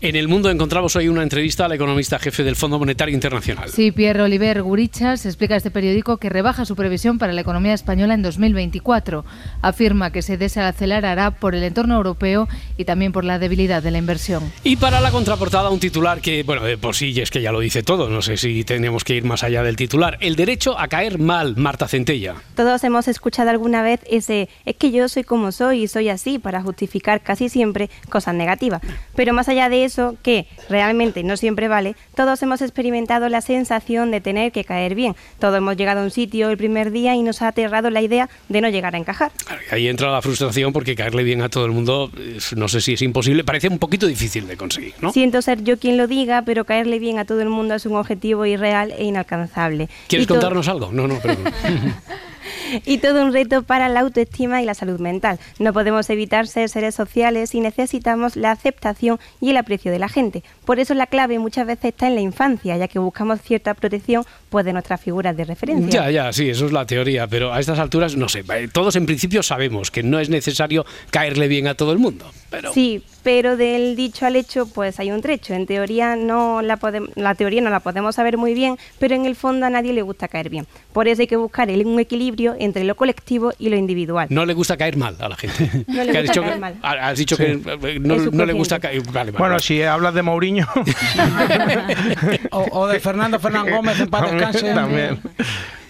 En 0.00 0.14
el 0.14 0.28
mundo 0.28 0.48
encontramos 0.48 0.94
hoy 0.94 1.08
una 1.08 1.24
entrevista 1.24 1.64
al 1.64 1.72
economista 1.72 2.20
jefe 2.20 2.44
del 2.44 2.54
Fondo 2.54 2.78
Monetario 2.78 3.12
Internacional. 3.12 3.68
Sí, 3.68 3.90
Pierre 3.90 4.22
Oliver 4.22 4.62
Gurichas 4.62 5.26
explica 5.26 5.54
a 5.54 5.56
este 5.56 5.72
periódico 5.72 6.18
que 6.18 6.28
rebaja 6.28 6.64
su 6.64 6.76
previsión 6.76 7.18
para 7.18 7.32
la 7.32 7.40
economía 7.40 7.74
española 7.74 8.14
en 8.14 8.22
2024. 8.22 9.24
Afirma 9.60 10.12
que 10.12 10.22
se 10.22 10.36
desacelerará 10.36 11.32
por 11.32 11.56
el 11.56 11.64
entorno 11.64 11.96
europeo 11.96 12.46
y 12.76 12.84
también 12.84 13.10
por 13.10 13.24
la 13.24 13.40
debilidad 13.40 13.82
de 13.82 13.90
la 13.90 13.98
inversión. 13.98 14.52
Y 14.62 14.76
para 14.76 15.00
la 15.00 15.10
contraportada 15.10 15.68
un 15.68 15.80
titular 15.80 16.20
que, 16.20 16.44
bueno, 16.44 16.62
de 16.62 16.78
por 16.78 16.94
sí 16.94 17.20
es 17.20 17.32
que 17.32 17.42
ya 17.42 17.50
lo 17.50 17.58
dice 17.58 17.82
todo, 17.82 18.08
no 18.08 18.22
sé 18.22 18.36
si 18.36 18.62
tenemos 18.62 19.02
que 19.02 19.16
ir 19.16 19.24
más 19.24 19.42
allá 19.42 19.64
del 19.64 19.74
titular. 19.74 20.16
El 20.20 20.36
derecho 20.36 20.78
a 20.78 20.86
caer 20.86 21.18
mal, 21.18 21.56
Marta 21.56 21.88
Centella. 21.88 22.36
Todos 22.54 22.84
hemos 22.84 23.08
escuchado 23.08 23.50
alguna 23.50 23.82
vez 23.82 23.98
ese 24.08 24.48
es 24.64 24.76
que 24.76 24.92
yo 24.92 25.08
soy 25.08 25.24
como 25.24 25.50
soy 25.50 25.82
y 25.82 25.88
soy 25.88 26.08
así 26.08 26.38
para 26.38 26.62
justificar 26.62 27.20
casi 27.20 27.48
siempre 27.48 27.90
cosas 28.08 28.36
negativas. 28.36 28.80
Pero 29.16 29.32
más 29.32 29.48
allá 29.48 29.68
de 29.68 29.84
eso, 29.84 29.87
que 30.22 30.46
realmente 30.68 31.22
no 31.22 31.36
siempre 31.36 31.68
vale, 31.68 31.96
todos 32.14 32.42
hemos 32.42 32.62
experimentado 32.62 33.28
la 33.28 33.40
sensación 33.40 34.10
de 34.10 34.20
tener 34.20 34.52
que 34.52 34.64
caer 34.64 34.94
bien. 34.94 35.14
Todos 35.38 35.56
hemos 35.56 35.76
llegado 35.76 36.00
a 36.00 36.04
un 36.04 36.10
sitio 36.10 36.50
el 36.50 36.56
primer 36.56 36.90
día 36.90 37.14
y 37.14 37.22
nos 37.22 37.42
ha 37.42 37.48
aterrado 37.48 37.90
la 37.90 38.02
idea 38.02 38.28
de 38.48 38.60
no 38.60 38.68
llegar 38.68 38.94
a 38.94 38.98
encajar. 38.98 39.32
Ahí 39.70 39.88
entra 39.88 40.10
la 40.10 40.22
frustración 40.22 40.72
porque 40.72 40.94
caerle 40.94 41.22
bien 41.22 41.42
a 41.42 41.48
todo 41.48 41.66
el 41.66 41.72
mundo, 41.72 42.10
no 42.56 42.68
sé 42.68 42.80
si 42.80 42.94
es 42.94 43.02
imposible, 43.02 43.44
parece 43.44 43.68
un 43.68 43.78
poquito 43.78 44.06
difícil 44.06 44.46
de 44.46 44.56
conseguir, 44.56 44.94
¿no? 45.00 45.12
Siento 45.12 45.42
ser 45.42 45.62
yo 45.64 45.78
quien 45.78 45.96
lo 45.96 46.06
diga, 46.06 46.42
pero 46.42 46.64
caerle 46.64 46.98
bien 46.98 47.18
a 47.18 47.24
todo 47.24 47.40
el 47.40 47.48
mundo 47.48 47.74
es 47.74 47.86
un 47.86 47.96
objetivo 47.96 48.46
irreal 48.46 48.92
e 48.96 49.04
inalcanzable. 49.04 49.88
¿Quieres 50.08 50.26
contarnos 50.26 50.68
algo? 50.68 50.90
No, 50.92 51.06
no, 51.06 51.18
perdón. 51.18 51.52
y 52.84 52.98
todo 52.98 53.24
un 53.24 53.32
reto 53.32 53.62
para 53.62 53.88
la 53.88 54.00
autoestima 54.00 54.62
y 54.62 54.64
la 54.64 54.74
salud 54.74 55.00
mental. 55.00 55.38
No 55.58 55.72
podemos 55.72 56.08
evitar 56.10 56.46
ser 56.46 56.68
seres 56.68 56.94
sociales 56.94 57.54
y 57.54 57.60
necesitamos 57.60 58.36
la 58.36 58.52
aceptación 58.52 59.18
y 59.40 59.50
el 59.50 59.56
aprecio 59.56 59.92
de 59.92 59.98
la 59.98 60.08
gente. 60.08 60.42
Por 60.64 60.78
eso 60.78 60.94
la 60.94 61.06
clave 61.06 61.38
muchas 61.38 61.66
veces 61.66 61.86
está 61.86 62.08
en 62.08 62.14
la 62.14 62.20
infancia, 62.20 62.76
ya 62.76 62.88
que 62.88 62.98
buscamos 62.98 63.40
cierta 63.40 63.74
protección 63.74 64.24
pues, 64.50 64.64
de 64.64 64.72
nuestras 64.72 65.00
figuras 65.00 65.36
de 65.36 65.44
referencia. 65.44 65.90
Ya, 65.90 66.10
ya, 66.10 66.32
sí, 66.32 66.48
eso 66.48 66.66
es 66.66 66.72
la 66.72 66.86
teoría, 66.86 67.26
pero 67.26 67.52
a 67.52 67.60
estas 67.60 67.78
alturas, 67.78 68.16
no 68.16 68.28
sé, 68.28 68.44
eh, 68.54 68.68
todos 68.72 68.96
en 68.96 69.06
principio 69.06 69.42
sabemos 69.42 69.90
que 69.90 70.02
no 70.02 70.18
es 70.18 70.28
necesario 70.28 70.84
caerle 71.10 71.48
bien 71.48 71.66
a 71.68 71.74
todo 71.74 71.92
el 71.92 71.98
mundo. 71.98 72.30
Pero... 72.50 72.72
Sí, 72.72 73.02
pero 73.22 73.56
del 73.58 73.94
dicho 73.94 74.24
al 74.24 74.36
hecho 74.36 74.66
pues 74.66 74.98
hay 75.00 75.10
un 75.10 75.20
trecho. 75.20 75.52
En 75.54 75.66
teoría 75.66 76.16
no 76.16 76.62
la 76.62 76.78
podem- 76.78 77.10
la 77.14 77.34
teoría 77.34 77.60
no 77.60 77.68
la 77.68 77.80
podemos 77.80 78.14
saber 78.14 78.38
muy 78.38 78.54
bien, 78.54 78.76
pero 78.98 79.14
en 79.14 79.26
el 79.26 79.36
fondo 79.36 79.66
a 79.66 79.70
nadie 79.70 79.92
le 79.92 80.00
gusta 80.02 80.28
caer 80.28 80.48
bien. 80.48 80.66
Por 80.92 81.08
eso 81.08 81.20
hay 81.22 81.26
que 81.28 81.36
buscar 81.36 81.68
el- 81.68 81.84
un 81.86 82.00
equilibrio 82.00 82.56
entre 82.58 82.84
lo 82.84 82.94
colectivo 82.96 83.52
y 83.58 83.68
lo 83.68 83.76
individual. 83.76 84.28
No 84.30 84.46
le 84.46 84.54
gusta 84.54 84.76
caer 84.76 84.96
mal 84.96 85.16
a 85.20 85.28
la 85.28 85.36
gente. 85.36 85.84
No 85.88 85.94
le 86.04 86.06
gusta 86.06 86.22
dicho 86.22 86.40
caer 86.42 86.54
que- 86.54 86.60
mal. 86.60 86.74
ha- 86.82 87.08
Has 87.08 87.18
dicho 87.18 87.36
Sí. 87.36 87.44
que 87.44 87.98
no, 88.00 88.44
le 88.46 88.52
gusta 88.54 88.78
caer. 88.80 89.02
Vale, 89.02 89.12
vale, 89.12 89.30
Bueno, 89.32 89.52
vale. 89.54 89.62
si 89.62 89.82
hablas 89.82 90.14
de 90.14 90.22
Mourinho. 90.22 90.66
O, 92.50 92.66
o 92.72 92.86
de 92.86 93.00
Fernando 93.00 93.38
Fernán 93.38 93.68
Gómez 93.70 94.00
en 94.00 94.08
paz 94.08 94.30
descanse. 94.30 94.72
también. 94.74 95.20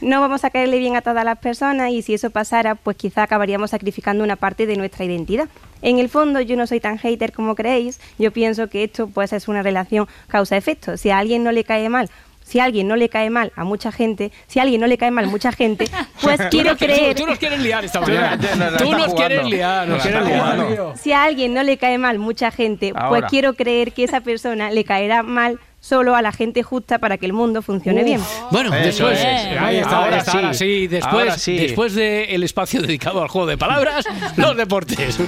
No 0.01 0.21
vamos 0.21 0.45
a 0.45 0.51
caerle 0.51 0.79
bien 0.79 0.97
a 0.97 1.03
todas 1.03 1.25
las 1.25 1.39
personas 1.39 1.91
y 1.91 2.03
si 2.03 2.15
eso 2.15 2.31
pasara, 2.31 2.75
pues 2.75 2.97
quizá 2.97 3.23
acabaríamos 3.25 3.71
sacrificando 3.71 4.23
una 4.25 4.37
parte 4.37 4.67
de 4.67 4.77
nuestra 4.77 5.05
identidad. 5.05 5.49
En 5.83 5.99
el 5.99 6.09
fondo 6.09 6.41
yo 6.41 6.57
no 6.57 6.67
soy 6.67 6.81
tan 6.81 6.99
hater 6.99 7.33
como 7.33 7.55
creéis, 7.55 8.01
yo 8.19 8.33
pienso 8.33 8.69
que 8.69 8.85
esto 8.85 9.09
pues 9.09 9.33
es 9.33 9.49
una 9.49 9.63
relación 9.63 10.07
causa-efecto. 10.29 10.97
Si 10.97 11.11
a 11.11 11.19
alguien 11.19 11.45
no 11.45 11.53
le 11.53 11.65
cae 11.65 11.89
mal, 11.89 12.11
si 12.43 12.61
a 12.61 12.65
alguien 12.65 12.89
no 12.89 12.97
le 12.97 13.09
cae 13.11 13.29
mal 13.29 13.53
a 13.57 13.65
mucha 13.65 13.93
gente, 13.93 14.33
si 14.47 14.59
a 14.59 14.63
alguien 14.63 14.81
no 14.81 14.87
le 14.87 14.97
cae 14.97 15.11
mal 15.11 15.27
a 15.27 15.29
mucha 15.29 15.53
gente, 15.53 15.85
pues 16.23 16.39
Tú 16.39 16.45
quiero 16.51 16.71
nos- 16.71 16.79
tú- 16.79 16.85
creer... 16.87 17.15
Tú 17.17 17.27
nos 17.27 17.39
quieres 17.39 17.61
liar 17.61 17.85
esta 17.85 18.01
Tú 18.01 18.07
mañana. 18.11 18.39
Tú 18.39 18.45
estás 18.85 18.91
nos 18.91 19.15
quieres 19.15 19.45
liar, 19.47 19.87
nos 19.87 19.99
No 19.99 20.03
quieres 20.03 20.27
liar. 20.29 20.97
Si 20.97 21.13
a 21.13 21.25
alguien 21.25 21.53
no 21.55 21.63
le 21.63 21.77
cae 21.77 21.99
mal 21.99 22.19
mucha 22.19 22.51
gente, 22.51 22.93
Ahora. 22.95 23.09
pues 23.09 23.25
quiero 23.31 23.53
creer 23.55 23.93
que 23.93 24.05
esa 24.05 24.21
persona 24.23 24.71
le 24.71 24.85
caerá 24.85 25.23
mal 25.23 25.61
solo 25.81 26.15
a 26.17 26.23
la 26.23 26.33
gente 26.33 26.63
justa 26.63 26.99
para 26.99 27.19
que 27.19 27.27
el 27.27 27.33
mundo 27.33 27.63
funcione 27.63 28.03
bien. 28.05 28.21
Bueno, 28.51 28.75
Eso 28.75 29.07
después, 29.09 29.19
es. 29.21 29.59
ahí 29.61 29.77
está, 29.77 29.97
Ahora 30.05 30.19
está, 30.19 30.33
sí. 30.33 30.39
ahora 30.39 30.55
sí, 30.55 30.87
después, 30.89 31.13
Ahora 31.15 31.39
sí. 31.39 31.57
después 31.57 31.95
del 31.95 32.43
espacio 32.43 32.83
dedicado 32.83 33.23
al 33.23 33.29
juego 33.29 33.47
de 33.47 33.57
palabras, 33.57 34.05
los 34.37 34.57
deportes. 34.57 35.19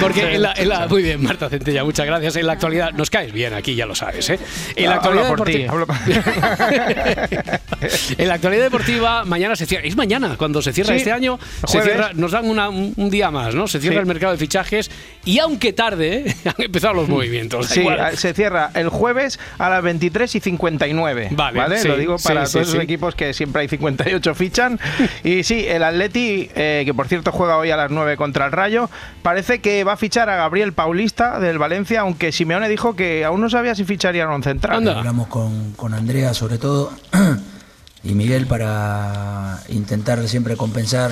Porque 0.00 0.34
en 0.34 0.42
la, 0.42 0.52
en 0.56 0.68
la- 0.68 0.86
muy 0.88 1.02
bien, 1.02 1.22
Marta 1.22 1.48
Centella, 1.48 1.84
muchas 1.84 2.06
gracias. 2.06 2.36
En 2.36 2.46
la 2.46 2.52
actualidad 2.54 2.92
nos 2.92 3.10
caes 3.10 3.32
bien 3.32 3.54
aquí, 3.54 3.74
ya 3.74 3.86
lo 3.86 3.94
sabes, 3.94 4.28
¿eh? 4.30 4.38
En 4.76 4.88
la 4.88 4.96
actualidad 4.96 5.28
por 5.28 5.44
ti, 5.44 5.64
en 8.18 8.28
la 8.28 8.34
actualidad 8.34 8.64
deportiva 8.64 9.24
mañana 9.24 9.56
se 9.56 9.66
cierra, 9.66 9.86
es 9.86 9.96
mañana 9.96 10.36
cuando 10.36 10.62
se 10.62 10.72
cierra 10.72 10.92
Sí, 10.94 10.98
este 10.98 11.12
año, 11.12 11.38
se 11.66 11.82
cierra, 11.82 12.10
nos 12.14 12.32
dan 12.32 12.48
una- 12.48 12.68
un, 12.68 12.94
día 13.10 13.30
más, 13.30 13.54
¿no? 13.54 13.66
Se 13.68 13.80
cierra 13.80 13.96
Sí. 13.96 14.00
el 14.00 14.06
mercado 14.06 14.32
de 14.32 14.38
fichajes 14.38 14.90
y 15.24 15.38
aunque 15.38 15.72
tarde, 15.72 16.24
¿eh? 16.26 16.34
han 16.46 16.64
empezado 16.64 16.94
los 16.94 17.08
movimientos. 17.08 17.66
Sí, 17.66 17.80
igual. 17.80 18.16
se 18.16 18.32
cierra 18.34 18.70
el 18.74 18.88
jueves 18.88 19.38
a 19.58 19.70
las 19.70 19.82
23 19.82 20.34
y 20.34 20.40
59. 20.40 21.28
Vale, 21.32 21.78
sí, 21.78 21.88
Lo 21.88 21.96
digo 21.96 22.16
para 22.18 22.44
todos 22.44 22.72
los 22.74 22.82
equipos 22.82 23.14
que 23.14 23.32
siempre 23.34 23.62
hay 23.62 23.68
58 23.68 24.34
fichan. 24.34 24.78
Y 25.24 25.42
sí, 25.42 25.64
el 25.66 25.82
Atleti, 25.82 26.50
eh, 26.54 26.82
que 26.84 26.92
por 26.94 27.08
cierto 27.08 27.32
juega 27.32 27.56
hoy 27.56 27.70
a 27.70 27.76
las 27.76 27.90
9 27.90 28.16
contra 28.16 28.46
el 28.46 28.52
Rayo, 28.52 28.90
parece 29.22 29.60
que 29.60 29.84
va 29.84 29.94
a 29.94 29.96
fichar 29.96 30.28
a 30.28 30.36
Gabriel 30.36 30.72
Paulista 30.72 31.38
del 31.40 31.58
Valencia, 31.58 32.00
aunque 32.00 32.32
Simeone 32.32 32.68
dijo 32.68 32.94
que 32.96 33.24
aún 33.24 33.40
no 33.40 33.50
sabía 33.50 33.74
si 33.74 33.84
ficharía 33.84 34.24
a 34.24 34.34
un 34.34 34.42
central. 34.42 34.86
Hablamos 34.88 35.28
con, 35.28 35.72
con 35.72 35.94
Andrea 35.94 36.34
sobre 36.34 36.58
todo 36.58 36.92
y 38.02 38.14
Miguel 38.14 38.46
para 38.46 39.60
intentar 39.68 40.26
siempre 40.28 40.56
compensar 40.56 41.10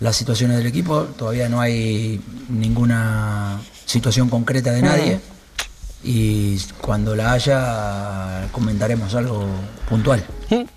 las 0.00 0.16
situaciones 0.16 0.58
del 0.58 0.66
equipo. 0.66 1.02
Todavía 1.16 1.48
no 1.48 1.60
hay 1.60 2.20
ninguna 2.48 3.60
situación 3.84 4.28
concreta 4.28 4.72
de 4.72 4.82
nadie 4.82 5.20
y 6.02 6.58
cuando 6.80 7.16
la 7.16 7.32
haya 7.32 8.48
comentaremos 8.52 9.14
algo 9.14 9.46
puntual. 9.88 10.24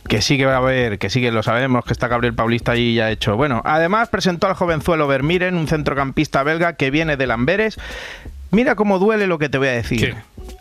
Que 0.07 0.21
sí 0.21 0.37
que 0.37 0.45
va 0.45 0.55
a 0.55 0.57
haber, 0.57 0.99
que 0.99 1.09
sí 1.09 1.21
que 1.21 1.31
lo 1.31 1.43
sabemos, 1.43 1.85
que 1.85 1.93
está 1.93 2.07
Gabriel 2.07 2.33
Paulista 2.33 2.73
allí 2.73 2.95
ya 2.95 3.11
hecho. 3.11 3.37
Bueno, 3.37 3.61
además 3.63 4.09
presentó 4.09 4.47
al 4.47 4.55
jovenzuelo 4.55 5.07
Vermiren, 5.07 5.55
un 5.55 5.67
centrocampista 5.67 6.43
belga 6.43 6.73
que 6.73 6.91
viene 6.91 7.17
de 7.17 7.27
Lamberes. 7.27 7.77
Mira 8.49 8.75
cómo 8.75 8.99
duele 8.99 9.27
lo 9.27 9.39
que 9.39 9.47
te 9.47 9.57
voy 9.57 9.69
a 9.69 9.73
decir. 9.73 10.15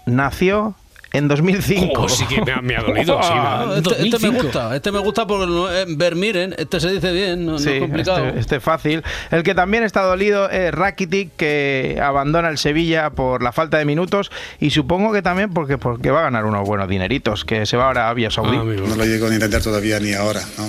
Nació 0.07 0.77
en 1.13 1.29
2005. 1.29 2.03
Oh, 2.03 2.09
sí 2.09 2.25
que 2.27 2.41
me 2.43 2.53
ha, 2.53 2.61
me 2.61 2.77
ha 2.77 2.83
dolido, 2.83 3.21
sí, 3.23 3.29
Ah, 3.33 3.75
Este, 3.77 3.91
este 3.91 4.03
me 4.05 4.11
2005. 4.11 4.43
gusta, 4.45 4.77
este 4.77 4.93
me 4.93 4.99
gusta 5.01 5.27
porque 5.27 5.47
no 5.47 5.71
es 5.71 5.97
Vermiren, 5.97 6.55
este 6.59 6.81
se 6.81 6.91
dice 6.93 7.13
bien, 7.13 7.47
no, 7.47 7.57
es 7.57 7.81
complicado. 7.81 8.27
Este, 8.29 8.41
este 8.41 8.61
fácil. 8.61 9.03
El 9.31 9.43
que 9.43 9.55
también 9.55 9.83
está 9.85 10.03
dolido 10.03 10.49
es 10.51 10.73
Rakitic, 10.73 11.31
que 11.37 12.01
abandona 12.03 12.49
el 12.49 12.59
Sevilla 12.59 13.11
por 13.11 13.43
la 13.43 13.53
falta 13.53 13.79
de 13.79 13.85
minutos 13.85 14.31
y 14.61 14.71
supongo 14.71 15.13
que 15.13 15.23
también 15.23 15.53
porque, 15.53 15.79
porque 15.79 16.11
va 16.11 16.21
a 16.21 16.23
ganar 16.23 16.45
unos 16.45 16.67
buenos 16.67 16.89
dineritos, 16.89 17.45
que 17.45 17.67
se 17.67 17.77
va 17.77 17.87
ahora 17.87 18.03
a 18.03 18.05
Arabia 18.07 18.31
Saudí. 18.31 18.57
No 18.57 18.97
lo 18.97 19.05
llego 19.05 19.27
ni 19.27 19.33
a 19.33 19.35
entender 19.37 19.63
todavía 19.63 19.99
ni 20.01 20.13
ahora, 20.15 20.41
¿no? 20.59 20.69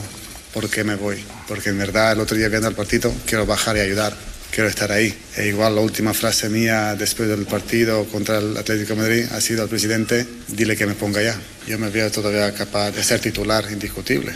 ¿Por 0.53 0.69
qué 0.69 0.83
me 0.83 0.95
voy? 0.95 1.23
Porque 1.47 1.69
en 1.69 1.77
verdad 1.77 2.11
el 2.13 2.19
otro 2.19 2.35
día 2.35 2.49
viendo 2.49 2.67
el 2.67 2.75
partido 2.75 3.11
quiero 3.25 3.45
bajar 3.45 3.77
y 3.77 3.79
ayudar, 3.79 4.13
quiero 4.51 4.69
estar 4.69 4.91
ahí. 4.91 5.13
E 5.37 5.47
igual 5.47 5.75
la 5.75 5.81
última 5.81 6.13
frase 6.13 6.49
mía 6.49 6.95
después 6.95 7.29
del 7.29 7.45
partido 7.45 8.05
contra 8.05 8.37
el 8.37 8.55
Atlético 8.57 8.93
de 8.93 9.01
Madrid 9.01 9.25
ha 9.31 9.41
sido 9.41 9.63
al 9.63 9.69
presidente, 9.69 10.27
dile 10.49 10.75
que 10.75 10.85
me 10.85 10.93
ponga 10.93 11.21
ya. 11.23 11.35
Yo 11.67 11.79
me 11.79 11.89
veo 11.89 12.11
todavía 12.11 12.53
capaz 12.53 12.91
de 12.91 13.03
ser 13.03 13.19
titular 13.19 13.65
indiscutible. 13.71 14.33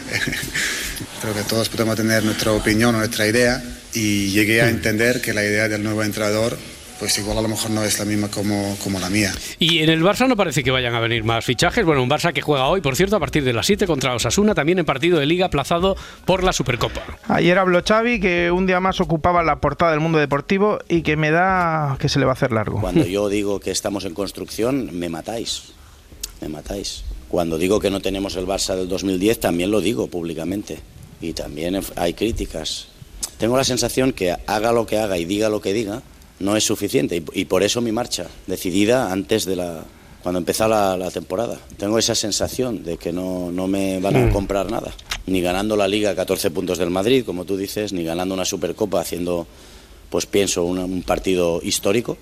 Creo 1.22 1.34
que 1.34 1.43
todos 1.43 1.70
podemos 1.70 1.95
tener 1.95 2.24
nuestra 2.24 2.51
opinión 2.51 2.95
o 2.95 2.99
nuestra 2.99 3.28
idea 3.28 3.61
y 3.93 4.32
llegué 4.32 4.61
a 4.61 4.70
entender 4.70 5.22
que 5.22 5.34
la 5.34 5.43
idea 5.43 5.68
del 5.68 5.84
nuevo 5.84 6.03
entrenador 6.03 6.57
pues 7.00 7.18
igual 7.18 7.38
a 7.38 7.41
lo 7.41 7.48
mejor 7.48 7.72
no 7.72 7.84
es 7.84 8.00
la 8.00 8.06
misma 8.06 8.30
como, 8.30 8.78
como 8.84 9.00
la 9.00 9.10
mía. 9.10 9.34
Y 9.60 9.80
en 9.80 9.89
el 9.89 10.02
Barça 10.02 10.28
no 10.28 10.36
parece 10.36 10.64
que 10.64 10.72
vayan 10.72 10.96
a 10.96 11.00
venir 11.00 11.24
más 11.24 11.43
fichajes. 11.43 11.86
Bueno, 11.86 12.02
un 12.02 12.10
Barça 12.10 12.34
que 12.34 12.41
juega 12.41 12.68
hoy, 12.68 12.82
por 12.82 12.96
cierto, 12.96 13.16
a 13.16 13.20
partir 13.20 13.43
de 13.43 13.54
las 13.54 13.66
7 13.66 13.86
contra 13.88 14.16
Osasuna, 14.16 14.56
también 14.56 14.80
en 14.80 14.86
partido 14.86 15.20
de 15.20 15.26
liga 15.26 15.48
aplazado 15.48 15.96
por 16.26 16.43
la 16.43 16.54
Supercopa. 16.54 17.02
Ayer 17.28 17.58
habló 17.58 17.82
Xavi 17.86 18.20
que 18.20 18.52
un 18.52 18.66
día 18.66 18.80
más 18.80 19.02
ocupaba 19.02 19.43
la 19.43 19.60
portada 19.60 19.91
del 19.91 20.00
mundo 20.00 20.20
deportivo 20.20 20.80
y 20.88 21.02
que 21.02 21.18
me 21.18 21.32
da 21.32 21.98
que 22.00 22.10
se 22.10 22.20
le 22.20 22.26
va 22.26 22.32
a 22.32 22.36
hacer 22.36 22.52
largo. 22.52 22.80
Cuando 22.80 23.06
yo 23.06 23.30
digo 23.30 23.60
que 23.60 23.72
estamos 23.72 24.06
en 24.06 24.14
construcción, 24.14 24.98
me 24.98 25.10
matáis. 25.10 25.74
Me 26.41 26.50
matáis. 26.50 27.04
Cuando 27.30 27.58
digo 27.58 27.80
que 27.80 27.89
no 27.89 28.00
tenemos 28.02 28.36
el 28.36 28.46
Barça 28.46 28.76
del 28.76 28.88
2010, 28.88 29.39
también 29.39 29.72
lo 29.72 29.82
digo 29.82 30.08
públicamente. 30.08 30.80
Y 31.22 31.34
también 31.34 31.80
hay 31.96 32.14
críticas. 32.14 32.88
Tengo 33.38 33.58
la 33.58 33.64
sensación 33.64 34.14
que 34.14 34.36
haga 34.48 34.72
lo 34.72 34.86
que 34.86 34.98
haga 34.98 35.18
y 35.18 35.26
diga 35.26 35.50
lo 35.50 35.60
que 35.60 35.74
diga, 35.74 36.02
no 36.40 36.56
es 36.58 36.64
suficiente 36.64 37.16
y, 37.18 37.42
y 37.42 37.46
por 37.46 37.64
eso 37.64 37.82
mi 37.82 37.92
marcha, 37.92 38.28
decidida 38.48 39.12
antes 39.12 39.46
de 39.46 39.56
la 39.56 39.84
cuando 40.24 40.40
empezó 40.40 40.68
la, 40.68 40.98
la 40.98 41.12
temporada. 41.12 41.60
Tengo 41.78 42.00
esa 42.00 42.16
sensación 42.16 42.84
de 42.84 42.98
que 42.98 43.12
no, 43.14 43.52
no 43.52 43.68
me 43.68 44.00
van 44.00 44.16
a 44.16 44.26
Mm. 44.26 44.32
comprar 44.34 44.72
nada, 44.72 44.92
ni 45.28 45.40
ganando 45.40 45.76
la 45.78 45.88
Liga 45.88 46.10
a 46.10 46.16
14 46.16 46.50
puntos 46.50 46.80
del 46.80 46.90
Madrid, 46.90 47.24
como 47.24 47.46
tú 47.46 47.58
dices, 47.58 47.94
ni 47.94 48.04
ganando 48.04 48.34
una 48.34 48.44
Supercopa 48.44 49.00
haciendo, 49.00 49.46
pues 50.10 50.26
pienso, 50.26 50.64
una- 50.64 50.86
un 50.86 51.04
partido 51.04 51.60
histórico, 51.64 52.18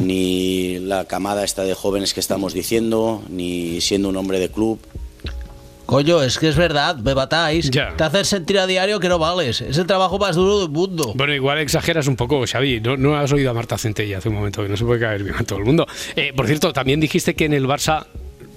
ni 0.00 0.78
la 0.78 1.04
camada 1.04 1.44
esta 1.44 1.64
de 1.64 1.74
jóvenes 1.74 2.14
que 2.14 2.20
estamos 2.20 2.54
diciendo, 2.54 3.22
ni 3.28 3.80
siendo 3.82 4.08
un 4.08 4.16
hombre 4.16 4.38
de 4.38 4.48
club. 4.48 4.78
Coño, 5.86 6.22
es 6.22 6.38
que 6.38 6.48
es 6.48 6.56
verdad, 6.56 6.96
me 6.96 7.14
matáis. 7.14 7.70
Te 7.70 8.04
haces 8.04 8.28
sentir 8.28 8.58
a 8.58 8.66
diario 8.66 9.00
que 9.00 9.08
no 9.08 9.18
vales. 9.18 9.60
Es 9.60 9.76
el 9.78 9.86
trabajo 9.86 10.18
más 10.18 10.36
duro 10.36 10.60
del 10.60 10.70
mundo. 10.70 11.12
Bueno, 11.14 11.34
igual 11.34 11.58
exageras 11.58 12.06
un 12.06 12.16
poco, 12.16 12.44
Xavi. 12.46 12.80
No, 12.80 12.96
no 12.96 13.16
has 13.16 13.32
oído 13.32 13.50
a 13.50 13.54
Marta 13.54 13.76
Centella 13.78 14.18
hace 14.18 14.28
un 14.28 14.36
momento, 14.36 14.62
que 14.62 14.68
no 14.68 14.76
se 14.76 14.84
puede 14.84 15.00
caer 15.00 15.22
bien 15.22 15.36
a 15.38 15.44
todo 15.44 15.58
el 15.58 15.64
mundo. 15.64 15.86
Eh, 16.16 16.32
por 16.34 16.46
cierto, 16.46 16.72
también 16.72 17.00
dijiste 17.00 17.34
que 17.34 17.44
en 17.44 17.52
el 17.52 17.66
Barça 17.66 18.06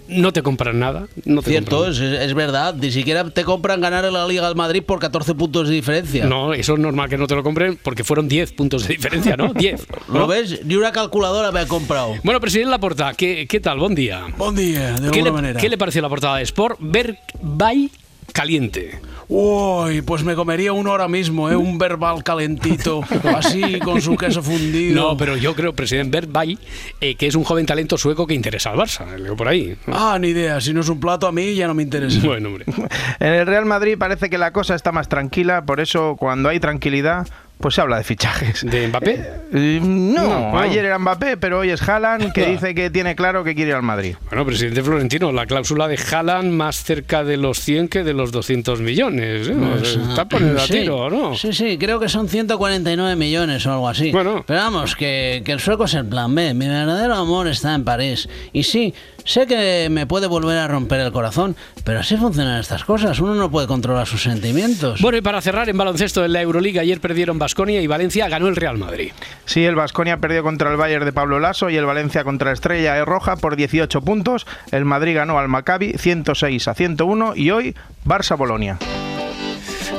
no 0.07 0.33
te 0.33 0.41
compran 0.43 0.79
nada. 0.79 1.07
No 1.25 1.41
te 1.41 1.51
Cierto, 1.51 1.87
es, 1.87 1.99
es 1.99 2.33
verdad. 2.33 2.75
Ni 2.75 2.91
siquiera 2.91 3.29
te 3.29 3.43
compran 3.43 3.81
ganar 3.81 4.05
en 4.05 4.13
la 4.13 4.27
Liga 4.27 4.47
al 4.47 4.55
Madrid 4.55 4.83
por 4.83 4.99
14 4.99 5.35
puntos 5.35 5.67
de 5.67 5.75
diferencia. 5.75 6.25
No, 6.25 6.53
eso 6.53 6.73
es 6.73 6.79
normal 6.79 7.09
que 7.09 7.17
no 7.17 7.27
te 7.27 7.35
lo 7.35 7.43
compren 7.43 7.77
porque 7.81 8.03
fueron 8.03 8.27
10 8.27 8.53
puntos 8.53 8.87
de 8.87 8.95
diferencia, 8.95 9.35
¿no? 9.37 9.53
10. 9.55 9.87
¿no? 10.09 10.19
¿Lo 10.19 10.27
ves? 10.27 10.65
Ni 10.65 10.75
una 10.75 10.91
calculadora 10.91 11.51
me 11.51 11.59
ha 11.61 11.67
comprado. 11.67 12.15
Bueno, 12.23 12.39
presidente 12.39 12.71
Laporta, 12.71 13.13
¿qué, 13.13 13.47
¿qué 13.47 13.59
tal? 13.59 13.79
Buen 13.79 13.95
día. 13.95 14.25
Buen 14.37 14.55
día, 14.55 14.93
de 14.93 15.11
¿Qué 15.11 15.19
alguna 15.19 15.23
le, 15.23 15.31
manera. 15.31 15.59
¿Qué 15.59 15.69
le 15.69 15.77
pareció 15.77 16.01
la 16.01 16.09
portada 16.09 16.37
de 16.37 16.43
Sport? 16.43 16.77
Ver 16.81 17.19
by 17.41 17.89
caliente. 18.33 18.99
Uy, 19.27 20.01
pues 20.03 20.23
me 20.23 20.35
comería 20.35 20.71
uno 20.71 20.91
ahora 20.91 21.07
mismo, 21.07 21.49
¿eh? 21.49 21.55
Un 21.55 21.77
verbal 21.79 22.23
calentito, 22.23 23.01
así, 23.35 23.79
con 23.79 24.01
su 24.01 24.15
queso 24.15 24.43
fundido. 24.43 24.95
No, 25.05 25.17
pero 25.17 25.35
yo 25.35 25.55
creo, 25.55 25.73
presidente 25.73 26.17
Bert 26.17 26.31
Bay, 26.31 26.57
eh, 27.01 27.15
que 27.15 27.27
es 27.27 27.35
un 27.35 27.43
joven 27.43 27.65
talento 27.65 27.97
sueco 27.97 28.27
que 28.27 28.33
interesa 28.33 28.71
al 28.71 28.77
Barça. 28.77 29.17
Leo 29.17 29.35
por 29.35 29.47
ahí. 29.47 29.75
Ah, 29.87 30.17
ni 30.19 30.29
idea. 30.29 30.61
Si 30.61 30.73
no 30.73 30.81
es 30.81 30.89
un 30.89 30.99
plato 30.99 31.27
a 31.27 31.31
mí, 31.31 31.55
ya 31.55 31.67
no 31.67 31.73
me 31.73 31.83
interesa. 31.83 32.19
Bueno, 32.25 32.49
hombre. 32.49 32.65
En 33.19 33.33
el 33.33 33.47
Real 33.47 33.65
Madrid 33.65 33.97
parece 33.97 34.29
que 34.29 34.37
la 34.37 34.51
cosa 34.51 34.75
está 34.75 34.91
más 34.91 35.09
tranquila, 35.09 35.65
por 35.65 35.79
eso 35.79 36.15
cuando 36.17 36.49
hay 36.49 36.59
tranquilidad, 36.59 37.27
pues 37.59 37.75
se 37.75 37.81
habla 37.81 37.97
de 37.97 38.03
fichajes. 38.03 38.65
¿De 38.65 38.87
Mbappé? 38.87 39.23
Eh, 39.53 39.79
no, 39.81 40.51
No, 40.51 40.59
ayer 40.59 40.85
era 40.85 40.99
Mbappé, 40.99 41.37
pero 41.37 41.59
hoy 41.59 41.69
es 41.69 41.81
Haaland 41.87 42.33
que 42.33 42.45
dice 42.45 42.75
que 42.75 42.89
tiene 42.89 43.15
claro 43.15 43.43
que 43.43 43.55
quiere 43.55 43.71
ir 43.71 43.75
al 43.75 43.83
Madrid. 43.83 44.15
Bueno, 44.29 44.45
presidente 44.45 44.83
Florentino, 44.83 45.31
la 45.31 45.45
cláusula 45.45 45.87
de 45.87 45.97
Haaland 45.97 46.51
más 46.51 46.83
cerca 46.83 47.23
de 47.23 47.37
los 47.37 47.59
100 47.59 47.87
que 47.87 48.03
de 48.03 48.13
los 48.13 48.31
200 48.31 48.81
millones. 48.81 49.47
¿eh? 49.47 49.55
Pues, 49.55 49.95
Está 49.95 50.25
poniendo 50.27 50.61
a 50.61 50.65
sí, 50.67 50.73
tiro, 50.73 51.09
¿no? 51.09 51.35
Sí, 51.35 51.53
sí, 51.53 51.77
creo 51.77 51.99
que 51.99 52.09
son 52.09 52.27
149 52.27 53.15
millones 53.15 53.65
o 53.65 53.71
algo 53.73 53.87
así. 53.89 54.11
Bueno. 54.11 54.43
Pero 54.45 54.59
vamos, 54.59 54.95
que, 54.95 55.41
que 55.45 55.51
el 55.51 55.59
sueco 55.59 55.85
es 55.85 55.93
el 55.93 56.05
plan 56.05 56.33
B. 56.35 56.53
Mi 56.53 56.67
verdadero 56.67 57.15
amor 57.15 57.47
está 57.47 57.73
en 57.73 57.83
París. 57.83 58.27
Y 58.53 58.63
sí, 58.63 58.93
sé 59.25 59.47
que 59.47 59.89
me 59.89 60.07
puede 60.07 60.27
volver 60.27 60.57
a 60.57 60.67
romper 60.67 61.01
el 61.01 61.11
corazón, 61.11 61.55
pero 61.83 61.99
así 61.99 62.15
funcionan 62.15 62.59
estas 62.59 62.85
cosas. 62.85 63.19
Uno 63.19 63.35
no 63.35 63.51
puede 63.51 63.67
controlar 63.67 64.07
sus 64.07 64.23
sentimientos. 64.23 65.01
Bueno, 65.01 65.17
y 65.17 65.21
para 65.21 65.41
cerrar 65.41 65.67
en 65.67 65.77
baloncesto 65.77 66.23
en 66.23 66.33
la 66.33 66.41
Euroliga, 66.41 66.81
ayer 66.81 67.01
perdieron 67.01 67.37
Basconia 67.37 67.81
y 67.81 67.87
Valencia 67.87 68.29
ganó 68.29 68.47
el 68.47 68.55
Real 68.55 68.77
Madrid. 68.77 69.11
Sí, 69.45 69.65
el 69.65 69.75
Vasconia 69.75 70.17
perdió 70.17 70.43
contra 70.43 70.71
el 70.71 70.77
Bayern 70.77 71.05
de 71.05 71.11
Pablo 71.11 71.39
Lasso 71.39 71.69
y 71.69 71.75
el 71.75 71.85
Valencia 71.85 72.23
contra 72.23 72.51
Estrella 72.51 72.97
E 72.97 73.03
Roja 73.03 73.35
por 73.35 73.55
18 73.55 74.01
puntos. 74.01 74.45
El 74.71 74.85
Madrid 74.85 75.15
ganó 75.15 75.39
al 75.39 75.49
Maccabi 75.49 75.93
106 75.97 76.67
a 76.67 76.73
101 76.73 77.33
y 77.35 77.51
hoy 77.51 77.75
Barça-Bolonia. 78.05 78.77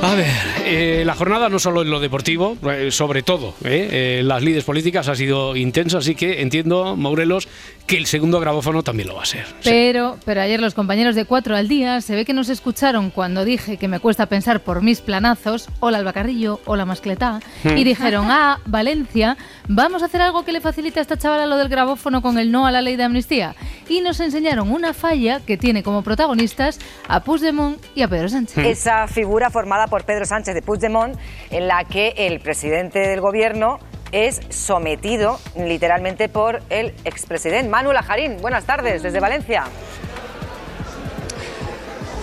A 0.01 0.13
ver, 0.13 0.31
eh, 0.65 1.03
la 1.05 1.15
jornada 1.15 1.49
no 1.49 1.57
solo 1.57 1.81
en 1.81 1.89
lo 1.89 1.99
deportivo, 1.99 2.55
eh, 2.71 2.91
sobre 2.91 3.23
todo 3.23 3.55
eh, 3.63 4.19
en 4.19 4.27
las 4.27 4.43
lides 4.43 4.63
políticas 4.63 5.07
ha 5.07 5.15
sido 5.15 5.55
intensa, 5.55 5.97
así 5.97 6.13
que 6.13 6.41
entiendo, 6.41 6.95
Morelos, 6.95 7.47
que 7.87 7.95
el 7.97 8.05
segundo 8.05 8.41
grabófono 8.41 8.83
también 8.83 9.07
lo 9.07 9.15
va 9.15 9.23
a 9.23 9.25
ser. 9.25 9.45
Pero, 9.63 10.17
pero 10.25 10.41
ayer 10.41 10.59
los 10.59 10.73
compañeros 10.73 11.15
de 11.15 11.23
Cuatro 11.23 11.55
al 11.55 11.69
Día 11.69 12.01
se 12.01 12.15
ve 12.15 12.25
que 12.25 12.33
nos 12.33 12.49
escucharon 12.49 13.09
cuando 13.09 13.45
dije 13.45 13.77
que 13.77 13.87
me 13.87 14.01
cuesta 14.01 14.25
pensar 14.25 14.59
por 14.59 14.83
mis 14.83 14.99
planazos, 14.99 15.69
hola 15.79 15.97
Albacarrillo, 15.99 16.59
hola 16.65 16.85
Mascletá, 16.85 17.39
Hmm. 17.63 17.77
y 17.77 17.83
dijeron, 17.85 18.27
ah, 18.29 18.59
Valencia, 18.65 19.37
vamos 19.69 20.03
a 20.03 20.07
hacer 20.07 20.21
algo 20.21 20.43
que 20.43 20.51
le 20.51 20.59
facilite 20.59 20.99
a 20.99 21.01
esta 21.01 21.17
chavala 21.17 21.45
lo 21.45 21.55
del 21.57 21.69
grabófono 21.69 22.21
con 22.21 22.37
el 22.37 22.51
no 22.51 22.67
a 22.67 22.71
la 22.71 22.81
ley 22.81 22.97
de 22.97 23.03
amnistía. 23.03 23.55
Y 23.87 24.01
nos 24.01 24.19
enseñaron 24.19 24.69
una 24.69 24.93
falla 24.93 25.39
que 25.39 25.57
tiene 25.57 25.81
como 25.81 26.01
protagonistas 26.03 26.79
a 27.07 27.21
Puigdemont 27.23 27.81
y 27.95 28.01
a 28.01 28.09
Pedro 28.09 28.27
Sánchez. 28.27 28.57
Esa 28.65 29.07
figura 29.07 29.49
formada 29.49 29.87
por 29.87 30.03
Pedro 30.03 30.25
Sánchez 30.25 30.53
de 30.55 30.61
Puigdemont, 30.61 31.17
en 31.51 31.67
la 31.69 31.85
que 31.85 32.13
el 32.17 32.41
presidente 32.41 32.99
del 32.99 33.21
gobierno 33.21 33.79
es 34.11 34.41
sometido 34.49 35.39
literalmente 35.55 36.29
por 36.29 36.61
el 36.69 36.93
expresidente 37.05 37.69
Manuel 37.69 37.97
Ajarín. 37.97 38.41
Buenas 38.41 38.65
tardes, 38.65 39.03
desde 39.03 39.19
Valencia. 39.19 39.65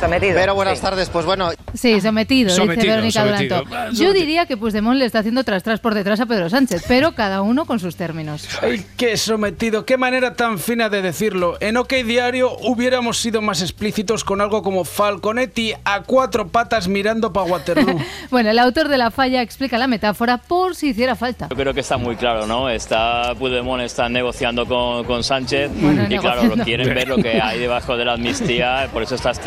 Sometido. 0.04 0.34
Pero 0.36 0.54
buenas 0.54 0.78
sí. 0.78 0.84
tardes, 0.84 1.08
pues 1.10 1.24
bueno. 1.26 1.50
Sí, 1.74 2.00
sometido, 2.00 2.48
dice 2.50 2.60
Sometido, 2.60 2.94
Verónica 2.94 3.20
sometido. 3.24 3.56
Duranto. 3.58 3.76
Ah, 3.76 3.86
Yo 3.90 3.94
sometido. 3.96 4.12
diría 4.14 4.46
que 4.46 4.56
Puigdemont 4.56 4.98
le 4.98 5.04
está 5.06 5.20
haciendo 5.20 5.44
tras 5.44 5.62
tras 5.62 5.80
por 5.80 5.94
detrás 5.94 6.20
a 6.20 6.26
Pedro 6.26 6.48
Sánchez, 6.50 6.84
pero 6.86 7.14
cada 7.14 7.42
uno 7.42 7.64
con 7.64 7.80
sus 7.80 7.96
términos. 7.96 8.48
Ay, 8.62 8.84
qué 8.96 9.16
sometido, 9.16 9.84
qué 9.84 9.96
manera 9.96 10.34
tan 10.34 10.58
fina 10.58 10.88
de 10.88 11.02
decirlo. 11.02 11.56
En 11.60 11.76
OK 11.76 11.92
Diario 12.04 12.52
hubiéramos 12.60 13.18
sido 13.18 13.40
más 13.42 13.62
explícitos 13.62 14.24
con 14.24 14.40
algo 14.40 14.62
como 14.62 14.84
Falconetti 14.84 15.72
a 15.84 16.02
cuatro 16.02 16.48
patas 16.48 16.88
mirando 16.88 17.32
para 17.32 17.46
Waterloo. 17.50 17.98
Bueno, 18.30 18.50
el 18.50 18.58
autor 18.58 18.88
de 18.88 18.98
la 18.98 19.10
falla 19.10 19.42
explica 19.42 19.78
la 19.78 19.86
metáfora 19.86 20.38
por 20.38 20.74
si 20.74 20.88
hiciera 20.88 21.14
falta. 21.16 21.48
Yo 21.50 21.56
creo 21.56 21.72
que 21.74 21.80
está 21.80 21.96
muy 21.96 22.16
claro, 22.16 22.46
¿no? 22.46 22.68
Está 22.68 23.34
Puigdemont 23.38 23.82
está 23.82 24.08
negociando 24.08 24.66
con, 24.66 25.04
con 25.04 25.22
Sánchez 25.22 25.70
Bueno, 25.80 26.02
y 26.04 26.18
claro, 26.18 26.42
negociando. 26.42 26.56
lo 26.56 26.64
quieren 26.64 26.94
ver 26.94 27.08
lo 27.08 27.16
que 27.18 27.40
hay 27.40 27.58
debajo 27.58 27.96
de 27.96 28.04
la 28.04 28.14
amnistía, 28.14 28.88
por 28.92 29.02
eso 29.02 29.14
estás 29.14 29.38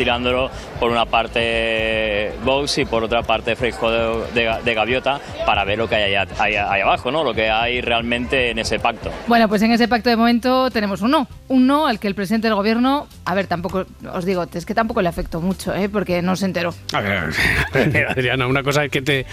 por 0.79 0.91
una 0.91 1.05
parte 1.05 2.31
Vox 2.43 2.77
y 2.79 2.85
por 2.85 3.03
otra 3.03 3.23
parte 3.23 3.55
Fresco 3.55 3.89
de, 3.91 4.23
de- 4.33 4.57
de 4.63 4.73
Gaviota 4.73 5.19
para 5.45 5.63
ver 5.63 5.77
lo 5.77 5.87
que 5.87 5.95
hay 5.95 6.15
allá, 6.15 6.27
ahí- 6.39 6.55
ahí 6.55 6.81
abajo, 6.81 7.11
¿no? 7.11 7.23
Lo 7.23 7.33
que 7.33 7.49
hay 7.49 7.81
realmente 7.81 8.51
en 8.51 8.59
ese 8.59 8.79
pacto. 8.79 9.11
Bueno, 9.27 9.47
pues 9.47 9.61
en 9.61 9.71
ese 9.71 9.87
pacto 9.87 10.09
de 10.09 10.15
momento 10.15 10.69
tenemos 10.71 11.01
un 11.01 11.11
no. 11.11 11.27
Un 11.47 11.67
no 11.67 11.87
al 11.87 11.99
que 11.99 12.07
el 12.07 12.15
presidente 12.15 12.47
del 12.47 12.55
gobierno, 12.55 13.07
a 13.25 13.33
ver, 13.35 13.47
tampoco, 13.47 13.85
os 14.13 14.25
digo, 14.25 14.45
es 14.53 14.65
que 14.65 14.73
tampoco 14.73 15.01
le 15.01 15.09
afectó 15.09 15.41
mucho, 15.41 15.73
¿eh? 15.73 15.89
porque 15.89 16.21
no 16.21 16.35
se 16.35 16.45
enteró. 16.45 16.73
A 16.93 17.01
ver, 17.01 17.17
a 17.17 17.27
ver, 17.73 18.07
Adriana, 18.09 18.47
una 18.47 18.63
cosa 18.63 18.83
es 18.85 18.91
que 18.91 19.01
te, 19.01 19.25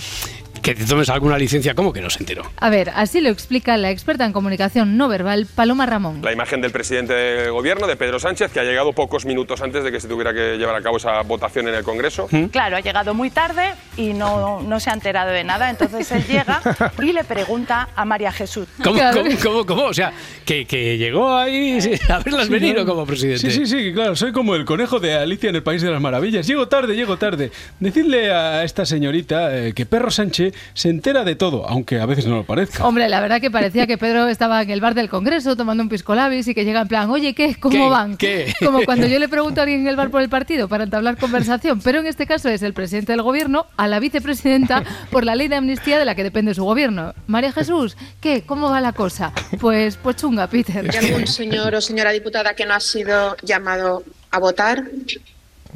que 0.65 0.75
te 0.75 0.87
tomes 0.87 1.11
alguna 1.11 1.37
licencia, 1.37 1.75
¿cómo 1.75 1.93
que 1.93 2.01
no 2.01 2.09
se 2.09 2.21
enteró? 2.21 2.43
A 2.57 2.71
ver, 2.71 2.91
así 2.95 3.21
lo 3.21 3.29
explica 3.29 3.77
la 3.77 3.91
experta 3.91 4.25
en 4.25 4.33
comunicación 4.33 4.97
no 4.97 5.09
verbal, 5.09 5.47
Paloma 5.55 5.85
Ramón. 5.85 6.23
La 6.23 6.33
imagen 6.33 6.63
del 6.63 6.71
presidente 6.71 7.13
del 7.13 7.53
gobierno, 7.53 7.87
de 7.87 7.97
Pedro 7.97 8.19
Sánchez, 8.19 8.51
que 8.51 8.61
ha 8.61 8.65
llegado 8.65 8.95
pocos 8.95 9.27
minutos 9.27 9.61
antes 9.61 9.85
de 9.85 9.93
que 9.93 10.01
se 10.01 10.09
tuviera 10.09 10.33
que 10.33 10.57
llevar 10.57 10.75
a 10.75 10.81
cabo 10.81 10.97
esa 10.97 11.21
votación 11.21 11.69
en 11.69 11.75
el 11.75 11.85
Congreso. 11.85 12.29
Claro, 12.51 12.79
ha 12.79 12.81
llegado 12.81 13.13
muy 13.13 13.29
tarde 13.29 13.75
y 13.99 14.15
no, 14.15 14.63
no 14.63 14.81
se 14.81 14.89
ha 14.89 14.95
enterado 14.95 15.33
de 15.33 15.45
nada. 15.45 15.69
Entonces 15.69 16.11
él 16.13 16.25
llega 16.27 16.63
y 17.03 17.13
le 17.13 17.25
pregunta 17.25 17.91
a 17.95 18.07
María 18.07 18.33
Jesús. 18.33 18.67
¿Cómo, 18.83 18.99
cómo, 19.13 19.31
cómo, 19.43 19.67
cómo? 19.67 19.83
O 19.85 19.95
sea, 19.95 20.15
que, 20.47 20.65
que 20.65 20.97
llegó 20.97 21.37
ahí 21.37 21.79
sí, 21.83 21.91
a 22.09 22.21
verlas 22.21 22.49
venir 22.49 22.79
o 22.79 22.87
como 22.87 23.05
presidente. 23.05 23.51
Sí, 23.51 23.51
sí, 23.51 23.67
sí, 23.67 23.93
claro, 23.93 24.17
soy 24.17 24.33
como 24.33 24.55
el 24.55 24.65
conejo 24.65 24.99
de 24.99 25.13
Alicia 25.13 25.51
en 25.51 25.57
el 25.57 25.63
País 25.63 25.83
de 25.83 25.91
las 25.91 26.01
Maravillas. 26.01 26.47
Llego 26.47 26.69
tarde, 26.69 26.97
llego 26.97 27.19
tarde. 27.19 27.53
Decidle 27.81 28.33
a 28.33 28.65
esta 28.65 28.87
señorita 28.87 29.55
eh, 29.55 29.75
que 29.75 29.85
Perro 29.85 30.11
Sánchez 30.11 30.54
se 30.73 30.89
entera 30.89 31.25
de 31.25 31.37
todo, 31.37 31.69
aunque 31.69 32.01
a 32.01 32.07
veces 32.07 32.27
no 32.27 32.37
lo 32.37 32.45
parezca. 32.45 32.87
Hombre, 32.87 33.09
la 33.09 33.21
verdad 33.21 33.41
que 33.41 33.51
parecía 33.51 33.87
que 33.87 33.99
Pedro 33.99 34.29
estaba 34.29 34.63
en 34.63 34.71
el 34.71 34.81
bar 34.81 34.95
del 34.95 35.09
Congreso 35.09 35.57
tomando 35.57 35.83
un 35.83 35.89
pisco 35.89 36.15
labis 36.15 36.49
y 36.49 36.55
que 36.55 36.65
llega 36.65 36.83
en 36.83 36.89
plan, 36.89 37.11
oye, 37.11 37.35
¿qué? 37.35 37.57
¿Cómo 37.57 37.85
¿Qué? 37.85 37.91
van? 37.91 38.17
¿Qué? 38.17 38.55
Como 38.59 38.85
cuando 38.85 39.07
yo 39.15 39.19
le 39.19 39.29
pregunto 39.29 39.61
a 39.61 39.65
alguien 39.65 39.81
en 39.81 39.89
el 39.89 39.97
bar 39.97 40.11
por 40.11 40.23
el 40.23 40.29
partido 40.29 40.69
para 40.69 40.85
entablar 40.85 41.17
conversación, 41.17 41.81
pero 41.81 42.01
en 42.01 42.07
este 42.07 42.27
caso 42.27 42.49
es 42.49 42.63
el 42.63 42.75
presidente 42.75 43.13
del 43.13 43.23
gobierno 43.23 43.67
a 43.77 43.89
la 43.89 44.01
vicepresidenta 44.01 44.83
por 45.11 45.25
la 45.25 45.35
ley 45.35 45.49
de 45.49 45.57
amnistía 45.57 45.99
de 45.99 46.05
la 46.05 46.15
que 46.15 46.23
depende 46.23 46.55
su 46.55 46.65
gobierno. 46.65 47.15
María 47.27 47.53
Jesús, 47.53 47.97
¿qué? 48.21 48.43
¿Cómo 48.43 48.71
va 48.71 48.81
la 48.81 48.93
cosa? 48.93 49.33
Pues, 49.61 49.97
pues 49.97 50.17
chunga, 50.17 50.47
Peter. 50.47 50.89
¿Hay 50.91 50.97
algún 50.97 51.27
señor 51.27 51.75
o 51.75 51.81
señora 51.81 52.11
diputada 52.11 52.55
que 52.55 52.67
no 52.67 52.75
ha 52.75 52.81
sido 52.81 53.37
llamado 53.43 54.03
a 54.31 54.39
votar? 54.39 54.85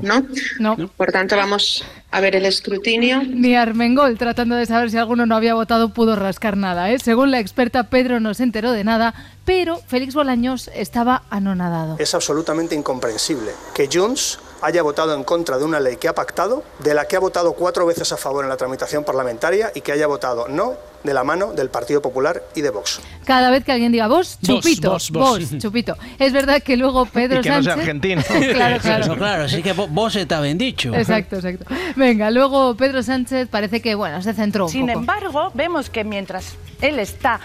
¿No? 0.01 0.27
No. 0.59 0.89
Por 0.89 1.13
tanto, 1.13 1.37
vamos 1.37 1.85
a 2.11 2.21
ver 2.21 2.37
el 2.37 2.47
escrutinio. 2.47 3.23
Ni 3.23 3.55
Armengol, 3.55 4.17
tratando 4.19 4.57
de 4.57 4.67
saber 4.67 4.91
si 4.91 4.97
alguno 4.97 5.27
no 5.27 5.37
había 5.37 5.55
votado, 5.55 5.93
pudo 5.93 6.17
rascar 6.17 6.57
nada. 6.57 6.91
¿eh? 6.91 6.99
Según 6.99 7.31
la 7.31 7.41
experta, 7.41 7.91
Pedro 7.91 8.21
no 8.21 8.35
se 8.35 8.43
enteró 8.43 8.73
de 8.73 8.85
nada, 8.85 9.15
pero 9.45 9.81
Félix 9.87 10.15
Bolaños 10.15 10.71
estaba 10.75 11.25
anonadado. 11.31 11.97
Es 11.99 12.15
absolutamente 12.15 12.75
incomprensible 12.75 13.53
que 13.75 13.89
Junts 13.93 14.39
haya 14.63 14.83
votado 14.83 15.15
en 15.15 15.25
contra 15.25 15.59
de 15.59 15.65
una 15.65 15.81
ley 15.81 15.97
que 15.97 16.09
ha 16.09 16.15
pactado, 16.15 16.63
de 16.81 16.95
la 16.95 17.07
que 17.07 17.17
ha 17.17 17.21
votado 17.21 17.53
cuatro 17.53 17.87
veces 17.87 18.11
a 18.13 18.17
favor 18.17 18.45
en 18.45 18.49
la 18.49 18.57
tramitación 18.57 19.05
parlamentaria 19.05 19.71
y 19.75 19.81
que 19.81 19.93
haya 19.93 20.07
votado 20.07 20.49
no 20.49 20.75
de 21.05 21.15
la 21.15 21.23
mano 21.23 21.53
del 21.53 21.71
Partido 21.71 22.03
Popular 22.03 22.43
y 22.57 22.61
de 22.61 22.71
Vox. 22.71 23.01
Cada 23.25 23.51
vez 23.51 23.63
que 23.65 23.71
alguien 23.71 23.93
diga 23.93 24.09
vos, 24.09 24.37
chupito, 24.45 24.91
vos, 24.91 25.11
vos. 25.13 25.41
chupito. 25.59 25.97
Es 26.19 26.33
verdad 26.33 26.61
que 26.61 26.77
luego 26.77 27.07
Pedro 27.13 27.39
Y 27.39 27.43
que 27.43 27.51
no 27.51 27.63
sea 27.63 27.75
Sánchez... 27.77 27.81
argentino. 27.89 28.23
claro, 28.55 28.79
claro. 28.83 29.05
Eso, 29.05 29.17
claro, 29.17 29.45
así 29.45 29.63
que 29.63 29.75
vo- 29.77 29.89
vos 29.89 30.17
está 30.17 30.41
bien 30.41 30.59
dicho. 30.59 30.93
Exacto, 30.95 31.37
exacto. 31.37 31.67
Venga, 31.95 32.31
luego 32.33 32.75
Pedro 32.77 33.03
Sánchez 33.05 33.49
parece 33.49 33.81
que, 33.81 33.95
bueno, 33.95 34.21
se 34.23 34.35
centró 34.35 34.65
un 34.67 34.71
Sin 34.73 34.87
poco. 34.87 34.99
embargo, 34.99 35.51
vemos 35.55 35.89
que 35.89 36.03
mientras 36.03 36.55
él 36.81 36.99
está 36.99 37.41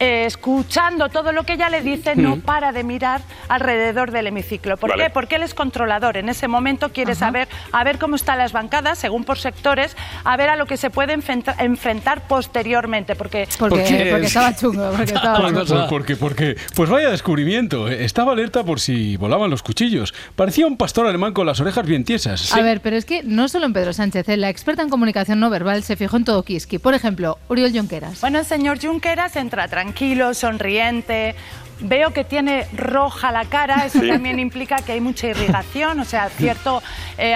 eh, 0.00 0.24
escuchando 0.26 1.08
todo 1.08 1.32
lo 1.32 1.44
que 1.44 1.54
ella 1.54 1.68
le 1.68 1.80
dice, 1.82 2.14
no 2.16 2.36
para 2.36 2.72
de 2.72 2.84
mirar 2.84 3.20
alrededor 3.48 4.10
del 4.10 4.26
hemiciclo. 4.28 4.76
¿Por 4.76 4.90
Vale. 4.90 5.04
qué? 5.04 5.10
Porque 5.10 5.36
él 5.36 5.42
es 5.42 5.54
controlador. 5.54 6.16
En 6.16 6.28
ese 6.28 6.48
momento 6.48 6.90
quiere 6.92 7.14
saber 7.14 7.48
a 7.72 7.84
ver 7.84 7.98
cómo 7.98 8.16
están 8.16 8.38
las 8.38 8.52
bancadas, 8.52 8.98
según 8.98 9.24
por 9.24 9.38
sectores, 9.38 9.96
a 10.24 10.36
ver 10.36 10.50
a 10.50 10.56
lo 10.56 10.66
que 10.66 10.76
se 10.76 10.90
puede 10.90 11.14
enfrenta- 11.14 11.54
enfrentar 11.58 12.22
posteriormente. 12.28 13.14
Porque, 13.16 13.48
Porque, 13.58 14.08
porque 14.10 14.26
estaba 14.26 14.54
chungo, 14.54 14.90
porque 14.90 15.04
estaba 15.14 15.64
chungo. 15.64 15.86
porque, 15.88 16.16
porque, 16.16 16.56
pues 16.74 16.88
vaya 16.90 17.10
descubrimiento. 17.10 17.88
Estaba 17.88 18.32
alerta 18.32 18.64
por 18.64 18.80
si 18.80 19.16
volaban 19.16 19.50
los 19.50 19.62
cuchillos. 19.62 20.14
Parecía 20.36 20.66
un 20.66 20.76
pastor 20.76 21.06
alemán 21.06 21.32
con 21.32 21.46
las 21.46 21.60
orejas 21.60 21.86
bien 21.86 22.04
tiesas. 22.04 22.54
A 22.54 22.60
ver, 22.62 22.80
pero 22.80 22.96
es 22.96 23.04
que 23.04 23.22
no 23.24 23.48
solo 23.48 23.66
en 23.66 23.72
Pedro 23.72 23.92
Sánchez, 23.92 24.28
¿eh? 24.28 24.36
la 24.36 24.48
experta 24.48 24.82
en 24.82 24.88
comunicación 24.90 25.40
no 25.40 25.50
verbal 25.50 25.82
se 25.82 25.96
fijó 25.96 26.16
en 26.16 26.24
todo 26.24 26.42
Kiski. 26.42 26.78
Por 26.78 26.94
ejemplo, 26.94 27.38
Uriol 27.48 27.72
Junqueras. 27.72 28.20
Bueno, 28.20 28.38
el 28.38 28.44
señor 28.44 28.78
Junqueras 28.80 29.34
entra 29.36 29.66
tranquilo, 29.68 29.87
sonriente. 30.34 31.34
Veo 31.80 32.12
que 32.12 32.24
tiene 32.24 32.66
roja 32.76 33.30
la 33.32 33.44
cara, 33.44 33.84
eso 33.86 34.00
Sí. 34.00 34.08
también 34.08 34.38
implica 34.38 34.76
que 34.76 34.92
hay 34.92 35.00
mucha 35.00 35.28
irrigación, 35.28 36.00
o 36.00 36.04
sea, 36.04 36.28
cierto 36.28 36.82
eh, 37.18 37.34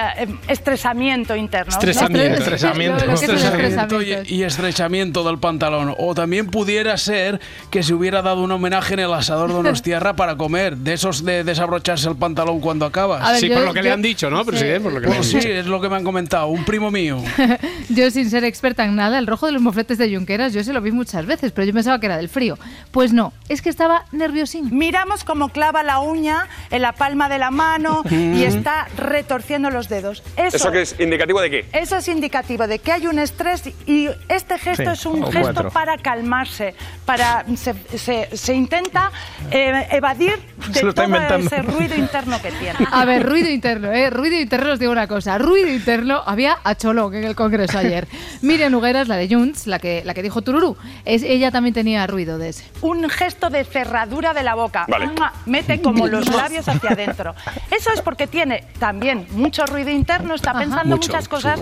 estresamiento 0.48 1.34
interno. 1.36 1.70
¿no? 1.72 1.78
Estresamiento. 1.78 2.34
Estresamiento. 2.34 4.02
Y, 4.02 4.14
y 4.34 4.42
estrechamiento 4.44 5.24
del 5.24 5.38
pantalón. 5.38 5.94
O 5.98 6.14
también 6.14 6.46
pudiera 6.46 6.96
ser 6.96 7.40
que 7.70 7.82
se 7.82 7.94
hubiera 7.94 8.22
dado 8.22 8.42
un 8.42 8.50
homenaje 8.52 8.94
en 8.94 9.00
el 9.00 9.12
asador 9.12 9.48
de 9.48 9.54
Donostierra 9.54 10.14
para 10.16 10.36
comer, 10.36 10.76
de 10.76 10.92
esos 10.94 11.24
de 11.24 11.44
desabrocharse 11.44 12.08
el 12.08 12.16
pantalón 12.16 12.60
cuando 12.60 12.86
acabas. 12.86 13.26
Ver, 13.32 13.40
Sí, 13.40 13.48
yo- 13.48 13.54
por 13.56 13.64
lo 13.64 13.74
que 13.74 13.82
le 13.82 13.88
yo- 13.88 13.94
han 13.94 14.02
dicho, 14.02 14.30
¿no? 14.30 14.44
Pero 14.44 14.58
sí, 14.58 14.64
Sí. 14.72 14.78
por 14.80 14.92
lo 14.92 15.00
que 15.00 15.06
le 15.06 15.12
han 15.12 15.18
Pues 15.18 15.28
sí, 15.30 15.36
dicho. 15.38 15.48
es 15.48 15.66
lo 15.66 15.80
que 15.80 15.88
me 15.88 15.96
han 15.96 16.04
comentado. 16.04 16.46
Un 16.48 16.64
primo 16.64 16.90
mío. 16.90 17.18
Yo, 17.88 18.10
sin 18.10 18.30
ser 18.30 18.44
experta 18.44 18.84
en 18.84 18.96
nada, 18.96 19.18
el 19.18 19.26
rojo 19.26 19.46
de 19.46 19.52
los 19.52 19.62
mofletes 19.62 19.98
de 19.98 20.14
Junqueras, 20.14 20.52
yo 20.52 20.62
se 20.64 20.72
lo 20.72 20.80
vi 20.80 20.92
muchas 20.92 21.26
veces, 21.26 21.52
pero 21.52 21.66
yo 21.66 21.72
pensaba 21.72 21.98
que 22.00 22.06
era 22.06 22.16
del 22.16 22.28
frío. 22.28 22.58
Pues 22.90 23.12
no, 23.12 23.32
es 23.48 23.60
que 23.62 23.68
estaba 23.68 24.04
nerviosín. 24.32 24.68
Miramos 24.76 25.24
cómo 25.24 25.50
clava 25.50 25.82
la 25.82 26.00
uña 26.00 26.48
en 26.70 26.82
la 26.82 26.92
palma 26.92 27.28
de 27.28 27.38
la 27.38 27.50
mano 27.50 28.02
y 28.10 28.44
está 28.44 28.88
retorciendo 28.96 29.70
los 29.70 29.88
dedos. 29.88 30.22
Eso, 30.36 30.56
¿Eso 30.56 30.70
que 30.72 30.82
es 30.82 30.96
indicativo 30.98 31.40
de 31.40 31.50
qué? 31.50 31.66
eso 31.72 31.96
es 31.98 32.08
indicativo 32.08 32.66
de 32.66 32.78
que 32.78 32.92
hay 32.92 33.06
un 33.06 33.18
estrés 33.18 33.62
y 33.86 34.08
este 34.28 34.58
gesto 34.58 34.82
Sí, 34.82 34.90
es 35.00 35.06
un 35.06 35.22
gesto 35.30 35.52
cuatro. 35.52 35.70
para 35.70 35.98
calmarse, 35.98 36.74
para 37.04 37.44
se, 37.56 37.74
se- 37.98 38.28
se 38.36 38.54
intenta 38.54 39.10
eh, 39.50 39.86
evadir 39.90 40.36
de 40.68 40.74
Se 40.74 40.82
lo 40.82 40.90
está 40.90 41.04
todo 41.04 41.14
inventando. 41.14 41.46
ese 41.46 41.62
ruido 41.62 41.94
interno 41.96 42.40
que 42.40 42.50
tiene. 42.52 42.78
A 42.90 43.04
ver, 43.04 43.24
ruido 43.28 43.50
interno, 43.50 43.92
¿eh? 43.92 44.08
Ruido 44.10 44.36
interno, 44.40 44.72
os 44.72 44.78
digo 44.78 44.92
una 44.92 45.06
cosa. 45.06 45.36
Ruido 45.38 45.68
interno 45.68 46.22
había 46.24 46.58
a 46.64 46.74
Cholón 46.74 47.14
en 47.14 47.24
el 47.24 47.34
Congreso 47.34 47.78
ayer. 47.78 48.08
Miriam 48.42 48.72
Hugueras, 48.74 49.08
la 49.08 49.16
de 49.16 49.28
Junts, 49.28 49.66
la 49.66 49.78
que, 49.78 50.02
la 50.04 50.14
que 50.14 50.22
dijo 50.22 50.40
Tururú, 50.42 50.76
es, 51.04 51.22
ella 51.22 51.50
también 51.50 51.74
tenía 51.74 52.06
ruido 52.06 52.38
de 52.38 52.50
ese. 52.50 52.64
un 52.80 53.08
gesto 53.10 53.50
de 53.50 53.64
cerradura 53.64 54.21
de 54.32 54.42
la 54.42 54.54
boca. 54.54 54.86
Vale. 54.88 55.10
Mete 55.46 55.82
como 55.82 56.06
los 56.06 56.28
labios 56.34 56.68
hacia 56.68 56.90
adentro. 56.90 57.34
Eso 57.70 57.90
es 57.92 58.00
porque 58.00 58.26
tiene 58.26 58.64
también 58.78 59.26
mucho 59.32 59.66
ruido 59.66 59.90
interno, 59.90 60.34
está 60.34 60.52
pensando 60.54 60.96
Mucho. 60.96 61.08
muchas 61.08 61.28
cosas 61.28 61.60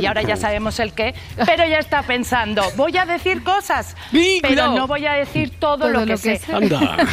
y 0.00 0.06
ahora 0.06 0.22
ya 0.22 0.36
sabemos 0.36 0.78
el 0.80 0.92
qué, 0.92 1.14
pero 1.46 1.66
ya 1.66 1.78
está 1.78 2.02
pensando, 2.02 2.62
voy 2.76 2.96
a 2.98 3.06
decir 3.06 3.42
cosas, 3.42 3.96
pero 4.10 4.40
cuidado. 4.48 4.74
no 4.76 4.86
voy 4.86 5.06
a 5.06 5.12
decir 5.14 5.58
todo, 5.58 5.88
lo 5.88 6.04
que 6.04 6.16
sé. 6.16 6.40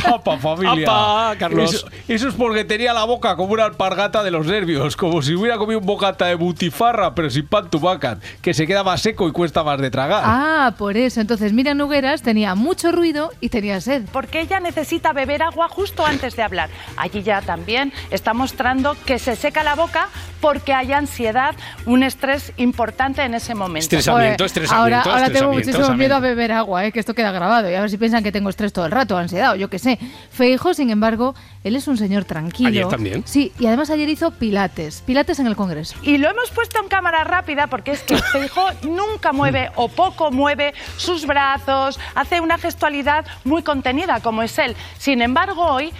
Apa, 0.05 0.37
familia. 0.39 0.83
Apa, 0.87 1.35
Carlos. 1.39 1.73
Eso, 1.73 1.87
eso 2.07 2.27
es 2.27 2.35
porque 2.35 2.65
tenía 2.65 2.93
la 2.93 3.05
boca 3.05 3.35
como 3.35 3.53
una 3.53 3.65
alpargata 3.65 4.23
de 4.23 4.31
los 4.31 4.45
nervios, 4.47 4.95
como 4.97 5.21
si 5.21 5.33
hubiera 5.35 5.57
comido 5.57 5.79
un 5.79 5.85
bocata 5.85 6.25
de 6.25 6.35
butifarra, 6.35 7.15
pero 7.15 7.29
sin 7.29 7.47
pan 7.47 7.69
tubacat, 7.69 8.21
que 8.41 8.53
se 8.53 8.67
queda 8.67 8.83
más 8.83 9.01
seco 9.01 9.27
y 9.27 9.31
cuesta 9.31 9.63
más 9.63 9.79
de 9.79 9.89
tragar. 9.89 10.23
Ah, 10.25 10.73
por 10.77 10.97
eso. 10.97 11.21
Entonces 11.21 11.53
Miriam 11.53 11.79
Hugueras 11.79 12.21
tenía 12.21 12.55
mucho 12.55 12.91
ruido 12.91 13.31
y 13.39 13.49
tenía 13.49 13.79
sed. 13.81 14.03
Porque 14.11 14.41
ella 14.41 14.59
necesita 14.59 14.88
beber 15.13 15.43
agua 15.43 15.67
justo 15.69 16.05
antes 16.05 16.35
de 16.35 16.43
hablar. 16.43 16.69
Allí 16.97 17.23
ya 17.23 17.41
también 17.41 17.93
está 18.11 18.33
mostrando 18.33 18.95
que 19.05 19.19
se 19.19 19.35
seca 19.35 19.63
la 19.63 19.75
boca 19.75 20.09
porque 20.41 20.73
hay 20.73 20.93
ansiedad, 20.93 21.53
un 21.85 22.03
estrés 22.03 22.53
importante 22.57 23.21
en 23.23 23.33
ese 23.33 23.55
momento. 23.55 23.79
Estresamiento, 23.83 24.43
Joder, 24.43 24.45
estresamiento, 24.45 24.75
Ahora, 24.75 25.01
ahora 25.01 25.25
tengo 25.25 25.51
estresamiento. 25.51 25.71
muchísimo 25.71 25.97
miedo 25.97 26.15
a 26.15 26.19
beber 26.19 26.51
agua, 26.53 26.85
¿eh? 26.85 26.91
que 26.91 26.99
esto 26.99 27.13
queda 27.13 27.31
grabado. 27.31 27.69
Y 27.69 27.75
a 27.75 27.81
ver 27.81 27.89
si 27.89 27.97
piensan 27.97 28.23
que 28.23 28.31
tengo 28.31 28.49
estrés 28.49 28.71
todo 28.73 28.85
el 28.85 28.91
rato, 28.91 29.17
ansiedad 29.17 29.51
o 29.51 29.55
yo 29.55 29.69
qué 29.69 29.79
sé. 29.79 29.99
Feijo, 30.31 30.73
sin 30.73 30.89
embargo, 30.89 31.35
él 31.63 31.75
es 31.75 31.87
un 31.87 31.97
señor 31.97 32.25
tranquilo. 32.25 32.69
Ayer 32.69 32.87
también. 32.87 33.23
Sí, 33.25 33.51
y 33.59 33.65
además 33.65 33.89
ayer 33.89 34.07
hizo 34.07 34.31
pilates. 34.31 35.01
Pilates 35.05 35.39
en 35.39 35.47
el 35.47 35.55
Congreso. 35.55 35.95
Y 36.03 36.17
lo 36.17 36.29
hemos 36.29 36.51
puesto 36.51 36.79
en 36.79 36.87
cámara 36.87 37.23
rápida 37.23 37.67
porque 37.67 37.91
es 37.91 38.01
que 38.01 38.17
Feijóo 38.31 38.69
nunca 38.83 39.33
mueve 39.33 39.69
o 39.75 39.89
poco 39.89 40.31
mueve 40.31 40.73
sus 40.97 41.25
brazos, 41.25 41.99
hace 42.15 42.39
una 42.39 42.57
gestualidad 42.57 43.25
muy 43.43 43.61
contenida 43.61 44.21
como 44.21 44.41
es 44.41 44.57
él. 44.57 44.75
Sin 44.97 45.21
embargo, 45.21 45.63
hoy 45.65 45.91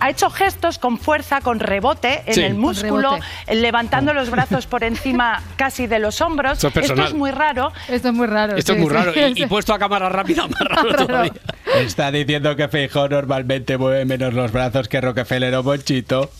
ha 0.00 0.10
hecho 0.10 0.30
gestos 0.30 0.78
con 0.78 0.98
fuerza, 0.98 1.40
con 1.40 1.60
rebote 1.60 2.22
en 2.26 2.34
Sí. 2.34 2.42
el 2.42 2.54
músculo, 2.54 3.12
rebote. 3.12 3.54
levantando 3.54 4.12
los 4.14 4.30
brazos 4.30 4.66
por 4.66 4.84
encima 4.84 5.42
casi 5.56 5.86
de 5.86 5.98
los 5.98 6.20
hombros. 6.20 6.62
Esto 6.62 6.80
es 7.04 7.14
muy 7.14 7.30
raro. 7.30 7.72
Esto 7.88 8.08
es 8.08 8.14
muy 8.14 8.26
raro. 8.26 8.56
Esto 8.56 8.72
es 8.72 8.78
muy 8.78 8.88
raro. 8.90 9.12
Y, 9.14 9.42
y 9.42 9.46
puesto 9.46 9.72
a 9.74 9.78
cámara 9.78 10.08
rápida, 10.08 10.46
más 10.46 10.60
raro 10.60 11.06
todavía. 11.06 11.32
Está 11.76 12.10
diciendo 12.10 12.54
que 12.56 12.68
Feijó 12.68 13.08
normalmente 13.08 13.76
mueve 13.78 14.04
menos 14.04 14.32
los 14.34 14.52
brazos 14.52 14.88
que 14.88 15.00
Rockefeller 15.00 15.54
o 15.56 15.62
Monchito. 15.62 16.30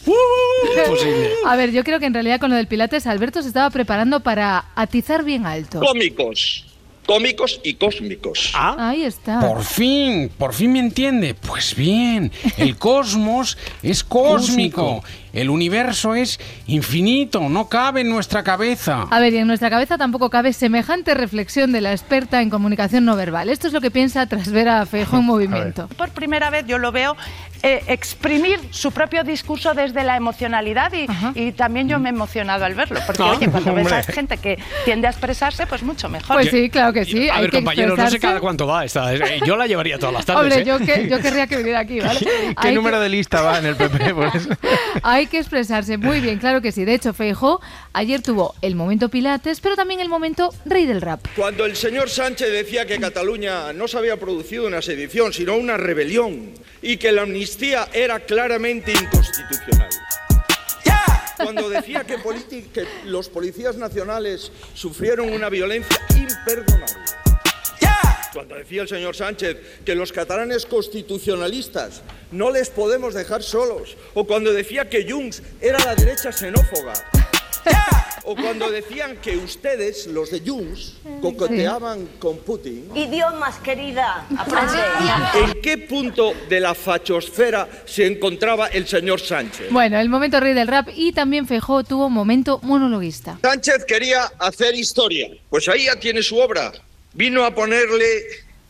Imposible. 0.85 1.31
A 1.47 1.57
ver, 1.57 1.71
yo 1.73 1.85
creo 1.85 1.99
que 2.01 2.07
en 2.07 2.15
realidad 2.15 2.41
con 2.41 2.51
lo 2.51 2.57
del 2.57 2.67
pilates 2.67 3.07
Alberto 3.07 3.43
se 3.43 3.49
estaba 3.49 3.71
preparando 3.71 4.21
para 4.21 4.65
atizar 4.75 5.25
bien 5.25 5.47
alto. 5.47 5.81
Cómicos, 5.81 6.65
cómicos 7.09 7.59
y 7.65 7.75
cósmicos. 7.75 8.53
Ahí 8.55 9.03
está. 9.03 9.41
Por 9.41 9.65
fin, 9.65 10.31
por 10.37 10.53
fin 10.53 10.73
me 10.73 10.79
entiende. 10.81 11.33
Pues 11.33 11.75
bien, 11.75 12.31
el 12.59 12.77
cosmos 12.89 13.57
es 13.83 14.05
cósmico. 14.05 15.03
El 15.41 15.51
universo 15.51 16.15
es 16.15 16.39
infinito, 16.67 17.49
no 17.49 17.69
cabe 17.69 18.01
en 18.03 18.11
nuestra 18.11 18.43
cabeza. 18.43 19.07
A 19.11 19.21
ver, 19.21 19.33
y 19.33 19.39
en 19.39 19.47
nuestra 19.47 19.71
cabeza 19.71 19.97
tampoco 19.99 20.31
cabe 20.31 20.53
semejante 20.53 21.15
reflexión 21.15 21.73
de 21.73 21.81
la 21.81 21.93
experta 21.93 22.41
en 22.43 22.51
comunicación 22.51 23.05
no 23.05 23.17
verbal. 23.17 23.49
Esto 23.49 23.67
es 23.69 23.73
lo 23.73 23.81
que 23.81 23.91
piensa 23.91 24.27
tras 24.27 24.51
ver 24.51 24.69
a 24.69 24.85
Feijóo 24.87 25.21
en 25.21 25.25
movimiento. 25.27 25.89
Por 25.97 26.11
primera 26.11 26.51
vez 26.51 26.65
yo 26.67 26.79
lo 26.79 26.93
veo 26.93 27.17
eh, 27.63 27.83
exprimir 27.89 28.61
su 28.71 28.93
propio 28.93 29.25
discurso 29.25 29.75
desde 29.75 30.05
la 30.05 30.17
emocionalidad 30.17 30.93
y, 30.93 31.07
y 31.35 31.53
también 31.53 31.89
yo 31.89 31.99
me 31.99 32.09
he 32.09 32.13
emocionado 32.13 32.65
al 32.65 32.75
verlo. 32.75 33.01
Porque, 33.07 33.23
Ah, 33.23 33.33
oye, 33.37 33.49
cuando 33.49 33.75
ves 33.75 33.91
a 33.93 34.03
gente 34.03 34.37
que 34.39 34.59
tiende 34.85 35.07
a 35.09 35.11
expresarse, 35.11 35.67
pues 35.67 35.83
mucho 35.83 36.09
mejor. 36.09 36.37
Pues 36.37 36.51
sí, 36.51 36.71
claro 36.71 36.93
que 36.93 37.05
sí. 37.05 37.29
A 37.29 37.35
hay 37.37 37.43
ver, 37.43 37.51
que 37.51 37.57
compañeros, 37.59 37.99
no 37.99 38.11
sé 38.11 38.19
cada 38.21 38.41
cuánto 38.41 38.67
va 38.67 38.85
esta. 38.85 39.13
eh, 39.15 39.41
Yo 39.45 39.57
la 39.57 39.67
llevaría 39.67 39.99
todas 39.99 40.15
las 40.15 40.25
tardes. 40.27 40.43
Hombre, 40.43 40.61
¿eh? 40.61 40.65
yo, 40.65 40.79
que- 40.79 41.09
yo 41.09 41.21
querría 41.21 41.47
que 41.47 41.57
viniera 41.57 41.81
aquí, 41.81 42.01
¿vale? 42.01 42.21
¿Qué 42.21 42.53
Hay 42.57 42.75
número 42.75 42.99
que- 42.99 43.03
de 43.05 43.09
lista 43.09 43.43
va 43.43 43.59
en 43.59 43.67
el 43.67 43.77
PP? 43.77 44.15
Por 44.15 44.27
eso? 44.37 44.49
Hay 45.03 45.27
que 45.29 45.39
expresarse 45.39 45.97
muy 45.97 46.21
bien, 46.21 46.39
claro 46.39 46.61
que 46.61 46.73
sí. 46.73 46.85
De 46.85 46.95
hecho, 46.95 47.13
Feijóo 47.13 47.61
ayer 47.93 48.23
tuvo 48.23 48.55
el 48.63 48.75
momento 48.75 49.09
Pilates, 49.09 49.61
pero 49.61 49.77
también 49.77 50.01
el 50.01 50.09
momento 50.09 50.53
Rey 50.65 50.87
del 50.87 51.01
Rap. 51.01 51.21
Cuando 51.37 51.65
el 51.65 51.77
señor 51.77 52.11
Sánchez 52.11 52.51
decía 52.51 52.87
que 52.87 52.99
Cataluña 52.99 53.73
no 53.73 53.89
se 53.89 53.99
había 53.99 54.19
producido 54.19 54.67
una 54.67 54.83
sedición, 54.83 55.33
sino 55.33 55.57
una 55.57 55.77
rebelión, 55.77 56.53
y 56.83 56.97
que 56.97 57.13
la 57.13 57.23
amnistía 57.23 57.89
era 57.93 58.21
claramente 58.21 58.93
inconstitucional. 58.93 59.91
Cuando 61.37 61.69
decía 61.69 62.05
que, 62.05 62.17
que 62.73 62.87
los 63.05 63.29
policías 63.29 63.77
nacionales 63.77 64.51
sufrieron 64.75 65.33
una 65.33 65.49
violencia 65.49 65.97
imperdonable. 66.11 67.28
Cuando 68.39 68.55
decía 68.55 68.83
el 68.83 68.89
señor 68.89 69.17
Sánchez 69.17 69.57
que 69.85 69.97
los 69.97 70.13
catalanes 70.13 70.65
constitucionalistas 70.65 72.03
no 72.31 72.53
les 72.53 72.71
podemos 72.71 73.13
dejar 73.13 73.43
solos. 73.43 73.97
O 74.15 74.29
cuando 74.29 74.53
decía 74.53 74.89
que 74.89 75.11
Junts 75.11 75.43
era 75.61 75.77
la 75.81 75.97
derecha 75.97 76.31
xenófoba. 76.31 76.93
O 78.31 78.37
cuando 78.37 78.71
decían 78.71 79.17
que 79.23 79.39
ustedes, 79.39 80.07
los 80.07 80.31
de 80.31 80.41
Junts, 80.41 80.99
cocoteaban 81.23 82.07
con 82.19 82.37
Putin. 82.39 82.91
Idiomas, 82.95 83.57
querida, 83.61 84.27
aprende. 84.37 84.79
¿En 85.43 85.63
qué 85.63 85.79
punto 85.79 86.35
de 86.47 86.61
la 86.61 86.75
fachosfera 86.75 87.67
se 87.87 88.07
encontraba 88.07 88.67
el 88.67 88.87
señor 88.87 89.19
Sánchez? 89.19 89.69
Bueno, 89.71 89.99
el 89.99 90.11
momento 90.11 90.41
rey 90.41 90.53
del 90.53 90.69
rap 90.69 90.89
y 90.95 91.13
también 91.13 91.47
Feijó 91.47 91.85
tuvo 91.85 92.11
momento 92.11 92.61
monologuista. 92.63 93.39
Sánchez 93.41 93.87
quería 93.87 94.25
hacer 94.39 94.75
historia. 94.75 95.31
Pues 95.49 95.67
ahí 95.69 95.87
ya 95.87 95.97
tiene 95.99 96.23
su 96.23 96.37
obra. 96.37 96.71
Vino 97.15 97.45
a 97.45 97.55
ponerle 97.55 98.25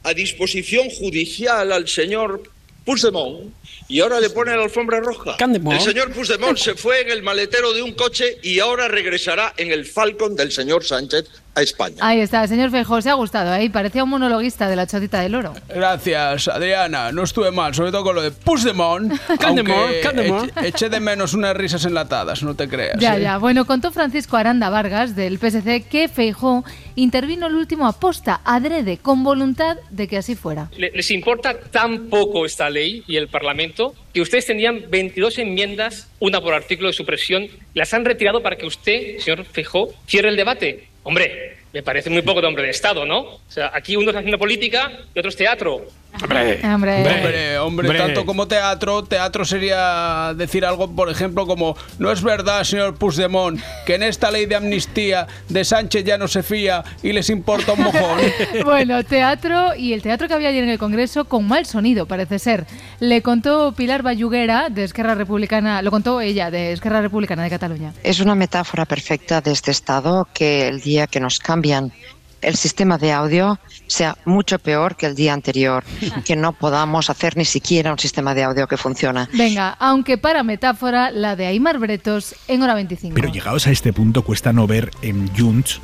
a 0.05 0.15
disposición 0.15 0.89
judicial 0.91 1.73
al 1.73 1.89
señor 1.89 2.43
Puigdemont 2.85 3.53
y 3.89 4.01
ahora 4.01 4.21
le 4.21 4.31
pone 4.31 4.55
la 4.57 4.63
alfombra 4.63 5.01
roja. 5.01 5.37
El 5.39 5.81
señor 5.81 6.13
Puigdemont 6.13 6.57
se 6.57 6.75
fue 6.75 7.01
en 7.03 7.11
el 7.11 7.23
maletero 7.23 7.73
de 7.73 7.83
un 7.83 7.93
coche 7.93 8.39
y 8.43 8.61
ahora 8.61 8.89
regresará 8.89 9.55
en 9.57 9.73
el 9.73 9.85
Falcon 9.85 10.37
del 10.37 10.53
señor 10.53 10.85
Sánchez 10.85 11.27
a 11.59 11.63
España. 11.63 11.97
Ahí 12.01 12.21
está, 12.21 12.47
señor 12.47 12.71
Feijó, 12.71 13.01
se 13.03 13.11
ha 13.11 13.15
gustado, 13.15 13.53
ahí 13.53 13.69
parecía 13.69 14.05
un 14.05 14.11
monologuista 14.11 14.69
de 14.69 14.77
la 14.77 14.87
chotita 14.87 15.21
del 15.21 15.35
oro. 15.35 15.55
Gracias, 15.69 16.49
Adriana. 16.49 17.13
No 17.13 17.23
estuve 17.25 17.51
mal, 17.51 17.75
sobre 17.75 17.91
todo 17.91 18.05
con 18.05 18.15
lo 18.15 18.23
de 18.23 18.31
Puigdemont. 18.31 19.13
Candemont. 19.41 19.91
eche- 19.93 20.67
eché 20.67 20.89
de 20.89 21.01
menos 21.01 21.35
unas 21.35 21.57
risas 21.57 21.85
enlatadas, 21.85 22.43
no 22.43 22.55
te 22.55 22.69
creas. 22.69 22.99
Ya, 22.99 23.17
¿eh? 23.17 23.23
ya. 23.23 23.39
Bueno, 23.39 23.67
contó 23.67 23.91
Francisco 23.93 24.37
Aranda 24.37 24.71
Vargas 24.71 25.15
del 25.17 25.39
PSC 25.39 25.85
que 25.89 26.09
Feijó 26.09 26.65
intervino 26.95 27.47
el 27.47 27.55
último 27.55 27.87
aposta, 27.87 28.41
adrede, 28.45 28.99
con 28.99 29.23
voluntad 29.23 29.77
de 29.91 30.09
que 30.09 30.19
así 30.19 30.35
fuera. 30.35 30.69
Le- 30.77 30.91
les 30.95 31.11
importa 31.11 31.59
tan 31.59 32.09
poco 32.09 32.45
esta 32.47 32.69
ley 32.71 33.05
y 33.07 33.17
el 33.17 33.29
Parlamento 33.29 33.95
que 34.13 34.21
ustedes 34.21 34.47
tenían 34.47 34.83
22 34.91 35.39
enmiendas, 35.39 36.09
una 36.19 36.41
por 36.41 36.55
artículo 36.55 36.89
de 36.89 36.95
supresión, 36.95 37.47
las 37.75 37.95
han 37.95 38.05
retirado 38.05 38.43
para 38.43 38.57
que 38.57 38.67
usted, 38.67 39.19
señor 39.19 39.45
Fijó, 39.45 39.89
cierre 40.07 40.29
el 40.31 40.37
debate. 40.37 40.88
Hombre, 41.09 41.57
me 41.73 41.83
parece 41.83 42.11
muy 42.11 42.23
poco 42.23 42.41
de 42.41 42.47
hombre 42.47 42.65
de 42.65 42.71
Estado, 42.71 43.05
¿no? 43.05 43.21
O 43.21 43.41
sea, 43.49 43.71
aquí 43.75 43.97
uno 43.97 44.11
está 44.11 44.21
haciendo 44.21 44.39
política 44.39 44.91
y 45.15 45.19
otro 45.19 45.29
es 45.29 45.37
teatro. 45.37 45.87
Hombre, 46.21 46.59
hombre, 46.65 47.59
hombre, 47.59 47.59
Hombre. 47.59 47.99
tanto 47.99 48.25
como 48.25 48.49
teatro, 48.49 49.05
teatro 49.05 49.45
sería 49.45 50.33
decir 50.35 50.65
algo, 50.65 50.91
por 50.91 51.11
ejemplo, 51.11 51.47
como 51.47 51.77
no 51.99 52.11
es 52.11 52.23
verdad, 52.23 52.65
señor 52.65 52.97
Puigdemont, 52.97 53.61
que 53.87 53.95
en 53.95 54.03
esta 54.03 54.31
ley 54.31 54.47
de 54.47 54.57
amnistía 54.57 55.29
de 55.49 55.65
Sánchez 55.65 56.05
ya 56.05 56.19
no 56.19 56.27
se 56.27 56.43
fía 56.43 56.83
y 57.03 57.13
les 57.13 57.31
importa 57.31 57.75
un 57.75 57.83
mojón. 57.85 58.19
Bueno, 58.65 59.05
teatro 59.05 59.75
y 59.77 59.93
el 59.93 60.03
teatro 60.03 60.29
que 60.29 60.35
había 60.35 60.49
ayer 60.49 60.65
en 60.65 60.71
el 60.71 60.79
Congreso 60.79 61.27
con 61.27 61.47
mal 61.47 61.67
sonido, 61.67 62.07
parece 62.07 62.39
ser. 62.39 62.67
Le 63.01 63.23
contó 63.23 63.73
Pilar 63.73 64.03
Bayuguera 64.03 64.69
de 64.71 64.85
Esquerra 64.85 65.15
Republicana, 65.15 65.83
lo 65.83 65.91
contó 65.91 66.21
ella 66.21 66.51
de 66.51 66.73
Esquerra 66.73 67.01
Republicana 67.01 67.45
de 67.45 67.51
Cataluña. 67.51 67.93
Es 68.03 68.21
una 68.21 68.35
metáfora 68.35 68.87
perfecta 68.87 69.41
de 69.41 69.53
este 69.53 69.71
estado 69.71 70.27
que 70.33 70.69
el 70.69 70.81
día 70.81 71.07
que 71.07 71.21
nos 71.21 71.39
cambian 71.59 71.93
el 72.41 72.55
sistema 72.55 72.99
de 72.99 73.11
audio 73.11 73.59
sea 73.89 74.17
mucho 74.25 74.61
peor 74.61 74.95
que 74.95 75.07
el 75.07 75.17
día 75.17 75.33
anterior, 75.33 75.83
que 76.25 76.37
no 76.37 76.53
podamos 76.53 77.11
hacer 77.11 77.37
ni 77.37 77.45
siquiera 77.45 77.91
un 77.91 77.99
sistema 77.99 78.33
de 78.33 78.45
audio 78.45 78.69
que 78.69 78.77
funciona. 78.77 79.29
Venga, 79.33 79.77
aunque 79.81 80.19
para 80.19 80.45
metáfora, 80.45 81.11
la 81.11 81.35
de 81.35 81.47
Aymar 81.47 81.79
Bretos 81.81 82.37
en 82.47 82.63
hora 82.63 82.75
25. 82.75 83.13
Pero 83.13 83.29
llegados 83.29 83.67
a 83.67 83.73
este 83.73 83.93
punto 83.93 84.23
cuesta 84.23 84.53
no 84.53 84.69
ver 84.69 84.93
en 85.03 85.29
Junts 85.37 85.81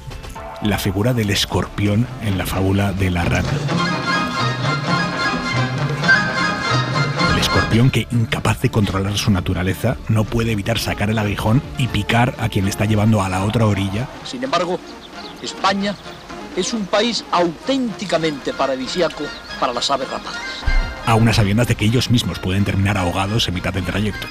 la 0.62 0.78
figura 0.78 1.12
del 1.12 1.30
escorpión 1.30 2.06
en 2.22 2.38
la 2.38 2.46
fábula 2.46 2.92
de 2.92 3.10
la 3.10 3.24
rana. 3.24 3.50
El 7.32 7.40
escorpión 7.40 7.90
que, 7.90 8.06
incapaz 8.12 8.62
de 8.62 8.70
controlar 8.70 9.18
su 9.18 9.32
naturaleza, 9.32 9.96
no 10.08 10.22
puede 10.22 10.52
evitar 10.52 10.78
sacar 10.78 11.10
el 11.10 11.18
aguijón 11.18 11.60
y 11.78 11.88
picar 11.88 12.36
a 12.38 12.48
quien 12.48 12.64
le 12.64 12.70
está 12.70 12.84
llevando 12.84 13.22
a 13.22 13.28
la 13.28 13.44
otra 13.44 13.66
orilla 13.66 14.06
Sin 14.24 14.44
embargo, 14.44 14.78
España 15.44 15.94
es 16.56 16.72
un 16.72 16.86
país 16.86 17.24
auténticamente 17.32 18.52
paradisíaco 18.52 19.24
para 19.60 19.72
las 19.72 19.90
aves 19.90 20.08
rapaces. 20.10 20.40
a 21.06 21.14
unas 21.16 21.36
sabiendas 21.36 21.68
de 21.68 21.74
que 21.74 21.84
ellos 21.84 22.10
mismos 22.10 22.38
pueden 22.38 22.64
terminar 22.64 22.96
ahogados 22.96 23.46
en 23.48 23.54
mitad 23.54 23.72
del 23.72 23.84
trayecto. 23.84 24.26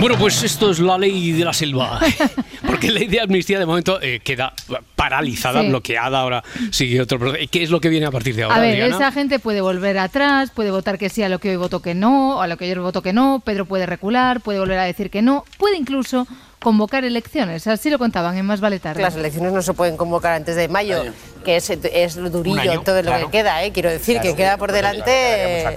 Bueno, 0.00 0.16
pues 0.18 0.42
esto 0.42 0.70
es 0.70 0.78
la 0.78 0.96
ley 0.96 1.32
de 1.32 1.44
la 1.44 1.52
selva. 1.52 2.00
Porque 2.66 2.86
la 2.90 3.00
ley 3.00 3.08
de 3.08 3.20
amnistía 3.20 3.58
de 3.58 3.66
momento 3.66 4.00
eh, 4.00 4.20
queda 4.24 4.54
paralizada, 4.96 5.60
Sí. 5.60 5.68
bloqueada. 5.68 6.20
Ahora 6.20 6.42
sigue 6.70 7.02
otro 7.02 7.18
proceso. 7.18 7.46
¿Qué 7.50 7.62
es 7.62 7.68
lo 7.68 7.80
que 7.82 7.90
viene 7.90 8.06
a 8.06 8.10
partir 8.10 8.34
de 8.34 8.44
ahora, 8.44 8.56
A 8.56 8.60
ver, 8.60 8.70
Adriana? 8.70 8.94
esa 8.96 9.12
gente 9.12 9.38
puede 9.38 9.60
volver 9.60 9.98
atrás, 9.98 10.50
puede 10.54 10.70
votar 10.70 10.96
que 10.96 11.10
sí 11.10 11.22
a 11.22 11.28
lo 11.28 11.38
que 11.38 11.50
hoy 11.50 11.56
votó 11.56 11.82
que 11.82 11.94
no, 11.94 12.36
o 12.38 12.40
a 12.40 12.46
lo 12.46 12.56
que 12.56 12.64
ayer 12.64 12.80
votó 12.80 13.02
que 13.02 13.12
no, 13.12 13.42
Pedro 13.44 13.66
puede 13.66 13.84
recular, 13.84 14.40
puede 14.40 14.58
volver 14.58 14.78
a 14.78 14.84
decir 14.84 15.10
que 15.10 15.20
no, 15.20 15.44
puede 15.58 15.76
incluso 15.76 16.26
convocar 16.60 17.04
elecciones, 17.04 17.66
así 17.66 17.90
lo 17.90 17.98
contaban 17.98 18.36
en 18.36 18.44
Más 18.46 18.60
Vale 18.60 18.78
Tarde. 18.78 19.02
Las 19.02 19.16
elecciones 19.16 19.52
no 19.52 19.62
se 19.62 19.72
pueden 19.72 19.96
convocar 19.96 20.34
antes 20.34 20.56
de 20.56 20.68
mayo, 20.68 21.02
que 21.44 21.56
es, 21.56 21.70
es 21.70 22.16
durillo 22.30 22.60
año, 22.60 22.82
todo 22.82 22.96
lo 23.02 23.10
claro. 23.10 23.26
que 23.26 23.38
queda, 23.38 23.64
¿eh? 23.64 23.72
quiero 23.72 23.90
decir, 23.90 24.16
Claro, 24.20 24.30
que 24.30 24.36
queda 24.36 24.56
por 24.58 24.72
delante... 24.72 25.64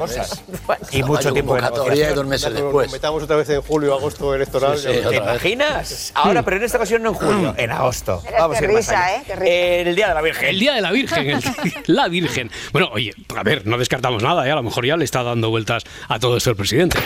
Y 0.92 1.02
mucho 1.04 1.32
tiempo 1.34 1.56
de 1.56 1.96
y 1.96 2.14
dos 2.14 2.26
meses 2.26 2.54
después. 2.54 2.88
Nos 2.88 2.94
metamos 2.94 3.24
otra 3.24 3.36
vez 3.38 3.50
en 3.50 3.62
julio, 3.62 3.94
agosto 3.96 4.36
electoral. 4.36 4.78
Sí, 4.78 4.88
sí, 4.94 5.10
¿Te 5.10 5.16
imaginas? 5.16 6.12
Ahora, 6.16 6.44
pero 6.44 6.58
en 6.58 6.64
esta 6.64 6.78
ocasión 6.78 7.02
no 7.02 7.10
en 7.10 7.16
julio, 7.16 7.56
en 7.58 7.72
agosto. 7.72 8.22
Vamos 8.38 8.58
qué 8.60 8.66
a 8.66 8.68
ir 8.68 8.74
más 8.74 8.78
risa, 8.86 9.06
allá. 9.06 9.16
¿eh? 9.18 9.24
Qué 9.26 9.36
risa. 9.36 9.54
El 9.90 9.96
Día 9.96 10.08
de 10.10 10.14
la 10.14 10.22
Virgen. 10.22 10.50
El 10.50 10.60
Día 10.60 10.74
de 10.74 10.82
la 10.82 10.92
Virgen, 10.92 11.30
el- 11.30 11.44
la 11.88 12.08
Virgen. 12.10 12.52
Bueno, 12.72 12.90
oye, 12.92 13.14
a 13.36 13.44
ver, 13.44 13.66
no 13.66 13.78
descartamos 13.78 14.22
nada, 14.22 14.48
¿eh? 14.48 14.52
a 14.52 14.56
lo 14.56 14.64
mejor 14.64 14.86
ya 14.86 14.98
le 14.98 15.06
está 15.06 15.24
dando 15.24 15.50
vueltas 15.50 15.84
a 16.08 16.20
todo 16.20 16.38
esto 16.38 16.50
el 16.52 16.56
presidente. 16.56 17.00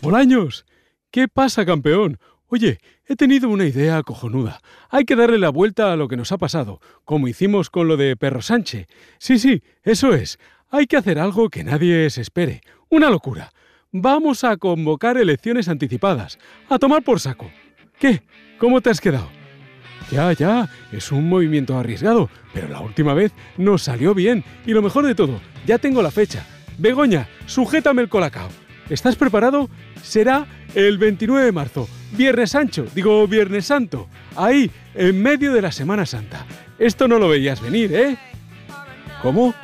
Bolaños, 0.00 0.64
¿qué 1.10 1.28
pasa, 1.28 1.64
campeón? 1.66 2.18
Oye, 2.48 2.78
he 3.06 3.16
tenido 3.16 3.48
una 3.48 3.64
idea 3.64 4.02
cojonuda. 4.04 4.60
Hay 4.88 5.04
que 5.04 5.16
darle 5.16 5.38
la 5.38 5.50
vuelta 5.50 5.92
a 5.92 5.96
lo 5.96 6.06
que 6.06 6.16
nos 6.16 6.30
ha 6.30 6.38
pasado, 6.38 6.80
como 7.04 7.26
hicimos 7.26 7.70
con 7.70 7.88
lo 7.88 7.96
de 7.96 8.16
Perro 8.16 8.40
Sánchez. 8.40 8.86
Sí, 9.18 9.38
sí, 9.38 9.62
eso 9.82 10.14
es. 10.14 10.38
Hay 10.70 10.86
que 10.86 10.96
hacer 10.96 11.18
algo 11.18 11.48
que 11.48 11.64
nadie 11.64 12.08
se 12.10 12.20
espere. 12.20 12.60
Una 12.88 13.10
locura. 13.10 13.52
Vamos 13.90 14.44
a 14.44 14.56
convocar 14.58 15.16
elecciones 15.16 15.68
anticipadas. 15.68 16.38
A 16.68 16.78
tomar 16.78 17.02
por 17.02 17.18
saco. 17.18 17.50
¿Qué? 17.98 18.22
¿Cómo 18.58 18.80
te 18.80 18.90
has 18.90 19.00
quedado? 19.00 19.28
Ya, 20.12 20.32
ya, 20.32 20.68
es 20.92 21.10
un 21.10 21.28
movimiento 21.28 21.76
arriesgado, 21.76 22.30
pero 22.54 22.68
la 22.68 22.80
última 22.80 23.12
vez 23.12 23.32
nos 23.56 23.82
salió 23.82 24.14
bien. 24.14 24.44
Y 24.66 24.72
lo 24.72 24.82
mejor 24.82 25.04
de 25.04 25.16
todo, 25.16 25.40
ya 25.66 25.78
tengo 25.78 26.00
la 26.00 26.12
fecha. 26.12 26.46
Begoña, 26.78 27.28
sujétame 27.46 28.02
el 28.02 28.08
colacao. 28.08 28.50
¿Estás 28.88 29.16
preparado? 29.16 29.68
Será 30.02 30.46
el 30.74 30.96
29 30.98 31.46
de 31.46 31.52
marzo, 31.52 31.88
Viernes 32.12 32.50
Sancho, 32.50 32.86
digo 32.94 33.26
Viernes 33.26 33.66
Santo, 33.66 34.08
ahí, 34.36 34.70
en 34.94 35.20
medio 35.20 35.52
de 35.52 35.60
la 35.62 35.72
Semana 35.72 36.06
Santa. 36.06 36.46
Esto 36.78 37.08
no 37.08 37.18
lo 37.18 37.28
veías 37.28 37.60
venir, 37.60 37.92
¿eh? 37.92 38.16
¿Cómo? 39.22 39.54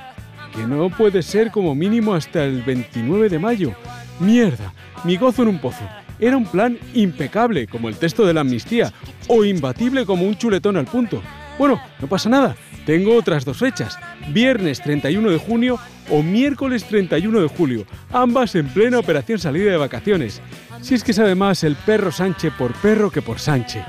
Que 0.56 0.66
no 0.66 0.90
puede 0.90 1.22
ser 1.22 1.52
como 1.52 1.74
mínimo 1.74 2.14
hasta 2.14 2.44
el 2.44 2.62
29 2.62 3.28
de 3.28 3.38
mayo. 3.38 3.74
Mierda, 4.18 4.74
mi 5.04 5.16
gozo 5.16 5.42
en 5.42 5.48
un 5.48 5.60
pozo. 5.60 5.88
Era 6.18 6.36
un 6.36 6.46
plan 6.46 6.76
impecable, 6.94 7.68
como 7.68 7.88
el 7.88 7.96
texto 7.96 8.26
de 8.26 8.34
la 8.34 8.40
amnistía, 8.40 8.92
o 9.28 9.44
imbatible 9.44 10.04
como 10.04 10.26
un 10.26 10.36
chuletón 10.36 10.76
al 10.76 10.86
punto. 10.86 11.22
Bueno, 11.58 11.80
no 12.00 12.08
pasa 12.08 12.28
nada. 12.28 12.56
Tengo 12.86 13.16
otras 13.16 13.44
dos 13.44 13.58
fechas, 13.58 13.98
viernes 14.28 14.80
31 14.82 15.30
de 15.30 15.38
junio 15.38 15.78
o 16.10 16.22
miércoles 16.22 16.84
31 16.84 17.40
de 17.40 17.48
julio, 17.48 17.86
ambas 18.12 18.54
en 18.54 18.68
plena 18.68 18.98
operación 18.98 19.38
salida 19.38 19.70
de 19.70 19.76
vacaciones. 19.76 20.40
Si 20.80 20.94
es 20.94 21.04
que 21.04 21.12
sabe 21.12 21.34
más 21.34 21.62
el 21.62 21.76
perro 21.76 22.10
Sánchez 22.10 22.52
por 22.58 22.72
perro 22.74 23.10
que 23.10 23.22
por 23.22 23.38
Sánchez. 23.38 23.84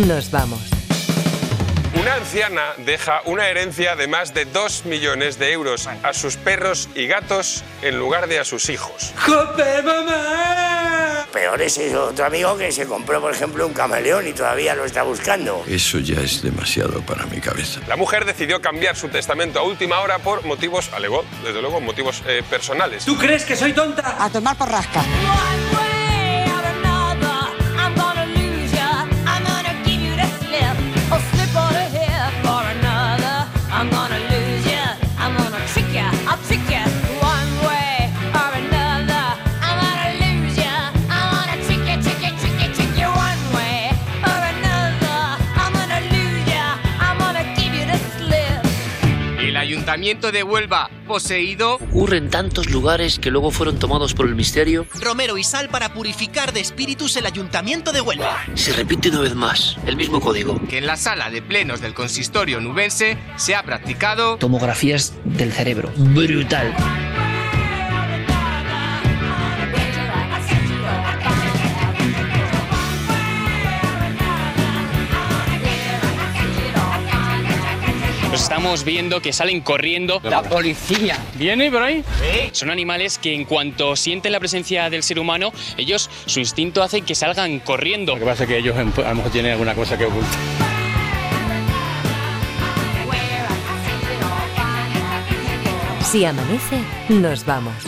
Nos 0.00 0.30
vamos. 0.30 0.60
Una 2.00 2.14
anciana 2.14 2.72
deja 2.78 3.22
una 3.24 3.48
herencia 3.48 3.94
de 3.94 4.08
más 4.08 4.34
de 4.34 4.44
2 4.44 4.86
millones 4.86 5.38
de 5.38 5.52
euros 5.52 5.86
a 5.86 6.12
sus 6.12 6.36
perros 6.36 6.88
y 6.94 7.06
gatos 7.06 7.62
en 7.82 7.98
lugar 7.98 8.26
de 8.26 8.40
a 8.40 8.44
sus 8.44 8.68
hijos. 8.68 9.12
¡Jope, 9.24 9.82
mamá! 9.82 11.26
Peor 11.32 11.62
es 11.62 11.78
ese 11.78 11.96
otro 11.96 12.26
amigo 12.26 12.56
que 12.58 12.72
se 12.72 12.86
compró, 12.86 13.20
por 13.20 13.32
ejemplo, 13.32 13.66
un 13.66 13.72
camaleón 13.72 14.26
y 14.26 14.32
todavía 14.32 14.74
lo 14.74 14.84
está 14.84 15.04
buscando. 15.04 15.64
Eso 15.68 15.98
ya 16.00 16.20
es 16.20 16.42
demasiado 16.42 17.00
para 17.02 17.26
mi 17.26 17.40
cabeza. 17.40 17.80
La 17.86 17.96
mujer 17.96 18.24
decidió 18.24 18.60
cambiar 18.60 18.96
su 18.96 19.08
testamento 19.08 19.60
a 19.60 19.62
última 19.62 20.00
hora 20.00 20.18
por 20.18 20.44
motivos, 20.44 20.90
alegó, 20.92 21.24
desde 21.44 21.60
luego, 21.60 21.80
motivos 21.80 22.22
eh, 22.26 22.42
personales. 22.50 23.04
¿Tú 23.04 23.16
crees 23.16 23.44
que 23.44 23.56
soy 23.56 23.72
tonta? 23.72 24.16
A 24.18 24.28
tomar 24.30 24.56
por 24.56 24.68
rasca. 24.68 25.04
Ayuntamiento 49.94 50.32
de 50.32 50.42
Huelva, 50.42 50.90
poseído. 51.06 51.74
Ocurre 51.74 52.16
en 52.16 52.28
tantos 52.28 52.68
lugares 52.68 53.20
que 53.20 53.30
luego 53.30 53.52
fueron 53.52 53.78
tomados 53.78 54.12
por 54.12 54.26
el 54.26 54.34
misterio. 54.34 54.86
Romero 55.00 55.38
y 55.38 55.44
sal 55.44 55.68
para 55.68 55.94
purificar 55.94 56.52
de 56.52 56.58
espíritus 56.58 57.16
el 57.16 57.26
ayuntamiento 57.26 57.92
de 57.92 58.00
Huelva. 58.00 58.42
Se 58.54 58.72
repite 58.72 59.10
una 59.10 59.20
vez 59.20 59.36
más, 59.36 59.76
el 59.86 59.94
mismo 59.94 60.20
código. 60.20 60.60
Que 60.68 60.78
en 60.78 60.86
la 60.86 60.96
sala 60.96 61.30
de 61.30 61.42
plenos 61.42 61.80
del 61.80 61.94
consistorio 61.94 62.60
nubense 62.60 63.16
se 63.36 63.54
ha 63.54 63.62
practicado. 63.62 64.36
Tomografías 64.36 65.14
del 65.24 65.52
cerebro. 65.52 65.92
Brutal. 65.96 66.74
Los 78.34 78.42
estamos 78.42 78.82
viendo 78.82 79.22
que 79.22 79.32
salen 79.32 79.60
corriendo. 79.60 80.20
La 80.24 80.42
policía. 80.42 81.16
¿Viene 81.36 81.70
por 81.70 81.84
ahí? 81.84 82.02
Son 82.50 82.68
animales 82.68 83.16
que 83.16 83.32
en 83.32 83.44
cuanto 83.44 83.94
sienten 83.94 84.32
la 84.32 84.40
presencia 84.40 84.90
del 84.90 85.04
ser 85.04 85.20
humano, 85.20 85.52
ellos, 85.76 86.10
su 86.26 86.40
instinto 86.40 86.82
hace 86.82 87.02
que 87.02 87.14
salgan 87.14 87.60
corriendo. 87.60 88.14
Lo 88.14 88.18
que 88.18 88.24
pasa 88.24 88.42
es 88.42 88.48
que 88.48 88.58
ellos 88.58 88.76
a 88.76 88.82
lo 88.82 89.14
mejor 89.14 89.30
tienen 89.30 89.52
alguna 89.52 89.76
cosa 89.76 89.96
que 89.96 90.06
ocultar. 90.06 90.40
Si 96.10 96.24
amanece, 96.24 96.80
nos 97.10 97.46
vamos. 97.46 97.84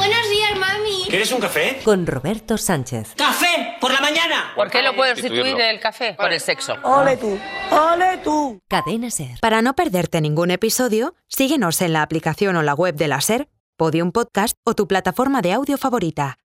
¿Quieres 1.08 1.30
un 1.30 1.40
café? 1.40 1.80
Con 1.84 2.04
Roberto 2.06 2.58
Sánchez. 2.58 3.14
¡Café! 3.16 3.76
¡Por 3.80 3.92
la 3.92 4.00
mañana! 4.00 4.52
¿Por 4.56 4.70
qué 4.70 4.82
lo 4.82 4.94
puede 4.96 5.14
sustituir 5.14 5.60
el 5.60 5.78
café? 5.78 6.14
Por 6.14 6.32
el 6.32 6.40
sexo. 6.40 6.74
¡Ole 6.82 7.16
tú! 7.16 7.38
¡Ole 7.70 8.18
tú! 8.24 8.60
Cadena 8.68 9.10
Ser. 9.10 9.38
Para 9.40 9.62
no 9.62 9.74
perderte 9.74 10.20
ningún 10.20 10.50
episodio, 10.50 11.14
síguenos 11.28 11.80
en 11.80 11.92
la 11.92 12.02
aplicación 12.02 12.56
o 12.56 12.62
la 12.62 12.74
web 12.74 12.96
de 12.96 13.08
la 13.08 13.20
SER, 13.20 13.48
Podium 13.76 14.10
Podcast 14.10 14.56
o 14.64 14.74
tu 14.74 14.88
plataforma 14.88 15.42
de 15.42 15.52
audio 15.52 15.78
favorita. 15.78 16.38